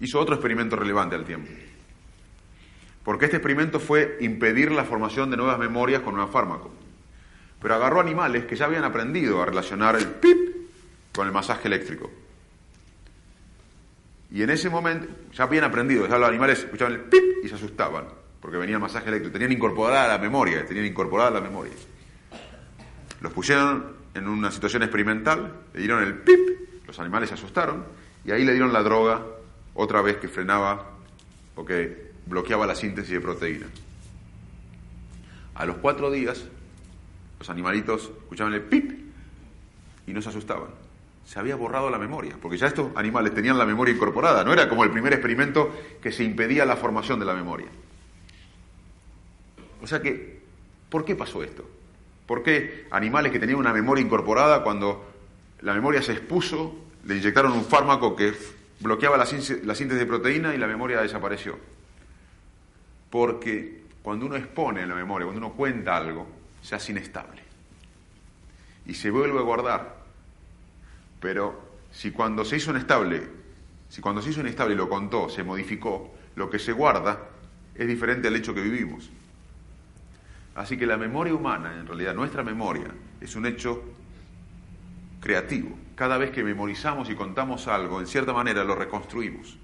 hizo 0.00 0.18
otro 0.18 0.34
experimento 0.34 0.76
relevante 0.76 1.14
al 1.14 1.24
tiempo. 1.24 1.50
Porque 3.04 3.26
este 3.26 3.38
experimento 3.38 3.80
fue 3.80 4.18
impedir 4.20 4.70
la 4.70 4.84
formación 4.84 5.30
de 5.30 5.36
nuevas 5.36 5.58
memorias 5.58 6.02
con 6.02 6.18
un 6.18 6.28
fármaco. 6.28 6.70
Pero 7.62 7.76
agarró 7.76 8.00
animales 8.00 8.44
que 8.44 8.56
ya 8.56 8.64
habían 8.64 8.82
aprendido 8.82 9.40
a 9.40 9.46
relacionar 9.46 9.94
el 9.94 10.06
pip 10.06 10.36
con 11.14 11.28
el 11.28 11.32
masaje 11.32 11.68
eléctrico. 11.68 12.10
Y 14.32 14.42
en 14.42 14.50
ese 14.50 14.68
momento 14.68 15.06
ya 15.32 15.44
habían 15.44 15.64
aprendido, 15.64 16.08
ya 16.08 16.18
los 16.18 16.28
animales 16.28 16.60
escuchaban 16.60 16.94
el 16.94 17.00
pip 17.00 17.44
y 17.44 17.48
se 17.48 17.54
asustaban, 17.54 18.06
porque 18.40 18.56
venía 18.56 18.76
el 18.76 18.82
masaje 18.82 19.08
eléctrico, 19.08 19.32
tenían 19.32 19.52
incorporada 19.52 20.08
la 20.08 20.18
memoria, 20.18 20.66
tenían 20.66 20.86
incorporada 20.86 21.30
la 21.30 21.40
memoria. 21.40 21.72
Los 23.20 23.32
pusieron 23.32 23.94
en 24.14 24.26
una 24.26 24.50
situación 24.50 24.82
experimental, 24.82 25.60
le 25.74 25.80
dieron 25.80 26.02
el 26.02 26.14
pip, 26.14 26.40
los 26.86 26.98
animales 26.98 27.28
se 27.28 27.34
asustaron, 27.34 27.84
y 28.24 28.30
ahí 28.32 28.44
le 28.44 28.52
dieron 28.52 28.72
la 28.72 28.82
droga 28.82 29.22
otra 29.74 30.02
vez 30.02 30.16
que 30.16 30.28
frenaba 30.28 30.92
o 31.54 31.64
que 31.64 32.10
bloqueaba 32.26 32.66
la 32.66 32.74
síntesis 32.74 33.12
de 33.12 33.20
proteína. 33.20 33.66
A 35.54 35.66
los 35.66 35.76
cuatro 35.76 36.10
días, 36.10 36.46
los 37.42 37.50
animalitos 37.50 38.12
escuchaban 38.22 38.54
el 38.54 38.62
pip 38.62 38.92
y 40.06 40.12
no 40.12 40.22
se 40.22 40.28
asustaban 40.28 40.70
se 41.24 41.38
había 41.38 41.56
borrado 41.56 41.90
la 41.90 41.98
memoria, 41.98 42.36
porque 42.40 42.58
ya 42.58 42.66
estos 42.66 42.94
animales 42.96 43.34
tenían 43.34 43.56
la 43.56 43.66
memoria 43.66 43.94
incorporada, 43.94 44.44
no 44.44 44.52
era 44.52 44.68
como 44.68 44.84
el 44.84 44.90
primer 44.90 45.12
experimento 45.12 45.72
que 46.02 46.12
se 46.12 46.24
impedía 46.24 46.64
la 46.66 46.76
formación 46.76 47.18
de 47.18 47.24
la 47.24 47.34
memoria. 47.34 47.68
O 49.80 49.86
sea 49.86 50.00
que, 50.02 50.42
¿por 50.88 51.04
qué 51.04 51.14
pasó 51.16 51.42
esto? 51.42 51.68
¿Por 52.26 52.42
qué 52.42 52.86
animales 52.90 53.32
que 53.32 53.38
tenían 53.38 53.58
una 53.58 53.72
memoria 53.72 54.04
incorporada, 54.04 54.62
cuando 54.62 55.10
la 55.60 55.74
memoria 55.74 56.02
se 56.02 56.12
expuso, 56.12 56.74
le 57.04 57.16
inyectaron 57.16 57.52
un 57.52 57.64
fármaco 57.64 58.14
que 58.16 58.32
bloqueaba 58.80 59.16
la, 59.16 59.26
síntesis 59.26 59.88
de 59.88 60.06
proteína 60.06 60.54
y 60.54 60.58
la 60.58 60.66
memoria 60.66 61.00
desapareció? 61.00 61.58
Porque 63.10 63.82
cuando 64.02 64.26
uno 64.26 64.36
expone 64.36 64.86
la 64.86 64.94
memoria, 64.94 65.26
cuando 65.26 65.46
uno 65.46 65.54
cuenta 65.54 65.96
algo, 65.96 66.26
se 66.62 66.74
hace 66.74 66.92
inestable. 66.92 67.42
y 68.84 68.94
se 68.94 69.10
vuelve 69.10 69.38
a 69.38 69.42
guardar. 69.42 70.02
Pero 71.20 71.78
si 71.92 72.10
cuando 72.10 72.44
se 72.44 72.56
hizo 72.56 72.72
inestable, 72.72 73.28
si 73.88 74.00
cuando 74.00 74.22
se 74.22 74.30
hizo 74.30 74.42
lo 74.42 74.88
contó, 74.88 75.28
se 75.28 75.44
modificó, 75.44 76.12
lo 76.34 76.50
que 76.50 76.58
se 76.58 76.72
guarda 76.72 77.28
es 77.74 77.86
diferente 77.86 78.28
al 78.28 78.36
hecho 78.36 78.54
que 78.54 78.60
vivimos. 78.60 79.10
Así 80.54 80.76
que 80.76 80.86
la 80.86 80.96
memoria 80.96 81.34
humana, 81.34 81.78
en 81.78 81.86
realidad 81.86 82.14
nuestra 82.14 82.42
memoria, 82.42 82.88
es 83.20 83.36
un 83.36 83.46
hecho 83.46 83.82
creativo. 85.20 85.78
Cada 85.94 86.18
vez 86.18 86.30
que 86.30 86.42
memorizamos 86.42 87.08
y 87.08 87.14
contamos 87.14 87.68
algo, 87.68 88.00
en 88.00 88.06
cierta 88.06 88.32
manera 88.32 88.64
lo 88.64 88.74
reconstruimos. 88.74 89.56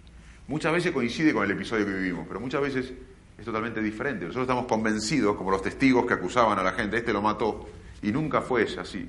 Muchas 0.47 0.73
veces 0.73 0.93
coincide 0.93 1.35
con 1.35 1.45
el 1.45 1.51
episodio 1.51 1.85
que 1.85 1.93
vivimos, 1.93 2.27
pero 2.27 2.41
muchas 2.41 2.63
veces 2.63 2.93
es 3.39 3.45
totalmente 3.45 3.81
diferente. 3.81 4.25
Nosotros 4.25 4.45
estamos 4.45 4.67
convencidos, 4.67 5.37
como 5.37 5.51
los 5.51 5.63
testigos 5.63 6.05
que 6.07 6.15
acusaban 6.15 6.59
a 6.59 6.63
la 6.63 6.73
gente, 6.73 6.97
este 6.97 7.13
lo 7.13 7.23
mató, 7.23 7.69
y 8.03 8.11
nunca 8.11 8.43
fue 8.43 8.65
así. 8.65 9.09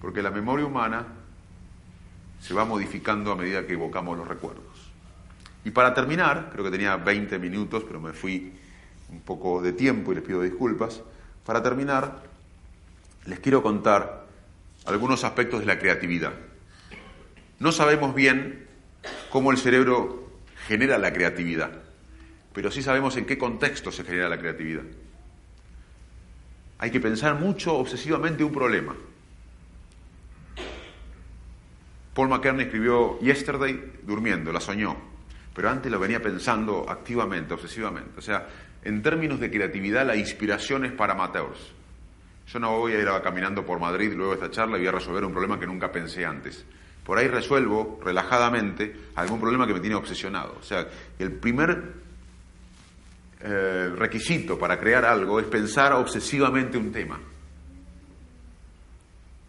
Porque 0.00 0.22
la 0.22 0.30
memoria 0.30 0.66
humana 0.66 1.06
se 2.40 2.54
va 2.54 2.64
modificando 2.64 3.32
a 3.32 3.36
medida 3.36 3.66
que 3.66 3.72
evocamos 3.72 4.16
los 4.18 4.28
recuerdos. 4.28 4.64
Y 5.64 5.70
para 5.70 5.94
terminar, 5.94 6.50
creo 6.52 6.64
que 6.64 6.70
tenía 6.70 6.96
20 6.96 7.38
minutos, 7.38 7.84
pero 7.86 8.00
me 8.00 8.12
fui 8.12 8.52
un 9.10 9.20
poco 9.20 9.60
de 9.60 9.72
tiempo 9.72 10.12
y 10.12 10.16
les 10.16 10.24
pido 10.24 10.42
disculpas. 10.42 11.02
Para 11.44 11.62
terminar, 11.62 12.22
les 13.26 13.40
quiero 13.40 13.62
contar 13.62 14.26
algunos 14.86 15.24
aspectos 15.24 15.60
de 15.60 15.66
la 15.66 15.78
creatividad. 15.78 16.32
No 17.58 17.72
sabemos 17.72 18.14
bien 18.14 18.66
cómo 19.30 19.50
el 19.50 19.58
cerebro 19.58 20.30
genera 20.66 20.96
la 20.96 21.12
creatividad, 21.12 21.72
pero 22.52 22.70
sí 22.70 22.82
sabemos 22.82 23.16
en 23.16 23.26
qué 23.26 23.38
contexto 23.38 23.92
se 23.92 24.04
genera 24.04 24.28
la 24.28 24.38
creatividad. 24.38 24.84
Hay 26.78 26.90
que 26.90 27.00
pensar 27.00 27.34
mucho 27.34 27.74
obsesivamente 27.74 28.42
un 28.42 28.52
problema. 28.52 28.96
Paul 32.14 32.28
McCartney 32.28 32.64
escribió 32.64 33.18
Yesterday 33.20 34.00
durmiendo, 34.02 34.52
la 34.52 34.60
soñó, 34.60 34.96
pero 35.54 35.70
antes 35.70 35.92
lo 35.92 36.00
venía 36.00 36.20
pensando 36.20 36.86
activamente, 36.88 37.54
obsesivamente. 37.54 38.18
O 38.18 38.22
sea, 38.22 38.48
en 38.82 39.02
términos 39.02 39.38
de 39.40 39.50
creatividad, 39.50 40.06
la 40.06 40.16
inspiración 40.16 40.84
es 40.84 40.92
para 40.92 41.12
amateurs. 41.12 41.72
Yo 42.52 42.58
no 42.58 42.78
voy 42.78 42.92
a 42.94 42.98
ir 42.98 43.08
caminando 43.22 43.64
por 43.64 43.78
Madrid 43.78 44.12
luego 44.14 44.32
de 44.32 44.44
esta 44.44 44.50
charla 44.50 44.76
y 44.76 44.80
voy 44.80 44.88
a 44.88 44.92
resolver 44.92 45.24
un 45.24 45.32
problema 45.32 45.60
que 45.60 45.66
nunca 45.66 45.92
pensé 45.92 46.24
antes. 46.24 46.64
Por 47.04 47.18
ahí 47.18 47.28
resuelvo 47.28 48.00
relajadamente 48.04 48.94
algún 49.14 49.40
problema 49.40 49.66
que 49.66 49.74
me 49.74 49.80
tiene 49.80 49.94
obsesionado. 49.94 50.56
O 50.58 50.62
sea, 50.62 50.86
el 51.18 51.32
primer 51.32 52.09
eh, 53.40 53.92
requisito 53.96 54.58
para 54.58 54.78
crear 54.78 55.04
algo 55.04 55.40
es 55.40 55.46
pensar 55.46 55.92
obsesivamente 55.92 56.78
un 56.78 56.92
tema. 56.92 57.20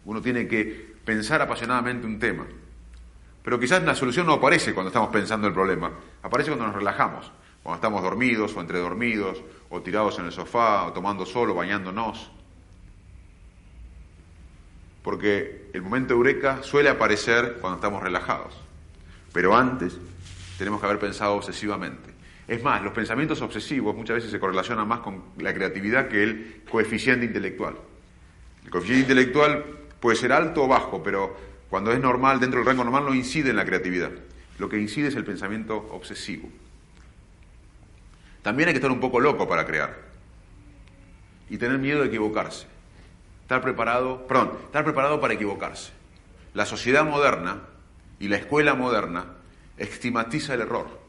Uno 0.04 0.20
tiene 0.20 0.48
que 0.48 0.94
pensar 1.04 1.42
apasionadamente 1.42 2.06
un 2.06 2.18
tema. 2.18 2.46
Pero 3.42 3.58
quizás 3.58 3.82
la 3.82 3.94
solución 3.94 4.26
no 4.26 4.34
aparece 4.34 4.72
cuando 4.72 4.88
estamos 4.88 5.10
pensando 5.10 5.48
el 5.48 5.54
problema, 5.54 5.90
aparece 6.22 6.50
cuando 6.50 6.66
nos 6.66 6.76
relajamos 6.76 7.32
cuando 7.62 7.76
estamos 7.76 8.02
dormidos 8.02 8.56
o 8.56 8.60
entre 8.60 8.78
dormidos, 8.78 9.42
o 9.70 9.80
tirados 9.80 10.18
en 10.18 10.26
el 10.26 10.32
sofá, 10.32 10.84
o 10.84 10.92
tomando 10.92 11.24
solo, 11.24 11.54
bañándonos. 11.54 12.30
Porque 15.02 15.70
el 15.72 15.82
momento 15.82 16.14
eureka 16.14 16.62
suele 16.62 16.88
aparecer 16.88 17.58
cuando 17.60 17.76
estamos 17.76 18.02
relajados. 18.02 18.54
Pero 19.32 19.56
antes 19.56 19.96
tenemos 20.58 20.80
que 20.80 20.86
haber 20.86 20.98
pensado 20.98 21.34
obsesivamente. 21.34 22.11
Es 22.52 22.62
más, 22.62 22.82
los 22.82 22.92
pensamientos 22.92 23.40
obsesivos 23.40 23.96
muchas 23.96 24.16
veces 24.16 24.30
se 24.30 24.38
correlacionan 24.38 24.86
más 24.86 25.00
con 25.00 25.22
la 25.38 25.54
creatividad 25.54 26.08
que 26.08 26.22
el 26.22 26.62
coeficiente 26.70 27.24
intelectual. 27.24 27.78
El 28.62 28.70
coeficiente 28.70 29.10
intelectual 29.10 29.64
puede 29.98 30.18
ser 30.18 30.32
alto 30.32 30.64
o 30.64 30.68
bajo, 30.68 31.02
pero 31.02 31.34
cuando 31.70 31.92
es 31.92 31.98
normal, 31.98 32.40
dentro 32.40 32.58
del 32.60 32.66
rango 32.66 32.84
normal, 32.84 33.06
no 33.06 33.14
incide 33.14 33.48
en 33.48 33.56
la 33.56 33.64
creatividad. 33.64 34.10
Lo 34.58 34.68
que 34.68 34.78
incide 34.78 35.08
es 35.08 35.14
el 35.14 35.24
pensamiento 35.24 35.78
obsesivo. 35.92 36.50
También 38.42 38.68
hay 38.68 38.74
que 38.74 38.80
estar 38.80 38.92
un 38.92 39.00
poco 39.00 39.18
loco 39.18 39.48
para 39.48 39.64
crear. 39.64 39.96
Y 41.48 41.56
tener 41.56 41.78
miedo 41.78 42.02
de 42.02 42.08
equivocarse. 42.08 42.66
Estar 43.40 43.62
preparado, 43.62 44.26
perdón, 44.26 44.58
estar 44.66 44.84
preparado 44.84 45.22
para 45.22 45.32
equivocarse. 45.32 45.92
La 46.52 46.66
sociedad 46.66 47.06
moderna 47.06 47.62
y 48.20 48.28
la 48.28 48.36
escuela 48.36 48.74
moderna 48.74 49.24
estigmatiza 49.78 50.52
el 50.52 50.60
error. 50.60 51.01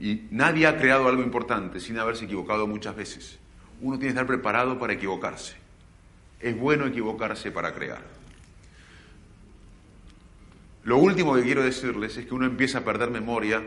Y 0.00 0.22
nadie 0.30 0.66
ha 0.66 0.76
creado 0.76 1.08
algo 1.08 1.22
importante 1.22 1.80
sin 1.80 1.98
haberse 1.98 2.24
equivocado 2.24 2.66
muchas 2.66 2.96
veces. 2.96 3.38
Uno 3.80 3.98
tiene 3.98 4.14
que 4.14 4.20
estar 4.20 4.26
preparado 4.26 4.78
para 4.78 4.92
equivocarse. 4.92 5.56
Es 6.40 6.58
bueno 6.58 6.86
equivocarse 6.86 7.50
para 7.50 7.72
crear. 7.74 8.02
Lo 10.84 10.98
último 10.98 11.34
que 11.34 11.42
quiero 11.42 11.62
decirles 11.62 12.16
es 12.16 12.26
que 12.26 12.34
uno 12.34 12.46
empieza 12.46 12.78
a 12.78 12.84
perder 12.84 13.10
memoria 13.10 13.62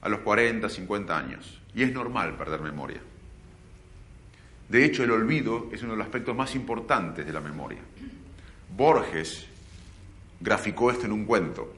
a 0.00 0.08
los 0.08 0.20
40, 0.20 0.68
50 0.68 1.18
años. 1.18 1.60
Y 1.74 1.82
es 1.82 1.92
normal 1.92 2.36
perder 2.36 2.60
memoria. 2.60 3.00
De 4.68 4.84
hecho, 4.84 5.04
el 5.04 5.10
olvido 5.10 5.68
es 5.72 5.82
uno 5.82 5.92
de 5.92 5.98
los 5.98 6.06
aspectos 6.06 6.36
más 6.36 6.54
importantes 6.54 7.26
de 7.26 7.32
la 7.32 7.40
memoria. 7.40 7.80
Borges 8.76 9.46
graficó 10.40 10.90
esto 10.90 11.06
en 11.06 11.12
un 11.12 11.24
cuento. 11.24 11.72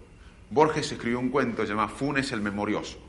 Borges 0.51 0.93
escribió 0.93 1.21
un 1.21 1.29
cuento 1.29 1.65
llamado 1.65 1.89
Funes 1.89 2.33
el 2.33 2.41
Memorioso. 2.41 3.08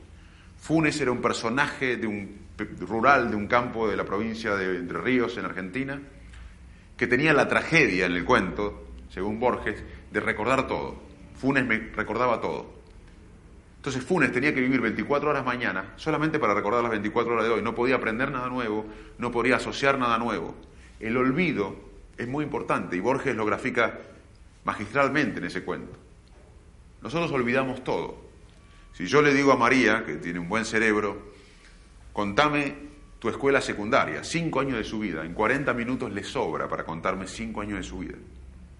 Funes 0.60 1.00
era 1.00 1.10
un 1.10 1.22
personaje 1.22 1.96
de 1.96 2.06
un 2.06 2.38
rural 2.80 3.30
de 3.30 3.36
un 3.36 3.46
campo 3.46 3.88
de 3.88 3.96
la 3.96 4.04
provincia 4.04 4.54
de 4.54 4.76
Entre 4.76 4.98
Ríos, 4.98 5.36
en 5.38 5.46
Argentina, 5.46 6.00
que 6.96 7.06
tenía 7.06 7.32
la 7.32 7.48
tragedia 7.48 8.06
en 8.06 8.12
el 8.12 8.24
cuento, 8.24 8.86
según 9.08 9.40
Borges, 9.40 9.82
de 10.12 10.20
recordar 10.20 10.68
todo. 10.68 11.00
Funes 11.34 11.66
me 11.66 11.78
recordaba 11.78 12.40
todo. 12.40 12.78
Entonces 13.76 14.04
Funes 14.04 14.30
tenía 14.30 14.54
que 14.54 14.60
vivir 14.60 14.82
24 14.82 15.30
horas 15.30 15.44
mañana 15.44 15.94
solamente 15.96 16.38
para 16.38 16.52
recordar 16.52 16.82
las 16.82 16.90
24 16.90 17.32
horas 17.32 17.46
de 17.46 17.50
hoy. 17.50 17.62
No 17.62 17.74
podía 17.74 17.96
aprender 17.96 18.30
nada 18.30 18.48
nuevo, 18.48 18.84
no 19.16 19.30
podía 19.30 19.56
asociar 19.56 19.98
nada 19.98 20.18
nuevo. 20.18 20.54
El 21.00 21.16
olvido 21.16 21.74
es 22.18 22.28
muy 22.28 22.44
importante 22.44 22.96
y 22.96 23.00
Borges 23.00 23.34
lo 23.34 23.46
grafica 23.46 23.98
magistralmente 24.64 25.38
en 25.38 25.46
ese 25.46 25.64
cuento. 25.64 25.96
Nosotros 27.00 27.32
olvidamos 27.32 27.82
todo. 27.82 28.29
Si 28.92 29.06
yo 29.06 29.22
le 29.22 29.32
digo 29.32 29.52
a 29.52 29.56
María, 29.56 30.04
que 30.04 30.16
tiene 30.16 30.38
un 30.38 30.48
buen 30.48 30.64
cerebro, 30.64 31.32
contame 32.12 32.74
tu 33.18 33.28
escuela 33.28 33.60
secundaria, 33.60 34.24
cinco 34.24 34.60
años 34.60 34.78
de 34.78 34.84
su 34.84 34.98
vida, 34.98 35.24
en 35.24 35.34
40 35.34 35.72
minutos 35.74 36.12
le 36.12 36.24
sobra 36.24 36.68
para 36.68 36.84
contarme 36.84 37.26
cinco 37.26 37.60
años 37.60 37.78
de 37.78 37.84
su 37.84 37.98
vida 37.98 38.16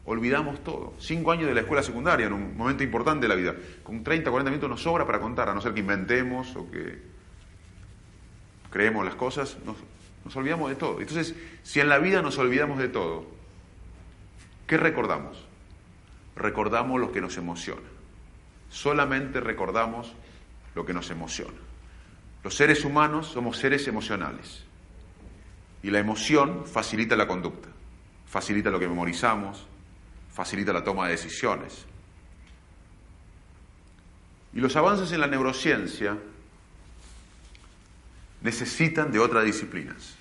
olvidamos 0.04 0.62
todo. 0.64 0.94
Cinco 0.98 1.32
años 1.32 1.46
de 1.46 1.54
la 1.54 1.61
escuela 1.61 1.82
secundaria, 1.82 2.26
en 2.26 2.32
un 2.32 2.56
momento 2.56 2.82
importante 2.82 3.22
de 3.22 3.28
la 3.28 3.34
vida. 3.34 3.54
Con 3.82 4.02
30, 4.02 4.30
40 4.30 4.50
minutos 4.50 4.70
nos 4.70 4.82
sobra 4.82 5.06
para 5.06 5.20
contar, 5.20 5.48
a 5.48 5.54
no 5.54 5.61
ser 5.61 5.72
que 5.72 5.80
inventemos 5.80 6.56
o 6.56 6.70
que 6.70 6.98
creemos 8.70 9.04
las 9.04 9.14
cosas, 9.14 9.58
nos, 9.64 9.76
nos 10.24 10.34
olvidamos 10.36 10.68
de 10.70 10.76
todo. 10.76 11.00
Entonces, 11.00 11.34
si 11.62 11.80
en 11.80 11.88
la 11.88 11.98
vida 11.98 12.22
nos 12.22 12.38
olvidamos 12.38 12.78
de 12.78 12.88
todo, 12.88 13.26
¿qué 14.66 14.76
recordamos? 14.76 15.46
Recordamos 16.36 17.00
lo 17.00 17.12
que 17.12 17.20
nos 17.20 17.36
emociona. 17.36 17.86
Solamente 18.71 19.41
recordamos 19.41 20.12
lo 20.75 20.87
que 20.87 20.95
nos 20.95 21.11
emociona. 21.11 21.59
Los 22.43 22.55
seres 22.55 22.85
humanos 22.85 23.27
somos 23.27 23.59
seres 23.59 23.87
emocionales. 23.89 24.64
Y 25.83 25.91
la 25.91 25.99
emoción 25.99 26.64
facilita 26.66 27.16
la 27.16 27.27
conducta, 27.27 27.68
facilita 28.27 28.71
lo 28.71 28.79
que 28.79 28.89
memorizamos, 28.89 29.66
facilita 30.33 30.73
la 30.73 30.85
toma 30.85 31.07
de 31.07 31.12
decisiones. 31.12 31.85
Y 34.53 34.61
los 34.61 34.75
avances 34.77 35.12
en 35.12 35.21
la 35.21 35.27
neurociencia 35.27 36.16
necesitan 38.43 39.11
de 39.12 39.18
otras 39.18 39.45
disciplinas. 39.45 40.16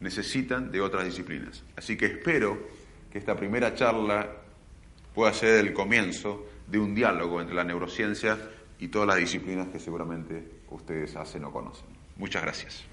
Necesitan 0.00 0.70
de 0.70 0.80
otras 0.80 1.04
disciplinas. 1.04 1.62
Así 1.76 1.96
que 1.96 2.06
espero 2.06 2.68
que 3.12 3.18
esta 3.18 3.36
primera 3.36 3.74
charla 3.74 4.28
pueda 5.14 5.32
ser 5.32 5.64
el 5.64 5.72
comienzo 5.72 6.46
de 6.66 6.78
un 6.78 6.94
diálogo 6.94 7.40
entre 7.40 7.54
la 7.54 7.64
neurociencia 7.64 8.38
y 8.78 8.88
todas 8.88 9.08
las 9.08 9.16
disciplinas 9.16 9.68
que 9.68 9.78
seguramente 9.78 10.62
ustedes 10.70 11.16
hacen 11.16 11.44
o 11.44 11.52
conocen. 11.52 11.86
Muchas 12.16 12.42
gracias. 12.42 12.84